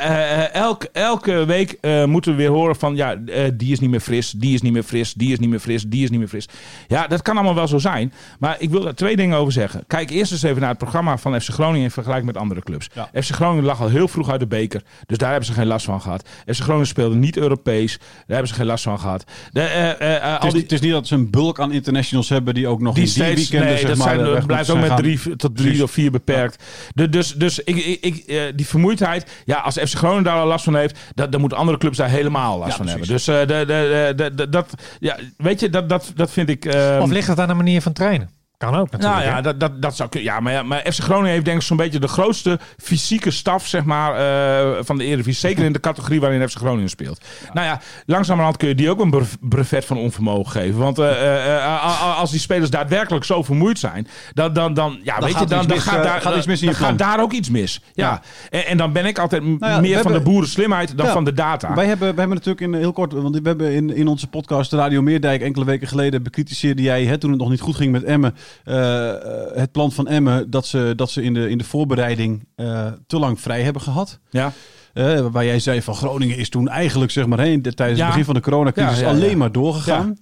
elk, 0.53 0.85
elke 0.93 1.45
week 1.45 1.79
moeten 2.07 2.31
we 2.33 2.37
weer 2.37 2.49
horen 2.51 2.77
van 2.77 2.97
ja, 2.97 3.15
die 3.55 3.73
is 3.73 3.81
niet 3.81 3.91
meer 3.91 4.01
fris, 4.01 4.31
die 4.31 4.55
is 4.55 4.61
niet 4.63 4.73
meer 4.73 4.83
fris, 4.83 5.15
die 5.15 5.33
is 5.33 5.39
niet 5.39 5.49
meer 5.51 5.59
fris, 5.59 5.83
die 5.87 6.03
is 6.03 6.11
niet 6.11 6.19
meer 6.19 6.29
fris. 6.29 6.49
Ja, 6.89 7.07
dat 7.07 7.23
kan 7.23 7.35
allemaal 7.35 7.55
wel 7.55 7.69
zo 7.69 7.79
zijn. 7.79 8.13
Maar 8.39 8.57
ik 8.59 8.71
wil 8.71 8.81
daar 8.81 8.95
twee 8.95 9.17
dingen 9.17 9.39
over 9.39 9.53
zeggen. 9.53 9.85
Kijk 9.87 10.11
eerst 10.11 10.33
eens 10.33 10.43
even 10.43 10.61
naar 10.61 10.69
het 10.71 10.79
programma 10.79 11.17
van 11.19 11.41
FC 11.41 11.49
Groningen 11.49 11.83
in 11.85 11.91
vergelijking 11.91 12.33
met 12.33 12.41
andere 12.43 12.61
clubs. 12.63 12.89
Ja. 12.95 13.11
FC 13.23 13.31
Groningen 13.35 13.65
lag 13.65 13.81
al 13.81 13.89
heel 13.89 14.09
vroeg 14.09 14.31
uit 14.31 14.41
de 14.41 14.47
beker, 14.47 14.83
dus 15.07 15.19
daar 15.19 15.29
hebben 15.31 15.47
ze 15.49 15.53
geen 15.53 15.67
last 15.67 15.85
van 15.85 16.01
gehad. 16.01 16.29
FC 16.47 16.61
Groningen 16.61 16.87
speelde 16.87 17.15
niet 17.17 17.37
Europees, 17.37 17.99
daar 17.99 18.07
hebben 18.27 18.49
ze 18.49 18.55
geen 18.55 18.67
last 18.67 18.85
van 18.85 18.99
gehad. 18.99 19.25
De, 19.53 20.39
al 20.41 20.53
die, 20.53 20.70
het 20.71 20.81
is 20.81 20.81
niet 20.87 20.91
dat 20.93 21.07
ze 21.07 21.15
een 21.15 21.31
bulk 21.31 21.61
aan 21.61 21.73
internationals 21.73 22.29
hebben 22.29 22.55
die 22.55 22.67
ook 22.69 22.81
nog 22.81 22.95
die 22.95 23.03
in 23.05 23.09
die 23.13 23.23
steeds, 23.25 23.41
weekenden 23.41 23.69
nee, 23.69 23.79
zeg 23.79 23.89
dat 23.89 23.99
maar, 23.99 24.07
zijn, 24.07 24.19
weg 24.21 24.29
moeten 24.29 24.47
blijft 24.47 24.71
ook 24.71 24.81
met 24.81 24.97
drie 24.97 25.19
tot 25.37 25.41
drie 25.57 25.67
Precies. 25.67 25.83
of 25.83 25.91
vier 25.91 26.11
beperkt. 26.11 26.65
De- 26.95 27.09
dus 27.09 27.33
dus 27.35 27.59
ik, 27.59 27.77
ik, 27.77 27.99
ik, 28.01 28.17
eh, 28.17 28.43
die 28.55 28.67
vermoeidheid, 28.67 29.43
ja, 29.45 29.57
als 29.59 29.75
FC 29.79 29.95
Groningen 29.95 30.25
daar 30.25 30.39
al 30.41 30.47
last 30.47 30.65
van 30.65 30.77
heeft, 30.77 30.99
dat, 31.15 31.33
dan 31.33 31.41
moeten 31.41 31.59
andere 31.59 31.79
clubs 31.79 31.97
daar 31.97 32.09
helemaal 32.11 32.59
last 32.59 32.71
Ja, 32.71 32.77
van 32.77 32.87
hebben. 32.89 33.09
Dus 33.09 33.29
eh, 33.29 33.39
de, 33.39 33.47
de, 33.47 34.13
de, 34.17 34.35
de- 34.35 34.49
dat, 34.49 34.75
ja, 35.01 35.17
weet 35.37 35.61
je, 35.61 35.71
dat, 35.71 35.89
dat, 35.89 36.13
dat 36.15 36.31
vind 36.33 36.49
ik. 36.49 36.65
ehm, 36.65 37.01
Of 37.03 37.11
ligt 37.11 37.29
het 37.29 37.39
aan 37.41 37.49
de 37.49 37.55
manier 37.55 37.83
van 37.83 37.93
trainen? 37.93 38.31
Kan 38.61 38.75
ook 38.75 38.91
natuurlijk. 38.91 39.21
nou 39.25 39.35
ja, 39.35 39.41
dat, 39.41 39.61
dat, 39.61 39.83
dat 39.83 39.97
zou 39.97 40.09
kunnen. 40.09 40.33
Ja, 40.33 40.41
maar, 40.41 40.53
ja, 40.53 40.63
maar 40.63 40.79
FC 40.93 41.01
Groningen 41.01 41.31
heeft 41.33 41.45
denk 41.45 41.57
ik 41.57 41.63
zo'n 41.67 41.77
beetje 41.77 41.99
de 41.99 42.09
grootste 42.09 42.59
fysieke 42.79 43.31
staf 43.31 43.67
zeg 43.67 43.85
maar, 43.85 44.15
eh, 44.15 44.79
van 44.85 44.99
de 44.99 45.05
Eredivisie. 45.05 45.49
Zeker 45.49 45.65
in 45.65 45.73
de 45.73 45.81
categorie 45.81 46.21
waarin 46.21 46.49
FC 46.49 46.57
Groningen 46.59 46.89
speelt. 46.91 47.25
Nou 47.53 47.67
ja, 47.67 47.81
langzamerhand 48.07 48.57
kun 48.57 48.69
je 48.69 48.75
die 48.75 48.91
ook 48.91 49.01
een 49.01 49.11
brev- 49.11 49.35
brevet 49.41 49.85
van 49.85 49.97
onvermogen 49.97 50.53
geven. 50.53 50.79
Want 50.79 50.99
eh, 50.99 51.57
eh, 51.57 52.19
als 52.19 52.31
die 52.31 52.41
spelers 52.41 52.71
daadwerkelijk 52.71 53.25
zo 53.25 53.43
vermoeid 53.43 53.79
zijn, 53.79 54.07
dan, 54.33 54.53
dan, 54.53 54.75
dan, 54.75 55.01
ja, 55.03 55.19
weet 55.19 55.31
gaat 55.33 55.41
je, 55.43 55.47
dan, 55.49 55.67
dan 55.67 55.77
mis, 55.77 55.85
gaat 55.85 56.03
daar, 56.03 56.21
gaat 56.21 56.37
iets 56.37 56.47
mis 56.47 56.61
in 56.61 56.67
dan 56.67 56.75
je 56.79 56.85
gaat 56.85 56.97
plan. 56.97 57.09
daar 57.09 57.21
ook 57.21 57.33
iets 57.33 57.51
mis. 57.51 57.81
Ja. 57.93 58.07
Ja. 58.11 58.21
En, 58.59 58.67
en 58.67 58.77
dan 58.77 58.93
ben 58.93 59.07
ik 59.07 59.19
altijd 59.19 59.43
Nou 59.43 59.59
meer 59.59 59.71
van 59.73 60.03
de 60.07 60.13
hebben- 60.13 60.23
boerenslimheid 60.33 60.97
dan 60.97 61.07
van 61.07 61.25
de 61.25 61.33
data. 61.33 61.75
Wij 61.75 61.87
hebben, 61.87 62.15
we 62.15 62.19
hebben 62.21 62.37
natuurlijk 62.37 62.61
in 62.61 62.75
heel 62.75 62.93
kort, 62.93 63.13
want 63.13 63.35
we 63.37 63.49
hebben 63.49 63.73
in, 63.73 63.97
in 63.97 64.09
onze 64.09 64.27
podcast 64.27 64.73
Radio 64.73 65.03
Meerdijk 65.03 65.43
enkele 65.43 65.65
weken 65.65 65.89
geleden 65.89 66.23
bekritiseerde 66.23 66.83
jij, 66.83 67.05
hè, 67.05 67.19
toen 67.19 67.31
het 67.31 67.41
nog 67.41 67.51
niet 67.51 67.61
goed 67.61 67.77
ging 67.77 67.93
met 67.93 68.05
Emmen, 68.05 68.35
het 69.55 69.73
plan 69.73 69.93
van 69.93 70.09
Emmen 70.09 70.51
dat 70.51 70.67
ze, 70.67 70.93
dat 70.97 71.11
ze 71.11 71.23
in, 71.23 71.35
de, 71.35 71.51
in 71.51 71.59
de 71.59 71.65
voorbereiding 71.65 72.47
eh, 72.57 72.87
te 73.07 73.19
lang 73.19 73.41
vrij 73.41 73.63
hebben 73.63 73.83
gehad. 73.83 74.19
ja. 74.31 74.53
Eh, 74.93 75.21
waarbij 75.21 75.47
jij 75.47 75.59
zei 75.59 75.83
van 75.83 75.95
Groningen 75.95 76.37
is 76.37 76.49
toen 76.49 76.69
eigenlijk 76.69 77.11
zeg 77.11 77.27
maar 77.27 77.41
heen, 77.41 77.63
tijdens 77.63 77.99
Ja. 77.99 78.05
het 78.05 78.07
begin 78.07 78.25
van 78.25 78.35
de 78.35 78.41
coronacrisis 78.41 78.99
Ja, 78.99 79.05
ja, 79.07 79.11
ja. 79.11 79.17
alleen 79.17 79.39
maar 79.39 79.53
doorgegaan. 79.53 80.19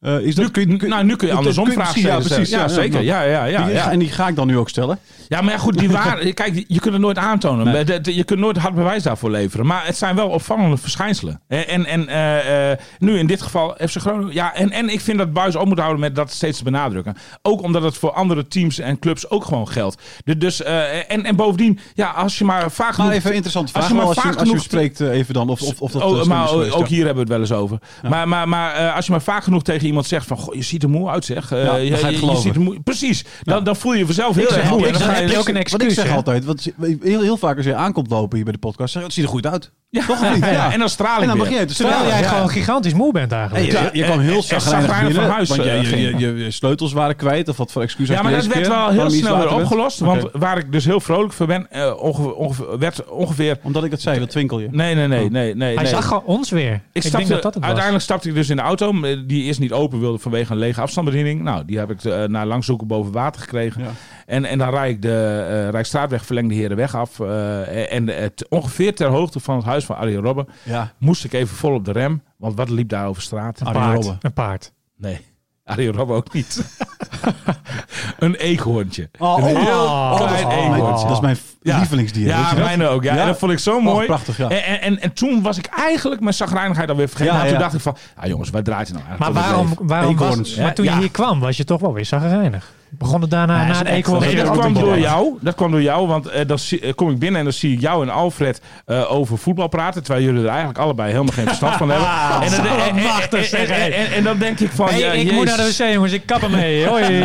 Eh, 0.00 0.18
is 0.20 0.34
dat, 0.34 0.44
Nu 0.44 0.50
kun 0.50 0.78
je, 0.78 0.86
nou, 0.88 1.04
nu 1.04 1.16
kun 1.16 1.28
je 1.28 1.34
andersom 1.34 1.64
kun 1.64 1.72
vragen 1.72 1.98
stellen. 2.00 2.22
Ja, 2.22 2.26
precies. 2.28 2.50
Ja, 2.50 2.68
zeker. 2.68 3.02
Ja, 3.02 3.22
ja, 3.22 3.44
ja. 3.44 3.90
En 3.90 3.98
die 3.98 4.08
ga 4.10 4.28
ik 4.28 4.36
dan 4.36 4.46
nu 4.46 4.58
ook 4.58 4.68
stellen. 4.68 4.98
Ja, 5.28 5.40
maar 5.40 5.52
ja, 5.52 5.58
goed, 5.58 5.78
die 5.78 5.90
waar, 5.90 6.18
kijk, 6.34 6.64
je 6.68 6.80
kunt 6.80 6.92
het 6.92 7.02
nooit 7.02 7.18
aantonen. 7.18 7.64
Nee. 7.86 8.14
Je 8.16 8.24
kunt 8.24 8.40
nooit 8.40 8.56
hard 8.56 8.74
bewijs 8.74 9.02
daarvoor 9.02 9.30
leveren. 9.30 9.66
Maar 9.66 9.86
het 9.86 9.96
zijn 9.96 10.14
wel 10.16 10.28
opvallende 10.28 10.76
verschijnselen. 10.76 11.40
En, 11.48 11.86
en, 11.86 12.08
eh, 12.08 12.70
eh, 12.72 12.78
nu 12.98 13.18
in 13.18 13.26
dit 13.26 13.42
geval 13.42 13.76
FC 13.88 13.96
Groningen. 13.96 14.34
Ja, 14.34 14.54
en, 14.54 14.70
en 14.70 14.88
ik 14.88 15.00
vind 15.00 15.18
dat 15.18 15.32
Buis 15.32 15.56
ook 15.56 15.66
moet 15.66 15.78
houden 15.78 16.00
met 16.00 16.14
dat 16.14 16.30
steeds 16.32 16.58
te 16.58 16.64
benadrukken. 16.64 17.16
Ook 17.42 17.62
omdat 17.62 17.82
het 17.82 17.96
voor 17.96 18.12
andere 18.12 18.48
teams 18.48 18.78
en 18.78 18.98
clubs 18.98 19.30
ook 19.30 19.44
gewoon 19.44 19.68
geldt. 19.68 20.02
Dus, 20.38 20.62
en, 20.62 21.24
en 21.24 21.36
bovendien, 21.36 21.78
ja, 21.94 22.10
als 22.10 22.38
je 22.38 22.44
maar 22.44 22.70
vaak 22.70 22.86
Maar 22.86 22.94
genoeg- 22.94 23.12
even 23.12 23.28
een 23.30 23.34
interessante 23.36 23.72
als 23.72 23.84
vraag. 23.86 23.88
je 23.88 23.94
maar 23.98 24.06
Als 24.06 24.14
je, 24.16 24.20
vaak 24.20 24.32
als 24.32 24.42
je 24.42 24.48
genoeg- 24.48 24.64
spreekt 24.64 25.00
even 25.00 25.34
dan. 25.34 25.48
Of, 25.48 25.62
of, 25.62 25.80
of 25.80 25.92
dat 25.92 26.02
Oh, 26.02 26.24
maar 26.24 26.50
ook 26.50 26.86
hier 26.88 27.04
hebben 27.04 27.14
we 27.14 27.20
het 27.20 27.28
wel 27.28 27.40
eens 27.40 27.52
over. 27.52 27.78
Maar, 28.08 28.28
maar, 28.28 28.48
maar 28.48 28.90
als 28.92 29.06
je 29.06 29.10
maar 29.12 29.22
vaak 29.22 29.42
genoeg 29.44 29.62
tegen 29.62 29.87
iemand 29.88 30.06
zegt 30.06 30.26
van... 30.26 30.36
Goh, 30.38 30.54
je 30.54 30.62
ziet 30.62 30.82
er 30.82 30.88
moe 30.90 31.08
uit 31.08 31.24
zeg. 31.24 31.52
Eh, 31.52 31.64
Ja, 31.64 31.76
je, 31.76 31.96
ga 31.96 32.08
je 32.08 32.18
geloven. 32.18 32.42
ziet 32.42 32.54
er 32.54 32.60
moe, 32.60 32.80
precies. 32.80 33.24
Dan, 33.42 33.56
Ja. 33.56 33.60
dan 33.60 33.76
voel 33.76 33.92
je 33.94 34.04
jezelf 34.06 34.34
heel 34.34 34.44
Ik 34.44 34.50
erg 34.50 34.60
zeg 34.60 34.70
moe. 34.70 34.86
En 34.86 34.92
dan 34.92 35.02
heb 35.02 35.28
je... 35.28 35.38
ook 35.38 35.48
een 35.48 35.54
Wat 35.54 35.64
ik 35.64 35.72
excuus, 35.72 35.94
zeg 35.94 36.10
altijd, 36.14 36.44
want 36.44 36.68
heel, 37.02 37.20
heel 37.20 37.36
vaak 37.36 37.56
als 37.56 37.66
je 37.66 37.74
aankomt 37.74 38.10
lopen 38.10 38.34
hier 38.36 38.44
bij 38.44 38.52
de 38.54 38.58
podcast, 38.58 38.92
zeg 38.92 39.00
je, 39.02 39.06
het 39.08 39.16
ziet 39.16 39.24
er 39.24 39.30
goed 39.30 39.46
uit. 39.46 39.72
Ja, 39.90 40.06
Toch 40.06 40.32
niet? 40.32 40.44
ja, 40.44 40.50
Ja. 40.50 40.72
En 40.72 40.78
dan 40.78 40.88
straal 40.88 41.16
ik 41.16 41.22
En 41.22 41.28
dan 41.28 41.38
begin 41.38 41.58
je 41.58 41.64
te 41.64 41.74
Terwijl 41.74 41.96
stralen. 41.96 42.16
jij 42.18 42.22
Ja. 42.28 42.34
gewoon 42.34 42.48
gigantisch 42.50 42.92
moe 42.94 43.12
bent 43.12 43.32
eigenlijk. 43.32 43.72
Hey, 43.72 43.82
je, 43.92 43.98
je 43.98 44.04
kwam 44.04 44.18
en- 44.18 44.24
heel 44.24 44.42
zagrijnig 44.42 44.96
binnen, 45.06 45.12
van 45.22 45.30
huis, 45.30 45.48
want 45.48 45.62
je, 45.62 45.70
eh, 45.70 45.90
je, 45.90 46.16
je, 46.18 46.34
je 46.44 46.50
sleutels 46.50 46.92
waren 46.92 47.16
kwijt. 47.16 47.48
Of 47.48 47.56
wat 47.56 47.72
voor 47.72 47.82
excuus 47.82 48.08
Ja, 48.08 48.22
maar 48.22 48.32
dat 48.32 48.46
werd 48.46 48.68
wel 48.68 48.88
heel 48.90 49.10
snel 49.10 49.38
weer 49.38 49.54
opgelost. 49.54 49.98
Want 49.98 50.28
waar 50.32 50.58
ik 50.58 50.72
dus 50.72 50.84
heel 50.84 51.00
vrolijk 51.00 51.32
voor 51.32 51.46
ben, 51.46 51.70
eh, 51.70 51.92
ongeveer, 52.02 52.34
ongeveer, 52.34 52.78
werd 52.78 53.08
ongeveer... 53.08 53.58
Omdat 53.62 53.84
ik 53.84 53.90
het 53.90 54.00
zei, 54.02 54.18
dat 54.18 54.30
twinkel 54.30 54.60
je. 54.60 54.68
Nee, 54.70 54.94
nee, 54.94 55.06
nee, 55.08 55.24
Oh. 55.24 55.30
nee. 55.30 55.54
nee 55.54 55.74
Hij 55.74 55.82
nee. 55.82 55.92
zag 55.92 56.06
gewoon 56.06 56.24
ons 56.24 56.50
weer. 56.50 56.72
Ik, 56.92 57.04
Ik 57.04 57.12
denk 57.12 57.28
dat 57.28 57.42
dat 57.42 57.44
het 57.44 57.54
was. 57.54 57.64
uiteindelijk 57.64 58.04
stapte 58.04 58.28
ik 58.28 58.34
dus 58.34 58.48
in 58.50 58.56
de 58.56 58.62
auto. 58.62 59.02
eh, 59.02 59.16
Die 59.26 59.42
eerst 59.44 59.60
niet 59.60 59.72
open 59.72 60.00
wilde 60.00 60.18
vanwege 60.18 60.52
een 60.52 60.58
lege 60.58 60.80
afstandsbediening. 60.80 61.42
Nou, 61.42 61.62
die 61.66 61.78
heb 61.78 61.90
ik 61.90 62.04
eh, 62.04 62.24
na 62.24 62.46
lang 62.46 62.64
zoeken 62.64 62.86
boven 62.86 63.12
water 63.12 63.40
gekregen. 63.40 63.82
En, 64.28 64.44
en 64.44 64.58
dan 64.58 64.70
rijd 64.70 64.94
ik 64.94 65.02
de 65.02 65.46
eh 65.64 65.70
Rijksstraatweg 65.70 66.24
verlengde 66.26 66.54
Herenweg 66.54 66.94
af. 66.94 67.20
eh, 67.20 67.92
en 67.92 68.06
het, 68.08 68.46
ongeveer 68.48 68.94
ter 68.94 69.06
hoogte 69.08 69.40
van 69.40 69.56
het 69.56 69.64
huis 69.64 69.84
van 69.84 69.96
Arjen 69.96 70.22
Robben 70.22 70.48
Ja. 70.62 70.92
moest 70.98 71.24
ik 71.24 71.32
even 71.32 71.56
vol 71.56 71.74
op 71.74 71.84
de 71.84 71.92
rem. 71.92 72.22
Want 72.36 72.56
wat 72.56 72.68
liep 72.70 72.88
daar 72.88 73.06
over 73.06 73.22
straat? 73.22 73.60
Een 73.60 73.66
Arjen 73.66 73.82
paard. 73.82 73.94
Robben. 73.94 74.18
Een 74.20 74.32
paard. 74.32 74.72
Nee, 74.96 75.20
Arjen 75.64 75.92
Robben 75.92 76.16
ook 76.16 76.32
niet. 76.32 76.64
een 78.18 78.34
eekhoorntje. 78.34 79.10
Oh, 79.18 79.38
een 79.38 79.44
heel 79.56 79.82
oh, 79.84 80.16
klein 80.16 80.46
oh, 80.46 80.52
eekhoorntje. 80.52 81.06
Dat 81.06 81.14
is 81.16 81.20
mijn 81.22 81.36
Ja. 81.62 81.78
lievelingsdier. 81.78 82.26
Ja, 82.26 82.50
je 82.54 82.60
mijne 82.62 82.86
ook. 82.88 83.02
Ja. 83.02 83.14
Ja? 83.14 83.20
En 83.20 83.26
dat 83.26 83.38
vond 83.38 83.52
ik 83.52 83.58
zo 83.58 83.76
Oh, 83.76 83.82
mooi. 83.82 84.06
prachtig, 84.06 84.36
ja. 84.36 84.48
En, 84.48 84.64
en, 84.64 84.80
en, 84.80 85.00
en 85.00 85.12
toen 85.12 85.42
was 85.42 85.58
ik 85.58 85.66
eigenlijk 85.66 86.20
mijn 86.20 86.34
zagrijnigheid 86.34 86.90
alweer 86.90 87.08
vergeten. 87.08 87.32
Ja, 87.32 87.38
Nou, 87.38 87.50
toen 87.52 87.60
dacht 87.60 87.74
ik 87.74 87.80
van, 87.80 87.96
ah 88.16 88.26
jongens, 88.26 88.50
waar 88.50 88.62
draait 88.62 88.88
het 88.88 88.96
nou 88.96 89.18
Maar 89.18 89.34
eigenlijk 89.34 89.80
om 89.80 89.86
waarom, 89.86 90.16
waarom 90.16 90.36
was, 90.38 90.56
maar 90.56 90.74
toen 90.74 90.84
Ja. 90.84 90.94
je 90.94 90.98
hier 91.00 91.10
kwam, 91.10 91.40
was 91.40 91.56
je 91.56 91.64
toch 91.64 91.80
wel 91.80 91.92
weer 91.92 92.04
zagrijnig. 92.06 92.72
Begon 92.90 93.20
het 93.20 93.30
daarna 93.30 93.58
Nee, 93.64 93.72
na 93.72 93.82
de 93.82 93.90
eekhoorn? 93.90 94.20
wel- 94.20 94.28
Nee, 94.28 94.42
dat 94.44 94.50
kwam 94.50 94.66
een 94.66 94.72
door 94.82 94.98
jou. 94.98 95.38
Dat 95.40 95.54
kwam 95.54 95.70
door 95.70 95.82
jou, 95.82 96.06
want 96.06 96.26
eh, 96.28 96.46
dan, 96.46 96.58
zie- 96.58 96.80
eh, 96.80 96.94
kom 96.94 97.10
ik 97.10 97.18
binnen 97.18 97.38
en 97.38 97.44
dan 97.44 97.52
zie 97.52 97.72
ik 97.72 97.80
jou 97.80 98.02
en 98.02 98.10
Alfred 98.12 98.60
eh, 98.86 99.12
over 99.12 99.38
voetbal 99.38 99.68
praten. 99.68 100.02
Terwijl 100.02 100.24
jullie 100.26 100.42
er 100.42 100.48
eigenlijk 100.48 100.78
allebei 100.78 101.10
helemaal 101.12 101.32
geen 101.34 101.46
verstand 101.46 101.76
van 101.76 101.90
hebben. 101.90 102.08
En 102.58 102.64
dan, 102.64 102.76
en, 102.78 102.96
en- 102.96 103.02
machtig, 103.02 103.38
en- 103.40 103.44
zeg, 103.44 103.68
en- 103.68 103.74
hé. 103.74 103.88
en- 103.88 104.12
en 104.12 104.24
dan 104.24 104.38
denk 104.38 104.60
ik 104.60 104.70
van, 104.70 104.88
Hey, 104.88 104.98
ja, 104.98 105.12
ik 105.12 105.32
moet 105.32 105.44
naar 105.46 105.56
de 105.56 105.74
wc, 105.78 105.92
jongens. 105.92 106.12
Ik 106.12 106.26
kap 106.26 106.42
ermee. 106.42 106.86
Hoi. 106.88 107.24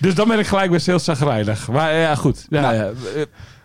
Dus 0.00 0.14
dan 0.14 0.28
ben 0.28 0.38
ik 0.38 0.46
gelijk 0.46 0.70
best 0.70 0.86
heel 0.86 0.98
zagrijnig. 0.98 1.68
Maar 1.68 1.94
ja, 1.94 2.14
goed. 2.14 2.46
Ja, 2.48 2.72
ja. 2.72 2.90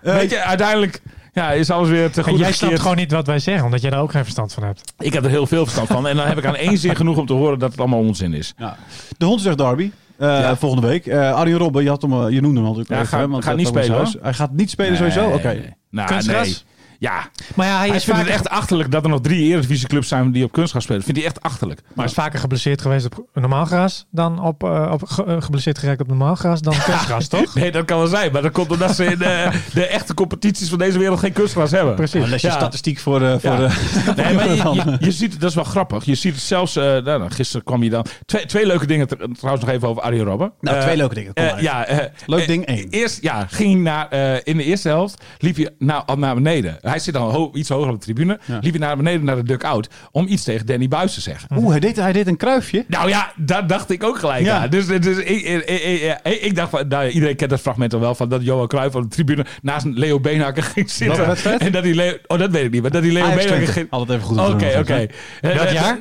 Eh, 0.02 0.14
Weet 0.16 0.30
je, 0.30 0.40
uiteindelijk 0.44 1.02
ja, 1.34 1.52
is 1.52 1.70
alles 1.70 1.90
weer 1.90 2.12
te 2.12 2.22
En 2.22 2.30
goed 2.30 2.40
jij 2.40 2.52
snapt 2.52 2.80
gewoon 2.80 2.96
niet 2.98 3.12
wat 3.12 3.28
wij 3.28 3.40
zeggen, 3.40 3.66
omdat 3.66 3.82
jij 3.82 3.90
daar 3.90 4.02
ook 4.02 4.12
geen 4.12 4.24
verstand 4.24 4.54
van 4.54 4.64
hebt. 4.64 4.94
Ik 5.00 5.14
heb 5.14 5.24
er 5.24 5.30
heel 5.30 5.48
veel 5.48 5.64
verstand 5.64 5.88
van. 5.88 6.08
En 6.08 6.16
dan 6.16 6.28
heb 6.28 6.38
ik 6.38 6.46
aan 6.46 6.56
één 6.56 6.78
zin 6.78 6.96
genoeg 6.96 7.18
om 7.18 7.26
te 7.26 7.34
horen 7.34 7.60
dat 7.60 7.72
het 7.72 7.80
allemaal 7.80 8.00
onzin 8.00 8.34
is. 8.34 8.54
Ja. 8.58 8.78
De 9.18 9.26
Hondsdag 9.26 9.56
Derby. 9.56 9.92
eh, 10.18 10.28
Ja. 10.28 10.56
Volgende 10.56 10.88
week. 10.88 11.08
Eh 11.08 11.34
Arjen 11.34 11.58
Robben, 11.58 11.84
je, 11.84 11.90
had 11.90 12.02
hem, 12.02 12.12
eh, 12.14 12.30
je 12.30 12.42
noemde 12.42 12.60
hem 12.60 12.70
al 12.70 12.76
natuurlijk. 12.76 12.90
Ja, 12.90 12.96
even, 12.96 13.08
gaat- 13.08 13.20
hè, 13.20 13.28
want 13.28 13.44
gaat 13.44 13.58
dat 13.58 13.74
niet 13.74 13.86
spelen. 13.86 14.18
Hij 14.22 14.34
gaat 14.34 14.52
niet 14.52 14.70
spelen 14.70 14.98
sowieso? 14.98 15.30
Oké. 15.30 15.48
Nee. 15.54 15.74
Nou, 15.90 16.24
nee. 16.26 16.58
Ja, 17.04 17.30
Maar 17.56 17.68
ja, 17.68 17.78
hij, 17.78 17.88
hij 17.88 17.96
is 17.98 18.04
vindt 18.04 18.20
het 18.20 18.30
echt 18.30 18.50
achterlijk 18.50 18.92
dat 18.92 19.04
er 19.04 19.10
nog 19.10 19.22
drie 19.22 19.50
Eredivisieclubs 19.52 20.08
zijn 20.08 20.32
die 20.32 20.44
op 20.44 20.52
kunstgras 20.52 20.84
spelen. 20.84 21.04
Vindt 21.04 21.20
hij 21.20 21.28
echt 21.30 21.42
achterlijk. 21.42 21.82
maar 21.82 21.92
hij 21.96 22.06
is 22.06 22.14
vaker 22.14 22.40
geblesseerd 22.40 22.82
geweest 22.82 23.06
op 23.06 23.26
normaal 23.34 23.66
gras 23.66 24.06
dan 24.12 24.42
op, 24.44 24.64
eh, 24.64 24.90
op 24.92 25.04
ge- 25.06 25.24
eh, 25.26 25.42
geblesseerd 25.42 25.78
geraakt 25.78 26.02
op 26.02 26.08
normaal 26.08 26.36
gras 26.36 26.62
dan 26.62 26.74
kunstgras, 26.86 27.28
toch? 27.28 27.56
Nee, 27.64 27.72
dat 27.72 27.86
kan 27.86 27.98
wel 27.98 28.08
zijn. 28.08 28.32
Maar 28.32 28.42
dat 28.42 28.52
komt 28.52 28.72
omdat 28.72 28.96
ze 28.96 29.06
in 29.06 29.18
de, 29.18 29.50
de 29.74 29.86
echte 29.88 30.14
competities 30.14 30.70
van 30.70 30.78
deze 30.78 31.00
wereld 31.00 31.20
geen 31.20 31.34
kunstgras 31.34 31.72
hebben. 31.72 31.96
Precies. 31.96 32.22
Dan 32.22 32.30
les 32.30 32.42
je 32.42 32.48
Ja. 32.48 32.54
statistiek 32.54 33.00
voor. 33.00 33.20
Voor 33.40 33.52
Ja. 33.52 33.58
Nee, 34.16 34.34
maar 34.34 34.48
je, 34.50 34.56
je, 34.74 34.96
je 35.00 35.12
ziet 35.12 35.32
het, 35.32 35.42
dat 35.42 35.50
is 35.50 35.56
wel 35.56 35.64
grappig. 35.64 36.06
Je 36.06 36.16
ziet 36.16 36.34
het 36.34 36.44
zelfs, 36.44 36.76
eh, 36.76 36.84
nou, 36.84 37.04
nou, 37.04 37.32
gisteren 37.32 37.66
kwam 37.66 37.84
je 37.84 37.90
dan... 37.90 38.06
Twee, 38.26 38.46
twee 38.46 38.66
leuke 38.66 38.86
dingen 38.86 39.08
tr- 39.08 39.16
trouwens 39.16 39.66
nog 39.66 39.74
even 39.74 39.88
over 39.88 40.02
Arjen 40.02 40.26
Robben. 40.26 40.52
nou, 40.62 40.78
Eh, 40.78 40.84
twee 40.84 40.98
leuke 40.98 41.14
dingen. 41.16 41.34
Kom 41.34 41.44
eh, 41.46 41.62
ja, 41.62 41.86
eh, 41.86 41.98
Leuk 42.26 42.40
eh, 42.42 42.48
ding 42.48 42.66
één. 42.66 42.88
Eerst 42.90 43.22
ja, 43.22 43.46
ging 43.50 43.74
hij 43.74 43.82
naar, 43.82 44.08
eh, 44.10 44.40
in 44.44 44.58
de 44.58 44.64
eerste 44.64 44.88
helft 44.88 45.24
liep 45.38 45.56
hij 45.56 45.70
naar, 45.80 46.04
al 46.04 46.18
naar 46.18 46.34
beneden. 46.36 46.78
Hij 46.94 47.02
zit 47.02 47.14
dan 47.14 47.30
ho- 47.32 47.52
iets 47.54 47.70
hoger 47.70 47.88
op 47.90 47.94
de 47.94 48.00
tribune. 48.06 48.40
Liep 48.62 48.72
hij 48.72 48.80
naar 48.88 48.98
beneden 48.98 49.24
naar 49.26 49.36
de 49.36 49.44
duck-out 49.44 49.88
om 50.12 50.28
iets 50.28 50.44
tegen 50.44 50.66
Danny 50.66 50.88
Buis 50.88 51.14
te 51.14 51.22
zeggen. 51.22 51.58
Oeh, 51.58 51.70
hij 51.70 51.80
deed, 51.80 51.96
hij 51.96 52.14
deed 52.14 52.28
een 52.28 52.38
kruifje. 52.38 52.86
Nou 52.88 53.10
ja, 53.10 53.32
dat 53.36 53.70
dacht 53.70 53.92
ik 53.92 54.04
ook 54.04 54.18
gelijk 54.20 54.44
Ja. 54.46 54.58
aan. 54.62 54.70
Dus, 54.70 54.88
dus 54.88 55.18
ik, 55.18 55.28
ik, 55.42 55.66
ik, 55.66 56.18
ik- 56.24 56.42
ik 56.42 56.56
dacht 56.56 56.70
van, 56.70 56.88
nou, 56.88 57.08
iedereen 57.10 57.36
kent 57.36 57.50
dat 57.50 57.60
fragment 57.60 57.94
al 57.94 58.00
wel 58.00 58.16
van 58.16 58.30
dat 58.30 58.44
Johan 58.44 58.68
Cruijff 58.68 58.96
op 58.96 59.02
de 59.02 59.08
tribune 59.08 59.46
naast 59.62 59.86
Leo 59.86 60.20
Beenhakker 60.20 60.64
ging 60.64 60.90
zitten. 60.92 61.28
Wedstrijd? 61.28 61.62
En 61.62 61.72
dat 61.72 61.84
die 61.84 61.96
Leo, 61.96 62.14
oh 62.28 62.38
dat 62.40 62.52
weet 62.52 62.64
ik 62.66 62.72
niet, 62.72 62.82
maar 62.82 62.92
dat 62.92 63.02
die 63.02 63.12
Leo 63.12 63.36
Beenhakker 63.36 63.68
ging. 63.68 63.88
Altijd 63.90 64.18
even 64.20 64.30
goed. 64.30 64.40
Oké, 64.54 64.76
oké. 64.80 65.08
Eh, 65.42 65.62
eh, 65.66 65.72
jaar? 65.74 66.00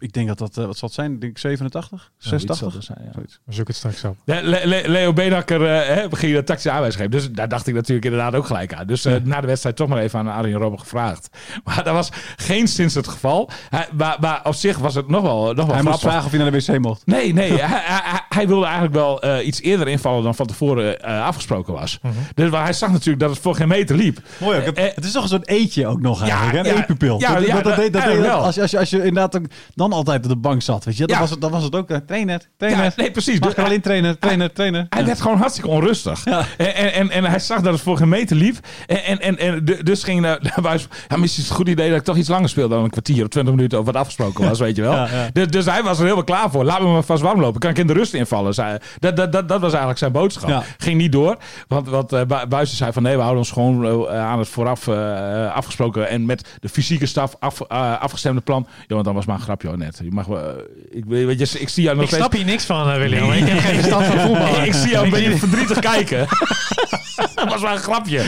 Ik 0.00 0.12
denk 0.12 0.28
dat 0.28 0.38
dat, 0.38 0.56
eh, 0.58 0.64
wat 0.64 0.76
zal 0.76 0.88
het 0.88 0.96
zijn? 0.96 1.12
Ik 1.12 1.20
denk 1.20 1.38
87? 1.38 2.10
86? 2.18 2.84
Zoiets. 3.12 3.38
Zoek 3.48 3.66
het 3.66 3.76
straks 3.76 4.04
op. 4.04 4.16
Le- 4.24 4.40
Le- 4.42 4.60
Le- 4.64 4.82
Leo 4.86 5.12
Beenhakker 5.12 5.66
eh, 5.66 5.86
hè, 5.96 6.06
ging 6.16 6.34
de 6.34 6.44
tactische 6.44 6.70
aanwijzing 6.70 7.02
geven. 7.02 7.10
Dus 7.18 7.30
daar 7.32 7.48
dacht 7.48 7.66
ik 7.66 7.74
natuurlijk 7.74 8.04
inderdaad 8.04 8.34
ook 8.34 8.46
gelijk 8.46 8.74
aan. 8.74 8.86
Dus 8.86 9.04
eh, 9.04 9.14
na 9.24 9.40
de 9.40 9.46
wedstrijd 9.46 9.76
toch 9.76 9.88
maar 9.88 9.98
even 9.98 10.18
aan 10.18 10.28
Arjen 10.28 10.58
Robben 10.58 10.80
gevraagd. 10.80 11.28
Maar 11.64 11.84
dat 11.84 11.94
was 11.94 12.08
geen 12.36 12.68
sinds 12.68 12.94
het 12.94 13.08
geval. 13.08 13.50
Hij, 13.68 13.88
maar, 13.92 14.16
maar 14.20 14.40
op 14.44 14.54
zich 14.54 14.78
was 14.78 14.94
het 14.94 15.08
nog 15.08 15.22
wel, 15.22 15.52
nog 15.52 15.66
wel 15.66 15.74
Hij 15.74 15.82
moest 15.84 16.00
vragen 16.00 16.24
of 16.24 16.30
hij 16.30 16.40
naar 16.40 16.50
de 16.50 16.62
wc 16.72 16.78
mocht. 16.78 17.06
Nee, 17.06 17.32
nee. 17.32 17.50
hij, 17.58 17.66
hij, 17.66 18.00
hij- 18.02 18.18
hij 18.28 18.46
wilde 18.48 18.64
eigenlijk 18.64 18.94
wel 18.94 19.22
eh, 19.22 19.46
iets 19.46 19.60
eerder 19.60 19.88
invallen 19.88 20.22
dan 20.22 20.34
van 20.34 20.46
tevoren 20.46 21.00
eh, 21.02 21.24
afgesproken 21.24 21.72
was. 21.74 21.98
Dus 22.34 22.50
maar 22.50 22.62
hij 22.62 22.72
zag 22.72 22.90
natuurlijk 22.90 23.20
dat 23.20 23.30
het 23.30 23.38
voor 23.38 23.54
geen 23.54 23.68
meter 23.68 23.96
liep. 23.96 24.18
Mooi 24.40 24.58
ook. 24.58 24.64
Het, 24.64 24.76
Eh, 24.76 24.86
eh, 24.86 24.94
het 24.94 25.04
is 25.04 25.12
toch 25.12 25.22
een 25.22 25.28
soort 25.28 25.48
eetje 25.48 25.86
ook 25.86 26.00
nog 26.00 26.22
eigenlijk. 26.22 26.52
hè? 26.64 26.70
ja, 26.70 26.76
een 26.76 26.82
epupil. 26.82 27.20
ja, 27.20 27.34
dat, 27.34 27.46
ja, 27.46 27.54
dat, 27.54 27.64
dat, 27.64 27.76
deed- 27.76 27.92
dat 27.92 28.02
als, 28.30 28.54
je, 28.54 28.60
als, 28.62 28.70
je, 28.70 28.78
als 28.78 28.90
je 28.90 28.96
inderdaad 28.96 29.36
ook 29.36 29.44
altijd 29.92 30.22
op 30.22 30.28
de 30.28 30.36
bank 30.36 30.62
zat. 30.62 30.84
Weet 30.84 30.96
je? 30.96 31.04
Ja. 31.06 31.18
was, 31.18 31.30
het, 31.30 31.40
dan 31.40 31.50
was 31.50 31.62
het 31.62 31.74
ook 31.74 31.88
trainer, 32.06 32.42
trainer. 32.56 32.84
Ja, 32.84 32.92
nee, 32.96 33.10
precies. 33.10 33.38
Mag 33.38 33.48
Dus 33.48 33.58
er 33.58 33.64
alleen 33.64 33.80
trainer, 33.80 34.18
trainer, 34.18 34.52
trainer. 34.52 34.86
Hij 34.88 35.04
werd 35.04 35.20
gewoon 35.20 35.36
hartstikke 35.36 35.70
onrustig. 35.70 36.24
En, 36.24 36.74
en, 36.74 36.92
en, 36.92 37.10
en 37.10 37.24
hij 37.24 37.38
zag 37.38 37.60
dat 37.60 37.72
het 37.72 37.82
voor 37.82 37.96
geen 37.96 38.08
meter 38.08 38.36
liep. 38.36 38.56
En, 38.86 39.02
en, 39.04 39.18
en, 39.20 39.38
en 39.38 39.64
dus 39.84 40.02
ging 40.02 40.20
naar, 40.20 40.38
naar 40.54 40.60
buis. 40.62 40.86
Ja, 41.08 41.16
misschien 41.16 41.22
is 41.22 41.36
het 41.36 41.48
een 41.48 41.54
goed 41.54 41.68
idee 41.68 41.88
dat 41.88 41.98
ik 41.98 42.04
toch 42.04 42.16
iets 42.16 42.28
langer 42.28 42.48
speel 42.48 42.68
dan 42.68 42.84
een 42.84 42.90
kwartier 42.90 43.22
of 43.22 43.28
twintig 43.28 43.54
minuten 43.54 43.78
over 43.78 43.92
wat 43.92 44.00
afgesproken 44.00 44.48
was, 44.48 44.58
weet 44.58 44.76
je 44.76 44.82
wel. 44.82 44.92
Ja, 44.92 45.08
ja. 45.12 45.28
Dus, 45.32 45.46
dus 45.46 45.64
hij 45.64 45.82
was 45.82 45.96
er 45.96 46.02
helemaal 46.02 46.24
klaar 46.24 46.50
voor. 46.50 46.64
Laat 46.64 46.80
me 46.80 46.86
maar 46.86 47.02
vast 47.02 47.22
warm 47.22 47.40
lopen. 47.40 47.60
Kan 47.60 47.70
ik 47.70 47.78
in 47.78 47.86
de 47.86 47.92
rust 47.92 48.14
invallen? 48.14 48.54
Zei, 48.54 48.78
dat, 48.98 49.16
dat, 49.16 49.32
dat, 49.32 49.48
dat 49.48 49.60
was 49.60 49.70
eigenlijk 49.70 49.98
zijn 49.98 50.12
boodschap. 50.12 50.48
Ja. 50.48 50.62
Ging 50.78 50.98
niet 50.98 51.12
door. 51.12 51.36
Want, 51.68 51.88
want 51.88 52.12
eh, 52.12 52.22
Bu- 52.48 52.64
zei 52.64 52.92
van 52.92 53.02
nee, 53.02 53.14
we 53.14 53.20
houden 53.20 53.38
ons 53.38 53.50
gewoon 53.50 54.06
eh, 54.08 54.20
aan 54.20 54.38
het 54.38 54.48
vooraf 54.48 54.88
eh, 54.88 55.54
afgesproken 55.54 56.08
en 56.08 56.26
met 56.26 56.56
de 56.60 56.68
fysieke 56.68 57.06
staf 57.06 57.34
af, 57.38 57.60
eh, 57.60 58.00
afgestemde 58.00 58.40
plan. 58.40 58.66
Ja, 58.86 58.94
want 58.94 59.04
dan 59.04 59.14
was 59.14 59.26
maar 59.26 59.36
een 59.36 59.42
grapje 59.42 59.68
hoor, 59.68 59.78
net. 59.80 60.00
Je 60.02 60.10
mag, 60.10 60.26
wel, 60.26 60.56
eh, 60.56 60.64
ik, 60.90 61.04
weet 61.06 61.50
je, 61.50 61.58
ik 61.58 61.68
zie 61.68 61.82
jou 61.82 61.96
nog 61.96 62.04
Ik 62.04 62.10
snap 62.10 62.26
steeds... 62.26 62.42
hier 62.42 62.52
niks 62.52 62.64
van, 62.64 62.90
eh, 62.90 62.96
William. 62.96 63.32
Ik 63.32 63.46
heb 63.46 63.58
geen 63.58 63.74
verstand 63.80 64.04
van 64.04 64.20
voetbal. 64.20 64.64
Ik 64.64 64.74
zie 64.74 64.90
jou 64.90 65.04
een 65.04 65.10
beetje 65.10 65.36
verdrietig 65.36 65.78
kijken. 65.78 66.26
dat 67.34 67.48
was 67.48 67.62
maar 67.62 67.72
een 67.72 67.78
grapje. 67.78 68.22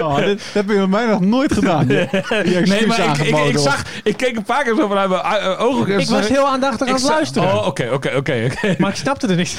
Oh, 0.00 0.16
dit, 0.16 0.26
dat 0.26 0.52
heb 0.52 0.68
je 0.68 0.74
met 0.74 0.88
mij 0.88 1.06
nog 1.06 1.20
nooit 1.20 1.52
gedaan. 1.52 1.88
Je, 1.88 2.08
je 2.44 2.62
Nee, 2.64 2.86
maar 2.86 2.98
ik, 2.98 3.18
ik, 3.18 3.36
ik, 3.36 3.58
zag, 3.58 3.82
ik 4.02 4.16
keek 4.16 4.36
een 4.36 4.42
paar 4.42 4.64
keer 4.64 4.74
zo 4.74 4.88
vanuit 4.88 5.08
mijn 5.08 5.22
uh, 5.42 5.60
ogen. 5.60 5.98
Ik 5.98 6.08
was 6.08 6.28
heel 6.28 6.46
aandachtig 6.46 6.88
aan 6.88 6.94
het 6.94 7.02
luisteren. 7.02 7.48
Oh, 7.48 7.66
oké, 7.66 7.88
oké, 7.92 8.08
oké. 8.16 8.50
oké. 8.52 8.74
Maar 8.78 8.90
ik 8.90 8.96
snapte 8.96 9.26
er 9.26 9.36
niks. 9.36 9.54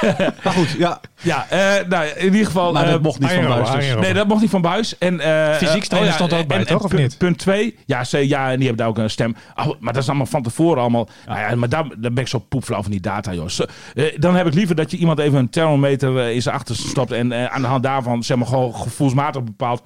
Maar 0.44 0.52
goed, 0.52 0.74
ja. 0.78 1.00
Ja, 1.20 1.46
eh, 1.48 1.88
nou, 1.88 2.06
in 2.06 2.24
ieder 2.24 2.46
geval... 2.46 2.72
Maar 2.72 2.84
eh, 2.84 2.90
dat 2.90 3.02
mocht 3.02 3.20
niet 3.20 3.30
van 3.30 3.46
Buis. 3.46 3.70
Dus. 3.70 3.94
Nee, 3.94 4.14
dat 4.14 4.26
mocht 4.26 4.40
niet 4.40 4.50
van 4.50 4.62
Buis. 4.62 4.98
En, 4.98 5.20
eh, 5.20 5.54
Fysiek 5.54 5.82
eh, 5.82 5.88
trainer 5.88 6.12
stond 6.12 6.32
er 6.32 6.38
ook 6.38 6.46
bij, 6.46 6.64
toch, 6.64 6.82
of 6.82 6.88
punt- 6.90 7.02
niet? 7.02 7.18
Punt 7.18 7.38
2. 7.38 7.76
Ja, 7.86 8.04
ze, 8.04 8.28
ja, 8.28 8.50
en 8.50 8.56
die 8.56 8.66
hebben 8.66 8.76
daar 8.76 8.86
ook 8.86 8.98
een 8.98 9.10
stem. 9.10 9.36
Oh, 9.56 9.66
maar 9.80 9.92
dat 9.92 10.02
is 10.02 10.08
allemaal 10.08 10.26
van 10.26 10.42
tevoren 10.42 10.80
allemaal. 10.80 11.08
Nou 11.26 11.38
ja, 11.40 11.54
maar 11.54 11.68
daar, 11.68 11.84
daar 11.96 12.12
ben 12.12 12.22
ik 12.22 12.28
zo 12.28 12.38
poepflauw 12.38 12.82
van 12.82 12.90
die 12.90 13.00
data, 13.00 13.32
joh. 13.32 13.48
Zo, 13.48 13.64
eh, 13.94 14.04
dan 14.16 14.36
heb 14.36 14.46
ik 14.46 14.54
liever 14.54 14.74
dat 14.74 14.90
je 14.90 14.96
iemand 14.96 15.18
even 15.18 15.38
een 15.38 15.50
thermometer 15.50 16.18
eh, 16.18 16.34
in 16.34 16.42
zijn 16.42 16.54
achterste 16.54 16.88
stopt. 16.88 17.12
En 17.12 17.32
eh, 17.32 17.44
aan 17.44 17.60
de 17.60 17.66
hand 17.68 17.82
daarvan, 17.82 18.07
zeg 18.20 18.36
maar, 18.36 18.46
gewoon 18.46 18.74
gevoelsmatig 18.74 19.44
bepaalt. 19.44 19.82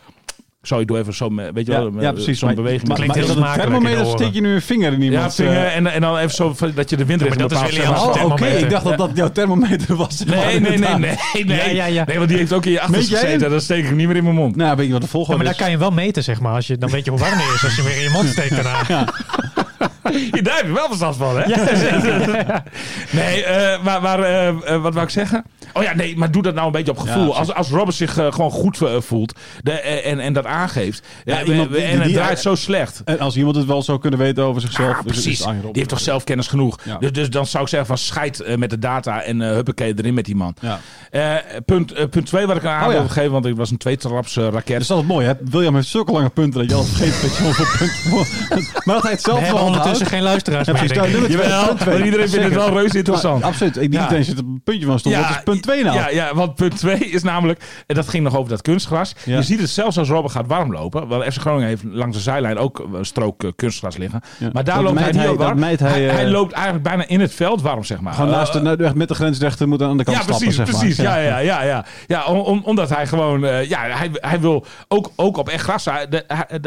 Sorry, 0.65 0.85
doe 0.85 0.99
even 0.99 1.15
zo, 1.15 1.29
met- 1.31 1.51
weet 1.55 1.67
je 1.67 1.73
Ja, 1.73 1.79
wel, 1.79 1.91
met- 1.91 2.03
ja, 2.03 2.13
precies. 2.13 2.39
zo'n 2.39 2.55
beweging. 2.55 2.87
maar, 2.89 2.97
Klinkt 2.97 3.15
maar 3.17 3.25
heel 3.25 3.35
de 3.35 3.61
thermometer? 3.61 4.07
Steek 4.07 4.35
je 4.35 4.41
nu 4.41 4.55
een 4.55 4.63
vinger 4.63 4.93
in 4.93 4.99
Ja, 4.99 5.05
iemand? 5.11 5.35
vinger, 5.35 5.53
eh, 5.57 5.77
en, 5.77 5.87
en 5.87 6.01
dan 6.01 6.17
even 6.17 6.31
zo 6.31 6.53
van- 6.55 6.73
dat 6.75 6.91
je 6.91 6.97
de 6.97 7.05
windrichting 7.05 7.51
Ja, 7.51 7.57
maar 7.57 7.63
dat 7.65 7.71
is 7.73 7.77
bepaalt. 7.79 8.15
Zeg 8.15 8.15
maar. 8.15 8.25
Oh, 8.25 8.33
oké. 8.33 8.47
Ik 8.47 8.71
dacht 8.71 8.85
dat 8.85 8.99
dat 8.99 9.11
jouw 9.15 9.29
thermometer 9.33 9.97
was. 9.97 10.25
Nee, 10.25 10.61
nee, 10.61 10.79
nee, 10.79 10.95
nee, 10.95 10.99
nee. 11.45 11.57
Ja, 11.57 11.65
ja, 11.67 11.85
ja. 11.85 12.05
Nee, 12.07 12.17
want 12.17 12.29
die 12.29 12.39
heeft 12.39 12.53
ook 12.53 12.65
in 12.67 12.73
je 12.73 12.81
achterste 12.81 13.17
gezeten. 13.17 13.63
steek 13.63 13.85
ik 13.85 13.95
niet 13.95 14.07
meer 14.07 14.17
in 14.17 14.23
mijn 14.25 14.37
mond. 14.37 14.57
Nou, 14.57 14.77
weet 14.77 14.87
je 14.87 14.93
wat 14.93 15.01
de 15.01 15.07
Ja, 15.07 15.13
volgende 15.13 15.37
maar 15.37 15.47
daar 15.47 15.57
kan 15.63 15.71
je 15.71 15.79
wel 15.79 15.91
meten, 15.91 16.23
zeg 16.23 16.41
maar. 16.41 16.55
Als 16.55 16.67
je, 16.67 16.79
dan 16.79 16.91
weet 16.91 17.05
je 17.05 17.11
hoe 17.11 17.21
warm 17.21 17.35
hij 17.39 17.55
is 17.55 17.65
als 17.65 17.77
je 17.77 17.83
weer 17.83 17.97
in 17.97 18.03
je 18.03 18.11
mond 18.13 18.29
steekt 18.29 18.63
daarna. 18.63 19.05
Ja, 20.03 20.11
Daar 20.43 20.57
heb 20.57 20.67
je 20.67 20.73
wel 20.73 20.87
verstand 20.87 21.17
van, 21.17 21.39
hè? 21.39 21.47
nee, 23.21 23.45
eh, 23.45 23.83
maar, 23.83 24.03
maar 24.03 24.21
eh, 24.23 24.49
eh, 24.49 24.83
wat 24.83 24.93
wou 24.95 25.07
ik 25.07 25.11
zeggen? 25.13 25.45
Oh 25.73 25.83
ja, 25.83 25.95
nee, 25.95 26.17
maar 26.17 26.31
doe 26.31 26.43
dat 26.43 26.55
nou 26.55 26.67
een 26.67 26.73
beetje 26.73 26.91
op 26.91 26.99
gevoel. 26.99 27.37
als, 27.37 27.55
als 27.55 27.69
Robert 27.69 27.97
zich 27.97 28.13
gewoon 28.13 28.51
goed 28.51 28.79
voelt 28.99 29.39
de, 29.63 29.73
en, 29.81 30.21
en 30.21 30.33
dat 30.33 30.47
aangeeft. 30.47 31.03
Ja, 31.25 31.39
Ja, 31.39 31.45
iemand 31.45 31.73
die- 31.73 31.83
en 31.83 31.95
het 31.97 32.05
die- 32.05 32.15
draait 32.15 32.39
zo 32.41 32.55
slecht. 32.55 33.03
En 33.05 33.19
als 33.19 33.37
iemand 33.37 33.57
het 33.57 33.67
wel 33.67 33.83
zou 33.83 33.99
kunnen 33.99 34.19
weten 34.19 34.45
over 34.45 34.61
zichzelf, 34.61 34.89
Ja, 34.89 34.99
is- 34.99 35.05
is 35.05 35.23
precies. 35.23 35.45
Die 35.45 35.71
heeft 35.73 35.89
toch 35.89 36.01
zelfkennis 36.01 36.47
genoeg. 36.47 36.79
Ja. 36.85 36.99
Dus, 36.99 37.13
dus 37.13 37.31
dan 37.31 37.47
zou 37.47 37.63
ik 37.63 37.69
zeggen 37.69 37.89
van 37.89 37.99
scheid 37.99 38.57
met 38.57 38.71
de 38.71 38.79
data 38.79 39.23
en 39.23 39.41
huppakee 39.41 39.95
erin 39.97 40.15
met 40.15 40.25
die 40.25 40.37
man. 40.37 40.55
Ja. 40.61 40.81
Eh, 41.11 41.35
punt, 41.65 42.11
punt 42.11 42.27
twee 42.27 42.47
wat 42.47 42.57
ik 42.57 42.65
aan 42.65 42.87
Oh 42.87 42.93
ja. 42.93 42.99
wil 42.99 43.09
geven, 43.09 43.31
want 43.31 43.47
ik 43.47 43.57
was 43.57 43.71
een 43.71 43.77
tweetraps 43.77 44.37
raket. 44.37 44.67
Dat 44.73 44.81
is 44.81 44.91
altijd 44.91 45.09
mooi, 45.09 45.27
hè? 45.27 45.33
William 45.51 45.75
heeft 45.75 45.89
zulke 45.89 46.13
lange 46.13 46.29
punten 46.29 46.61
dat 46.61 46.71
je 46.71 46.77
altijd 46.77 46.97
vergeet 46.97 47.23
dat 47.23 47.37
je 47.37 47.43
hoeveel 47.53 47.67
punten... 47.79 48.69
Maar 48.85 48.95
dat 48.95 49.03
hij 49.03 49.13
het 49.13 49.21
zelf 49.23 49.39
We 49.41 49.45
wel 49.53 49.57
ondertussen 49.93 50.07
onthoudt. 50.07 50.15
geen 50.15 50.23
luisteraars 50.23 50.67
meer, 50.69 51.31
Jawel, 51.31 51.75
maar 51.87 52.05
iedereen 52.05 52.29
vindt 52.29 52.45
het 52.45 52.55
wel 52.55 52.71
reuze 52.73 52.97
interessant. 52.99 53.41
Maar 53.41 53.49
absoluut. 53.49 53.77
Ik 53.77 53.91
niet 53.91 54.11
eens 54.11 54.27
dat 54.27 54.37
er 54.39 54.45
een 54.45 54.61
puntje 54.65 54.87
van 54.87 54.99
stond. 54.99 55.15
Wat 55.17 55.31
is 55.31 55.43
punt 55.45 55.63
2 55.63 55.85
nou? 55.85 55.97
Ja, 55.97 56.09
ja, 56.11 56.35
want 56.35 56.55
punt 56.55 56.77
2 56.79 56.99
is 56.99 57.23
namelijk, 57.23 57.65
en 57.87 57.95
dat 57.95 58.09
ging 58.09 58.25
nog 58.25 58.37
over 58.37 58.49
dat 58.51 58.63
kunstgras. 58.63 59.15
Je 59.25 59.43
ziet 59.43 59.61
het 59.61 59.71
zelfs 59.71 59.99
als 59.99 60.09
Robben 60.09 60.31
gaat 60.31 60.47
warmlopen. 60.47 61.09
Want 61.09 61.25
FC 61.25 61.41
Groningen 61.41 61.69
heeft 61.69 61.83
langs 61.85 62.17
de 62.17 62.23
zijlijn 62.23 62.59
ook 62.59 62.89
een 62.93 63.05
strook 63.05 63.43
eh, 63.45 63.51
kunstgras 63.57 63.97
liggen. 63.97 64.21
Maar 64.53 64.65
daar 64.65 64.83
loopt 64.83 65.01
hij 65.01 65.29
op 65.29 65.37
warm. 65.39 65.51
dat 65.51 65.59
mijt 65.59 65.81
hij, 65.81 66.03
hij, 66.03 66.25
eh, 66.25 66.31
loopt 66.31 66.53
eigenlijk 66.53 66.85
bijna 66.85 67.07
in 67.07 67.21
het 67.21 67.35
veld 67.35 67.63
warm, 67.63 67.85
zeg 67.85 68.01
maar. 68.01 68.15
Gewoon 68.15 68.31
Eh, 68.31 68.37
naast 68.37 68.53
de, 68.53 68.61
nou, 68.61 68.97
met 68.97 69.09
de 69.09 69.15
grensrechter 69.15 69.69
moet 69.69 69.83
aan 69.83 69.97
de 69.97 70.05
kant 70.05 70.17
ja, 70.17 70.23
stappen, 70.23 70.47
precies, 70.47 70.79
precies. 70.79 70.97
Ja, 70.97 71.17
ja, 71.17 71.39
ja, 71.39 71.63
ja. 71.63 71.85
ja 72.07 72.25
om- 72.25 72.39
om- 72.39 72.63
omdat 72.65 72.89
hij 72.89 73.07
gewoon, 73.07 73.41
ja, 73.69 73.81
hij, 73.81 74.11
hij 74.13 74.41
wil 74.41 74.65
ook, 74.89 75.11
ook 75.17 75.37
op 75.37 75.49
echt 75.49 75.63
gras. 75.65 75.85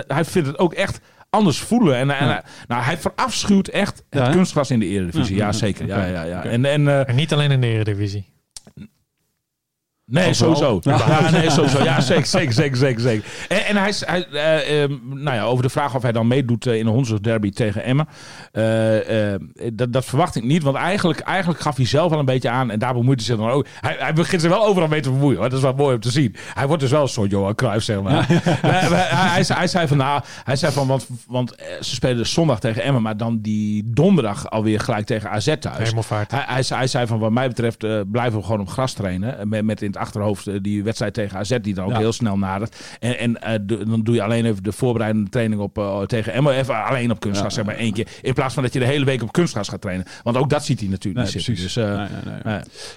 Hij 0.07 0.25
vindt 0.25 0.47
het 0.47 0.59
ook 0.59 0.73
echt 0.73 0.99
anders 1.36 1.60
voelen. 1.60 1.95
En, 1.95 2.10
en, 2.10 2.28
Ja. 2.28 2.43
nou, 2.67 2.84
hij 2.84 2.98
verafschuwt 2.98 3.67
echt 3.67 4.04
Ja, 4.10 4.24
het 4.24 4.36
kunstgras 4.36 4.71
in 4.71 4.80
de 4.80 4.86
Eredivisie. 4.86 5.36
Ja, 5.36 5.52
zeker. 5.52 5.88
Ja, 5.88 6.06
ja, 6.06 6.24
ja. 6.24 6.43
En, 6.43 6.65
en, 6.65 6.88
eh, 6.88 7.10
En 7.10 7.15
niet 7.15 7.34
alleen 7.34 7.52
in 7.52 7.62
de 7.62 7.67
Eredivisie. 7.67 8.34
Nee, 10.08 10.30
Overal. 10.30 10.56
sowieso. 10.56 10.80
Ja, 11.08 11.30
nee, 11.32 11.50
sowieso. 11.50 11.84
Ja, 11.84 12.02
zeker, 12.02 12.26
zeker, 12.26 12.54
zeker, 12.54 12.78
zeker, 12.78 13.02
zeker. 13.02 13.30
En, 13.48 13.65
en 13.65 13.76
hij, 13.78 13.94
hij 14.00 14.26
eh, 14.28 14.84
ehm, 14.84 14.94
nou 15.04 15.36
ja, 15.36 15.44
over 15.44 15.63
de 15.63 15.70
vraag 15.70 15.96
of 15.96 16.02
hij 16.02 16.12
dan 16.12 16.28
meedoet 16.28 16.68
eh, 16.68 16.78
in 16.78 16.86
de 16.86 16.91
Hondsrug 16.91 17.20
derby 17.20 17.50
tegen 17.52 17.84
Emmen. 17.84 18.08
eh, 18.52 19.34
dat, 19.74 19.94
dat 19.94 20.06
verwacht 20.06 20.36
ik 20.36 20.44
niet, 20.44 20.63
want 20.63 20.76
eigenlijk, 20.78 21.20
eigenlijk 21.20 21.60
gaf 21.60 21.76
hij 21.76 21.86
zelf 21.86 22.10
wel 22.10 22.20
een 22.20 22.26
beetje 22.26 22.50
aan 22.50 22.72
en 22.72 22.80
daar 22.80 22.94
bemoeit 22.94 23.18
hij 23.20 23.28
zich 23.28 23.38
dan 23.38 23.50
ook. 23.50 23.65
Hij, 23.82 23.96
hij 24.00 24.13
begint 24.13 24.41
zich 24.41 24.50
wel 24.50 24.65
overal 24.65 24.88
mee 24.88 25.02
te 25.02 25.10
bemoeien, 25.12 25.38
hoor. 25.39 25.50
dat 25.50 25.58
is 25.58 25.63
wel 25.63 25.74
mooi 25.74 25.96
om 25.96 26.02
te 26.02 26.12
zien. 26.12 26.36
Hij 26.54 26.68
wordt 26.68 26.82
dus 26.82 26.91
wel 26.91 27.02
een 27.02 27.08
soort 27.08 27.32
Johan 27.32 27.56
Cruijff, 27.56 27.86
zeg 27.86 28.02
maar. 28.02 28.26
Hij, 28.28 28.80
hij, 29.18 29.44
zei- 29.44 29.60
hij 29.60 29.68
zei 29.68 29.88
van, 29.88 29.98
nou, 29.98 30.22
hij 30.44 30.56
zei 30.56 30.72
van, 30.74 30.88
want, 30.88 31.08
want 31.28 31.56
ze 31.82 31.96
spelen 31.96 32.18
dus 32.18 32.34
zondag 32.34 32.60
tegen 32.60 32.84
Emmen, 32.84 33.02
maar 33.02 33.18
dan 33.18 33.39
die 33.41 33.84
donderdag 33.86 34.50
alweer 34.50 34.80
gelijk 34.80 35.06
tegen 35.06 35.30
AZ 35.30 35.56
thuis. 35.60 35.89
Hemelvaart. 35.89 36.32
Hij, 36.32 36.44
hij, 36.48 36.63
zei- 36.63 36.80
hij 36.80 36.88
zei 36.88 37.08
van 37.08 37.20
wat 37.20 37.32
mij 37.32 37.48
betreft 37.48 37.78
blijven 38.12 38.39
we 38.39 38.46
gewoon 38.46 38.60
op 38.60 38.70
gras 38.70 38.94
trainen. 38.94 39.50
Met, 39.50 39.63
met 39.65 39.82
in 39.82 39.94
het 39.95 40.03
achterhoofd 40.03 40.47
eh, 40.47 40.55
die 40.62 40.84
wedstrijd 40.84 41.13
tegen 41.13 41.38
AZ 41.39 41.58
die 41.62 41.73
dan 41.73 41.86
ook 41.86 41.91
Ja. 41.91 41.97
heel 41.97 42.12
snel 42.13 42.38
nadert. 42.38 42.75
En, 42.99 43.19
en 43.19 43.41
eh, 43.41 43.53
dan 43.88 44.01
doe 44.03 44.15
je 44.15 44.23
alleen 44.23 44.45
even 44.45 44.63
de 44.63 44.71
voorbereidende 44.71 45.29
training 45.29 45.62
op, 45.62 45.77
eh, 45.77 46.01
tegen 46.01 46.34
Emma. 46.34 46.51
Even 46.51 46.84
alleen 46.86 47.12
op 47.12 47.19
kunstgras, 47.19 47.55
Ja. 47.55 47.62
zeg 47.63 47.65
maar 47.71 47.81
één 47.84 47.93
keer. 47.93 48.08
In 48.21 48.34
plaats 48.34 48.53
van 48.53 48.63
dat 48.63 48.73
je 48.73 48.79
de 48.79 48.86
hele 48.86 49.05
week 49.05 49.21
op 49.21 49.31
kunstgras 49.31 49.69
gaat 49.69 49.81
trainen. 49.81 50.05
Want 50.23 50.38
ook 50.38 50.49
dat 50.49 50.65
ziet 50.65 50.79
hij 50.79 50.89
natuurlijk 50.89 51.25
Nee, 51.25 51.34
niet 51.36 51.43
zitten. 51.43 51.53
precies. 51.53 51.73
Dus, 51.73 51.84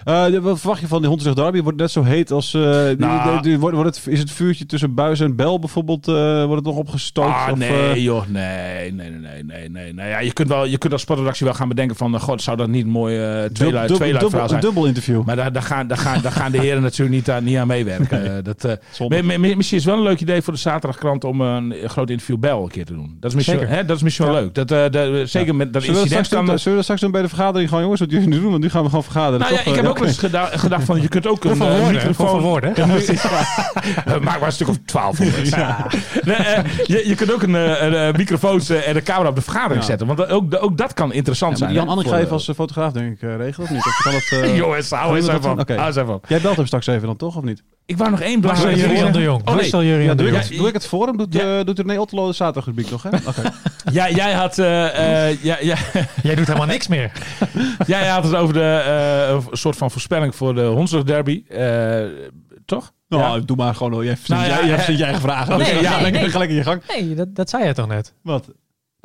Nee, 0.04 0.30
nee, 0.30 0.40
wat 0.40 0.58
verwacht 0.58 0.80
je 0.80 0.86
van 0.86 1.00
die 1.00 1.08
Hondsrug 1.08 1.34
Derby? 1.34 1.62
Wordt 1.62 1.80
het 1.80 1.94
net 1.94 2.04
zo 2.04 2.10
heet 2.10 2.30
als... 2.30 2.52
Nou. 2.52 3.32
die- 3.32 3.40
die- 3.42 3.58
wordt, 3.58 3.76
wordt 3.76 3.96
het, 3.96 4.06
is 4.06 4.18
het 4.18 4.30
vuurtje 4.30 4.66
tussen 4.66 4.94
Buis 4.94 5.20
en 5.20 5.36
Bel 5.36 5.58
bijvoorbeeld... 5.58 6.06
wordt 6.06 6.54
het 6.54 6.64
nog 6.64 6.76
opgestookt? 6.76 7.28
Ah, 7.28 7.48
of, 7.52 7.58
nee, 7.58 8.02
joh, 8.02 8.26
nee, 8.28 8.92
nee, 8.92 9.10
nee, 9.10 9.20
nee, 9.20 9.42
nee, 9.42 9.68
nee. 9.70 9.92
nee. 9.94 10.08
Ja, 10.08 10.18
je 10.18 10.32
kunt 10.32 10.48
wel, 10.48 10.64
je 10.64 10.78
kunt 10.78 10.92
als 10.92 11.02
sportredactie 11.02 11.46
wel 11.46 11.54
gaan 11.54 11.68
bedenken 11.68 11.96
van, 11.96 12.20
god, 12.20 12.42
zou 12.42 12.56
dat 12.56 12.68
niet 12.68 12.84
een 12.84 12.90
mooi 12.90 13.16
uh, 13.16 13.42
dub- 13.42 13.54
tweeluid, 13.54 13.88
dub- 13.88 13.96
tweeluid 13.96 14.20
dubbel, 14.22 14.38
verhaal 14.40 14.54
een 14.56 14.60
dubbel 14.64 14.86
interview. 14.86 15.24
Maar 15.24 15.36
daar, 15.36 15.52
daar, 15.52 15.62
gaan, 15.62 15.86
daar, 15.86 15.98
gaan, 15.98 16.22
daar 16.22 16.32
gaan 16.32 16.52
de 16.52 16.58
heren 16.58 16.82
natuurlijk 16.90 17.16
niet 17.16 17.30
aan, 17.30 17.44
niet 17.44 17.56
aan 17.56 17.66
meewerken. 17.66 18.16
Eh, 18.28 18.32
dat, 18.42 18.64
eh, 18.64 19.22
misschien 19.22 19.58
is 19.58 19.70
het 19.70 19.84
wel 19.84 19.96
een 19.96 20.02
leuk 20.02 20.20
idee 20.20 20.42
voor 20.42 20.52
de 20.52 20.58
zaterdagkrant 20.58 21.24
om 21.24 21.40
een 21.40 21.74
groot 21.84 22.10
interview 22.10 22.38
Bel 22.38 22.62
een 22.62 22.68
keer 22.68 22.84
te 22.84 22.92
doen. 22.92 23.16
Dat 23.20 23.30
is 23.30 23.36
misschien, 23.36 23.58
Zeker. 23.58 23.74
hè, 23.74 23.84
dat 23.84 23.96
is 23.96 24.02
misschien 24.02 24.26
wel 24.26 24.34
leuk. 24.34 24.54
Dat, 24.54 24.70
eh, 24.70 24.84
dat, 24.90 25.28
zeker 25.28 25.54
met 25.54 25.72
dat 25.72 25.82
Zullen 25.82 26.00
incident 26.00 26.28
kan... 26.28 26.46
zullen 26.46 26.62
we 26.64 26.74
dat 26.74 26.82
straks 26.82 27.00
doen 27.00 27.10
bij 27.10 27.22
de 27.22 27.28
vergadering? 27.28 27.68
Gewoon 27.68 27.82
jongens, 27.82 28.00
wat 28.00 28.10
jullie 28.10 28.28
nu 28.28 28.40
doen? 28.40 28.50
Want 28.50 28.62
nu 28.62 28.70
gaan 28.70 28.82
we 28.82 28.88
gewoon 28.88 29.04
vergaderen. 29.04 29.40
Nou 29.40 29.52
ja, 29.52 29.64
ik 29.64 29.74
heb 29.74 29.84
ook 29.86 30.00
eens 30.00 30.18
geda- 30.18 30.50
gedacht 30.52 30.84
van, 30.84 31.00
je 31.00 31.08
kunt 31.08 31.26
ook 31.26 31.44
een 31.44 31.58
microfoon... 31.90 32.40
Woorden? 32.40 32.72
Maak 34.22 34.22
maar 34.38 34.42
een 34.42 34.52
stuk 34.52 34.68
of 34.68 34.76
twaalf. 34.84 35.18
Nee, 35.18 35.26
je, 37.08 37.14
kunt 37.16 37.32
ook 37.32 37.42
een, 37.42 37.54
eh, 37.54 37.82
en 37.82 38.96
een 38.96 39.02
camera 39.02 39.28
op 39.28 39.34
de 39.36 39.42
vergadering 39.42 39.84
zetten. 39.84 40.06
Want 40.06 40.28
ook, 40.28 40.56
ook 40.60 40.78
dat 40.78 40.92
kan 40.92 41.12
interessant 41.12 41.58
zijn. 41.58 41.72
Jan 41.72 41.98
de- 41.98 42.16
even 42.16 42.30
als 42.30 42.50
fotograaf 42.54 42.92
denk 42.92 43.12
ik 43.12 43.20
regelen 43.20 43.60
of 43.60 43.70
niet? 43.70 43.86
Of 43.86 44.00
kan 44.02 44.12
het, 44.14 44.54
Jongens. 44.62 44.90
Hou 44.90 45.16
eens 45.16 45.28
even 45.96 46.14
op. 46.14 46.24
Jij 46.28 46.40
belt 46.40 46.56
hem 46.56 46.66
straks 46.66 46.77
even 46.86 47.06
dan 47.06 47.16
toch, 47.16 47.36
of 47.36 47.42
niet? 47.42 47.62
Ik 47.86 47.96
wou 47.96 48.10
nog 48.10 48.20
één 48.20 48.40
Marcel 48.40 48.64
belangrijke 48.64 48.94
Jurian 48.94 49.12
de 49.12 49.20
Jong. 49.20 49.48
Oh, 49.48 49.54
nee. 49.54 49.64
Ja, 49.70 49.82
Jurian 49.82 50.16
de 50.16 50.22
doe, 50.22 50.26
ik 50.26 50.32
Jong. 50.38 50.48
het, 50.48 50.58
doe 50.58 50.68
ik 50.68 50.74
het 50.74 50.86
voor 50.86 51.06
hem? 51.06 51.16
Doet, 51.16 51.34
Ja. 51.34 51.58
eh, 51.58 51.64
doet 51.64 51.78
René 51.78 51.98
Otterlo 52.00 52.26
de 52.26 52.32
zaterdaggebied 52.32 52.90
nog, 52.90 53.02
hè? 53.02 53.08
Oké. 53.30 53.42
Ja, 53.92 54.10
jij 54.10 54.32
had, 54.32 54.58
eh, 54.58 55.28
eh, 55.28 55.42
ja, 55.42 55.56
ja, 55.60 55.76
Jij 56.22 56.34
doet 56.34 56.46
helemaal 56.46 56.66
niks 56.66 56.88
meer. 56.88 57.12
jij 57.86 58.08
had 58.08 58.24
het 58.24 58.34
over 58.34 58.54
de, 58.54 58.82
eh, 58.86 59.34
een 59.50 59.56
soort 59.56 59.76
van 59.76 59.90
voorspelling 59.90 60.34
voor 60.34 60.54
de 60.54 60.64
Hondsrug 60.64 61.02
derby. 61.02 61.42
Eh, 61.48 62.04
toch? 62.64 62.92
Nou, 63.08 63.44
doe 63.44 63.56
maar 63.56 63.74
gewoon. 63.74 64.04
Jij 64.04 64.16
verzint 64.16 64.38
Nou 64.38 64.50
ja, 64.50 64.56
jij, 64.56 64.64
jij 64.66 64.70
eh, 64.70 64.74
verzint 64.76 64.98
je 64.98 65.04
eigen 65.04 65.22
vragen. 65.22 65.58
Nee, 65.58 65.80
ja, 65.80 66.00
nee, 66.00 66.12
in 66.12 66.54
je 66.54 66.62
gang. 66.62 66.82
Nee, 66.88 67.14
dat, 67.14 67.34
dat 67.34 67.50
zei 67.50 67.64
je 67.66 67.74
toch 67.74 67.88
net? 67.88 68.14
Wat? 68.22 68.48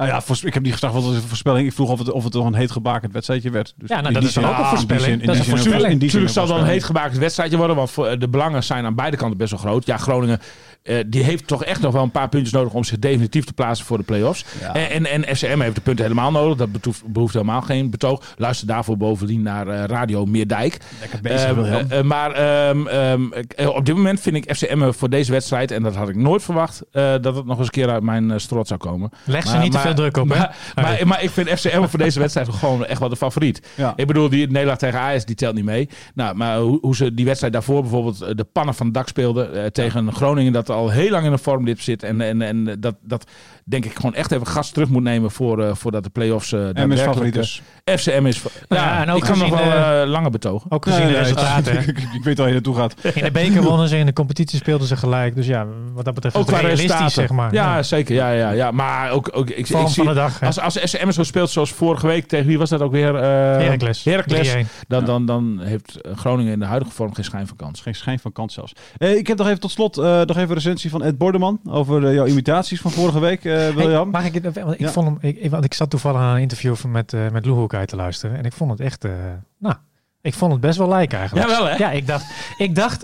Nou 0.07 0.23
ja, 0.27 0.47
ik 0.47 0.53
heb 0.53 0.63
niet 0.63 0.71
gevraagd 0.73 0.93
wat 0.93 1.03
was 1.03 1.13
de 1.13 1.21
voorspelling. 1.21 1.67
Ik 1.67 1.73
vroeg 1.73 1.89
of 1.89 1.99
het, 1.99 2.11
of 2.11 2.23
het 2.23 2.33
nog 2.33 2.45
een 2.45 2.53
heet 2.53 2.71
gebakend 2.71 3.13
wedstrijdje 3.13 3.49
werd. 3.49 3.73
Dus 3.77 3.89
Ja, 3.89 4.01
nou, 4.01 4.13
dat 4.13 4.23
is 4.23 4.33
dan 4.33 4.45
ook 4.45 4.57
een 4.57 4.65
voorspelling. 4.65 5.05
in 5.11 5.19
die 5.19 5.29
een 5.29 5.57
zin 5.57 5.73
in 5.73 5.79
die 5.79 5.97
Natuurlijk 5.99 6.33
zal 6.33 6.43
het 6.43 6.51
wel 6.51 6.61
een 6.61 6.69
heet 6.69 6.83
gemaakt 6.83 7.17
wedstrijdje 7.17 7.57
worden, 7.57 7.75
want 7.75 7.91
voor, 7.91 8.07
eh, 8.07 8.19
de 8.19 8.29
belangen 8.29 8.63
zijn 8.63 8.85
aan 8.85 8.95
beide 8.95 9.17
kanten 9.17 9.37
best 9.37 9.51
wel 9.51 9.59
groot. 9.59 9.85
Ja, 9.85 9.97
Groningen 9.97 10.39
eh, 10.83 10.97
die 11.07 11.23
heeft 11.23 11.47
toch 11.47 11.63
echt 11.63 11.81
nog 11.81 11.93
wel 11.93 12.03
een 12.03 12.11
paar 12.11 12.29
puntjes 12.29 12.53
nodig 12.53 12.73
om 12.73 12.83
zich 12.83 12.99
definitief 12.99 13.45
te 13.45 13.53
plaatsen 13.53 13.85
voor 13.85 13.97
de 13.97 14.03
play-offs. 14.03 14.45
Ja. 14.59 14.73
En, 14.75 15.05
en, 15.05 15.25
en 15.25 15.35
FCM 15.35 15.59
heeft 15.59 15.75
de 15.75 15.81
punten 15.81 16.05
helemaal 16.05 16.31
nodig. 16.31 16.57
Dat 16.57 16.71
behoeft, 16.71 17.05
behoeft 17.05 17.33
helemaal 17.33 17.61
geen 17.61 17.89
betoog. 17.89 18.21
Luister 18.37 18.67
daarvoor 18.67 18.97
bovendien 18.97 19.41
naar 19.41 19.67
eh, 19.67 19.83
Radio 19.83 20.25
Meerdijk. 20.25 20.77
Lekker 20.99 21.21
bezig, 21.21 22.03
maar 22.03 22.31
ehm, 22.31 22.87
ehm, 22.87 23.31
eh, 23.31 23.69
op 23.69 23.85
dit 23.85 23.95
moment 23.95 24.19
vind 24.19 24.35
ik 24.35 24.55
FCM 24.55 24.91
voor 24.91 25.09
deze 25.09 25.31
wedstrijd, 25.31 25.71
en 25.71 25.83
dat 25.83 25.95
had 25.95 26.09
ik 26.09 26.15
nooit 26.15 26.43
verwacht, 26.43 26.81
eh, 26.91 27.13
dat 27.21 27.35
het 27.35 27.45
nog 27.45 27.57
eens 27.57 27.65
een 27.65 27.71
keer 27.71 27.89
uit 27.89 28.03
mijn 28.03 28.29
uh, 28.29 28.37
strot 28.37 28.67
zou 28.67 28.79
komen. 28.79 29.09
Leg 29.23 29.43
ze 29.43 29.51
Maar- 29.53 29.61
niet 29.61 29.71
te 29.71 29.77
maar- 29.77 29.87
druk 29.93 30.17
op, 30.17 30.29
hè? 30.29 30.37
Maar, 30.37 30.55
maar, 30.75 30.99
maar 31.07 31.23
ik 31.23 31.29
vind 31.29 31.49
FCM 31.49 31.83
voor 31.85 31.99
deze 31.99 32.19
wedstrijd 32.19 32.49
gewoon 32.59 32.85
echt 32.85 32.99
wel 32.99 33.09
de 33.09 33.15
favoriet. 33.15 33.67
Ja. 33.75 33.93
Ik 33.95 34.07
bedoel, 34.07 34.29
die 34.29 34.47
Nederland 34.51 34.79
tegen 34.79 34.99
Ajax, 34.99 35.25
die 35.25 35.35
telt 35.35 35.55
niet 35.55 35.65
mee. 35.65 35.89
Nou, 36.13 36.35
maar 36.35 36.57
hoe, 36.57 36.77
hoe 36.81 36.95
ze 36.95 37.13
die 37.13 37.25
wedstrijd 37.25 37.53
daarvoor 37.53 37.81
bijvoorbeeld 37.81 38.21
eh, 38.21 38.35
de 38.35 38.43
pannen 38.43 38.75
van 38.75 38.85
het 38.85 38.95
dak 38.95 39.07
speelden 39.07 39.53
eh, 39.63 39.65
tegen 39.65 40.13
Groningen, 40.13 40.53
dat 40.53 40.69
al 40.69 40.89
heel 40.89 41.09
lang 41.09 41.25
in 41.25 41.31
een 41.31 41.39
vormdip 41.39 41.81
zit. 41.81 42.03
En, 42.03 42.21
en, 42.21 42.41
en 42.41 42.75
dat, 42.79 42.95
dat 43.01 43.25
denk 43.65 43.85
ik 43.85 43.95
gewoon 43.95 44.13
echt 44.13 44.31
even 44.31 44.47
gas 44.47 44.71
terug 44.71 44.89
moet 44.89 45.03
nemen 45.03 45.31
voor, 45.31 45.63
eh, 45.63 45.75
voordat 45.75 46.03
de 46.03 46.09
play-offs 46.09 46.51
eh 46.51 46.59
En 46.59 46.63
mijn 46.73 46.75
daadwerkelijk, 46.89 47.13
favoriet 47.13 47.33
dus. 47.33 47.61
FCM 48.01 48.25
is... 48.25 48.41
Ja, 48.69 48.75
Ja, 48.75 49.01
en 49.01 49.09
ook 49.09 49.17
ik 49.17 49.23
kan 49.23 49.37
nog 49.37 49.49
wel 49.49 50.05
langer 50.05 50.31
betogen. 50.31 50.71
Ook 50.71 50.83
gezien 50.85 51.07
de 51.07 51.17
resultaten. 51.17 51.79
ik, 51.79 51.87
ik- 51.87 52.23
weet 52.23 52.37
waar 52.37 52.47
je 52.47 52.53
naartoe 52.53 52.75
gaat. 52.75 52.95
In 53.13 53.23
de 53.23 53.31
beker 53.31 53.61
wonnen 53.63 53.87
ze, 53.87 53.97
in 53.97 54.05
de 54.05 54.13
competitie 54.13 54.59
speelden 54.59 54.87
ze 54.87 54.95
gelijk. 54.97 55.35
Dus 55.35 55.45
ja, 55.47 55.65
wat 55.93 56.05
dat 56.05 56.13
betreft 56.13 56.35
Ook 56.35 56.41
is 56.51 56.51
realistisch, 56.51 56.81
resultaten. 56.85 57.13
zeg 57.13 57.29
maar. 57.31 57.53
Ja, 57.53 57.83
zeker. 57.83 58.15
Ja, 58.15 58.31
ja, 58.31 58.49
ja. 58.51 58.71
Maar 58.71 59.11
ook, 59.11 59.29
ook 59.33 59.49
ik, 59.49 59.57
ik 59.57 59.67
Vorm 59.79 59.89
van 59.93 60.05
de 60.05 60.13
dag. 60.13 60.39
hè. 60.39 60.45
als, 60.45 60.59
als 60.59 60.79
SM 60.83 61.11
zo 61.11 61.23
speelt 61.23 61.49
zoals 61.49 61.71
vorige 61.71 62.07
week, 62.07 62.27
tegen 62.27 62.45
wie 62.47 62.57
was 62.57 62.69
dat 62.69 62.81
ook 62.81 62.91
weer? 62.91 63.15
Eh 63.15 63.21
Heracles. 63.21 64.03
Heracles. 64.03 64.53
3-1. 64.55 64.57
Dan, 64.87 65.05
dan, 65.05 65.25
dan 65.25 65.59
heeft 65.63 65.99
Groningen 66.15 66.53
in 66.53 66.59
de 66.59 66.65
huidige 66.65 66.91
vorm 66.91 67.13
geen 67.13 67.25
schijn 67.25 67.47
van 67.47 67.57
kans. 67.57 67.81
Geen 67.81 67.95
schijn 67.95 68.19
van 68.19 68.31
kans 68.31 68.53
zelfs. 68.53 68.73
Eh, 68.97 69.15
ik 69.17 69.27
heb 69.27 69.37
nog 69.37 69.47
even 69.47 69.59
tot 69.59 69.71
slot 69.71 69.97
eh, 69.97 70.03
nog 70.03 70.29
even 70.37 70.41
een 70.49 70.53
recensie 70.53 70.89
van 70.89 71.03
Ed 71.03 71.17
Bordeman 71.17 71.59
over 71.69 72.13
jouw 72.13 72.25
imitaties 72.25 72.81
van 72.81 72.91
vorige 72.91 73.19
week, 73.19 73.45
eh 73.45 73.69
William. 73.69 74.11
Hey, 74.13 74.21
mag 74.21 74.25
ik, 74.33 74.43
het- 74.43 74.55
want 74.59 74.73
ik, 74.73 74.79
Ja. 74.79 74.91
vond 74.91 75.07
hem, 75.07 75.17
ik, 75.21 75.37
ik- 75.39 75.51
want 75.51 75.65
ik 75.65 75.73
zat 75.73 75.89
toevallig 75.89 76.19
aan 76.21 76.35
een 76.35 76.41
interview 76.41 76.75
van, 76.75 76.91
met, 76.91 77.13
eh 77.13 77.29
met 77.31 77.45
Lou 77.45 77.57
Hoekij 77.57 77.85
te 77.85 77.95
luisteren. 77.95 78.37
En 78.37 78.43
ik 78.45 78.53
vond 78.53 78.71
het 78.71 78.79
echt, 78.79 79.05
eh, 79.05 79.11
nou, 79.59 79.75
ik 80.23 80.33
vond 80.33 80.51
het 80.51 80.61
best 80.61 80.77
wel 80.77 80.87
lijken 80.87 81.17
eigenlijk. 81.19 81.49
Jawel, 81.49 81.65
hè? 81.67 81.75
Ja, 81.75 81.91
ik 81.91 82.07
dacht, 82.07 82.25
ik 82.57 82.75
dacht, 82.75 83.03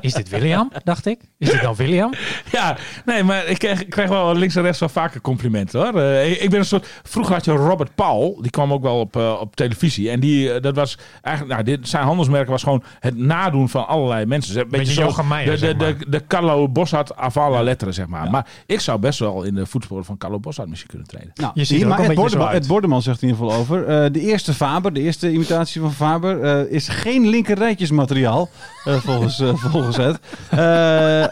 is 0.00 0.12
dit 0.12 0.28
William? 0.28 0.70
Dacht 0.84 1.06
ik. 1.06 1.20
Is 1.38 1.50
dit 1.50 1.62
dan 1.62 1.74
William? 1.74 2.12
Ja, 2.52 2.76
nee, 3.04 3.22
maar 3.22 3.46
ik 3.46 3.58
kreeg, 3.58 3.80
ik 3.80 3.90
kreeg 3.90 4.08
wel 4.08 4.34
links 4.36 4.56
en 4.56 4.62
rechts 4.62 4.78
wel 4.80 4.88
vaker 4.88 5.20
complimenten 5.20 5.80
hoor. 5.80 6.00
Eh, 6.00 6.30
ik, 6.30 6.40
ik 6.40 6.50
ben 6.50 6.58
een 6.58 6.64
soort. 6.64 6.88
Vroeger 7.02 7.34
had 7.34 7.44
je 7.44 7.52
Robert 7.52 7.94
Paul, 7.94 8.38
die 8.40 8.50
kwam 8.50 8.72
ook 8.72 8.82
wel 8.82 9.00
op, 9.00 9.16
eh, 9.16 9.36
op 9.40 9.56
televisie. 9.56 10.10
En 10.10 10.20
die, 10.20 10.52
eh, 10.52 10.62
dat 10.62 10.76
was 10.76 10.98
eigenlijk, 11.22 11.54
nou, 11.62 11.76
dit, 11.76 11.88
zijn 11.88 12.04
handelsmerk 12.04 12.48
was 12.48 12.62
gewoon 12.62 12.82
het 13.00 13.16
nadoen 13.16 13.68
van 13.68 13.86
allerlei 13.86 14.26
mensen. 14.26 14.60
Een 14.60 14.68
Beetje 14.68 14.92
zo 14.92 15.22
Meijer, 15.22 15.50
de, 15.52 15.58
zeg 15.58 15.70
de, 15.70 15.76
maar. 15.76 15.98
de, 15.98 16.08
de 16.10 16.26
Carlo 16.26 16.68
Bossart 16.68 17.16
avant 17.16 17.62
letteren, 17.64 17.94
zeg 17.94 18.06
maar. 18.06 18.30
Maar 18.30 18.46
ik 18.66 18.80
zou 18.80 18.98
best 18.98 19.18
wel 19.18 19.42
in 19.42 19.54
de 19.54 19.66
voetsporen 19.66 20.04
van 20.04 20.18
Carlo 20.18 20.38
Bossart 20.40 20.68
misschien 20.68 20.88
kunnen 20.90 21.06
treden. 21.08 21.30
Nou, 21.34 21.50
Je 21.54 21.64
ziet 21.64 21.76
hier, 21.76 21.86
er 21.86 21.92
ook 21.92 21.98
maar 21.98 21.98
een 21.98 22.10
Ed 22.10 22.14
beetje 22.16 22.30
zo 22.30 22.36
Bordeman, 22.36 22.54
uit. 22.54 22.62
Ed 22.62 22.68
Bordeman 22.68 23.02
zegt 23.02 23.22
in 23.22 23.28
ieder 23.28 23.42
geval 23.44 23.60
over. 23.60 23.86
eh, 23.86 24.12
de 24.12 24.20
eerste 24.20 24.54
Faber, 24.54 24.92
de 24.92 25.00
eerste 25.00 25.30
imitatie 25.32 25.80
van 25.80 25.92
Faber, 25.92 26.41
eh, 26.42 26.60
is 26.72 26.88
geen 26.88 27.28
linkerrijtjesmateriaal. 27.28 28.50
eh, 28.84 28.94
volgens, 28.94 29.40
eh, 29.40 29.54
volgens 29.54 29.96
het. 29.96 30.18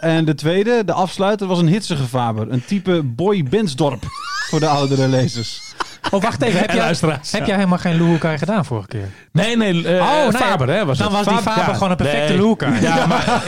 En 0.01 0.25
de 0.25 0.35
tweede, 0.35 0.83
de 0.85 0.93
afsluiter, 0.93 1.47
was 1.47 1.59
een 1.59 1.69
hitsige 1.69 2.05
Faber. 2.05 2.53
Een 2.53 2.65
type 2.65 3.03
Boy 3.03 3.43
Bensdorp 3.43 4.03
voor 4.49 4.61
de 4.61 4.67
oudere 4.67 5.09
lezers. 5.09 5.75
Oh, 6.11 6.23
wacht 6.23 6.43
even. 6.43 6.61
Heb 6.61 6.73
jij, 6.73 6.95
heb 7.31 7.47
jij 7.47 7.55
helemaal 7.55 7.79
geen 7.79 7.99
Hoekij 7.99 8.39
gedaan 8.39 8.65
vorige 8.65 8.89
keer? 8.89 9.09
Nee, 9.33 9.57
nee, 9.57 9.87
eh, 9.87 10.01
Oh, 10.01 10.23
nee, 10.23 10.33
Faber, 10.33 10.69
hè? 10.69 10.85
Was 10.85 10.99
dan 10.99 11.15
het. 11.15 11.25
was 11.25 11.35
die 11.35 11.53
Faber 11.53 11.75
gewoon 11.75 11.91
een 11.91 11.97
perfecte 11.97 12.33
nee. 12.33 12.81
Ja, 12.81 13.07
maar 13.07 13.43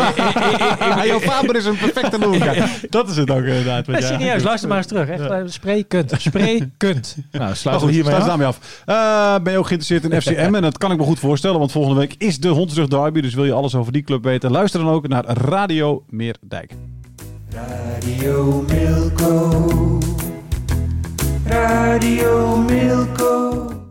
Ja, 0.96 1.04
jouw 1.12 1.20
Faber 1.20 1.56
is 1.56 1.64
een 1.64 1.76
perfecte 1.76 2.18
loer. 2.18 2.68
Dat 2.90 3.08
is 3.08 3.16
het 3.16 3.30
ook 3.30 3.44
inderdaad. 3.44 3.86
Nee, 3.86 4.02
serieus, 4.02 4.42
luister 4.42 4.68
maar 4.68 4.78
eens 4.78 4.86
terug. 4.86 5.08
Echt, 5.08 5.20
eh, 5.20 5.38
Sprekend. 5.46 6.14
Sprekend. 6.18 7.16
nou, 7.30 7.54
sluiten 7.54 7.86
we 7.86 7.92
hiermee 7.92 8.12
sluit 8.12 8.22
af. 8.22 8.28
daarmee 8.28 8.46
af. 8.46 8.58
Eh, 8.86 9.42
ben 9.42 9.52
je 9.52 9.58
ook 9.58 9.66
geïnteresseerd 9.66 10.12
in 10.12 10.20
FCM? 10.20 10.54
En 10.54 10.62
dat 10.62 10.78
kan 10.78 10.92
ik 10.92 10.98
me 10.98 11.04
goed 11.04 11.18
voorstellen, 11.18 11.58
want 11.58 11.72
volgende 11.72 11.98
week 12.00 12.14
is 12.18 12.38
de 12.38 12.48
Hondsrug 12.48 12.88
Derby. 12.88 13.20
Dus 13.20 13.34
wil 13.34 13.44
je 13.44 13.52
alles 13.52 13.74
over 13.74 13.92
die 13.92 14.02
club 14.02 14.24
weten? 14.24 14.50
Luister 14.50 14.80
dan 14.80 14.88
ook 14.92 15.08
naar 15.08 15.24
Radio 15.24 16.04
Meerdijk. 16.08 16.72
Radio 17.50 18.64
Milko. 18.68 20.11
Radio 21.52 22.56
Milko. 22.56 23.81